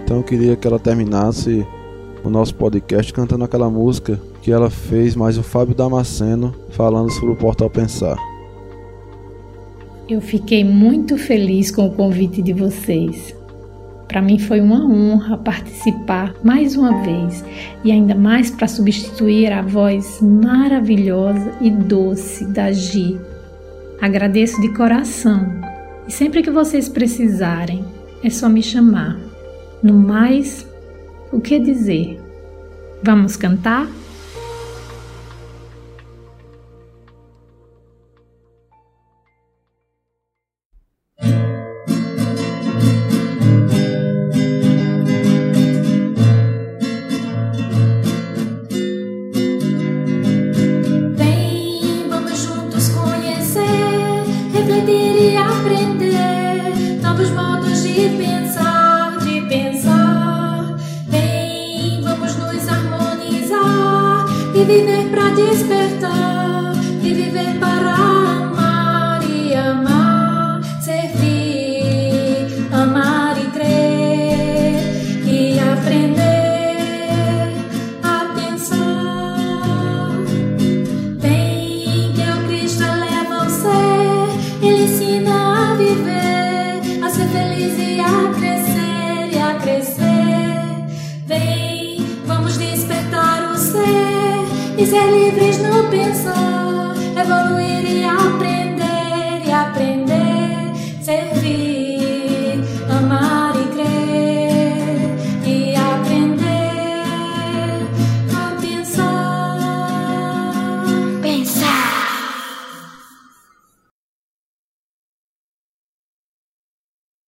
Então 0.04 0.18
eu 0.18 0.24
queria 0.24 0.56
que 0.56 0.68
ela 0.68 0.80
terminasse 0.80 1.66
o 2.24 2.30
nosso 2.30 2.56
podcast 2.56 3.12
cantando 3.14 3.44
aquela 3.44 3.70
música 3.70 4.20
que 4.42 4.52
ela 4.52 4.70
fez, 4.70 5.16
mais 5.16 5.38
o 5.38 5.44
Fábio 5.44 5.76
Damasceno 5.76 6.54
falando 6.70 7.12
sobre 7.12 7.32
o 7.32 7.36
Portal 7.36 7.70
Pensar. 7.70 8.18
Eu 10.08 10.22
fiquei 10.22 10.64
muito 10.64 11.18
feliz 11.18 11.70
com 11.70 11.86
o 11.86 11.92
convite 11.92 12.42
de 12.42 12.54
vocês. 12.54 13.39
Para 14.10 14.24
mim 14.24 14.40
foi 14.40 14.60
uma 14.60 14.84
honra 14.84 15.38
participar 15.38 16.34
mais 16.44 16.76
uma 16.76 17.04
vez 17.04 17.46
e 17.84 17.92
ainda 17.92 18.16
mais 18.16 18.50
para 18.50 18.68
substituir 18.68 19.54
a 19.54 19.62
voz 19.62 20.20
maravilhosa 20.20 21.54
e 21.62 21.70
doce 21.70 22.44
da 22.46 22.72
Gi. 22.72 23.22
Agradeço 24.02 24.60
de 24.62 24.74
coração 24.74 25.48
e 26.08 26.12
sempre 26.12 26.42
que 26.42 26.50
vocês 26.50 26.90
precisarem 26.90 27.86
é 28.24 28.32
só 28.32 28.50
me 28.50 28.64
chamar. 28.64 29.16
No 29.84 29.94
mais, 29.94 30.68
o 31.32 31.40
que 31.40 31.60
dizer? 31.60 32.20
Vamos 33.04 33.38
cantar? 33.38 33.88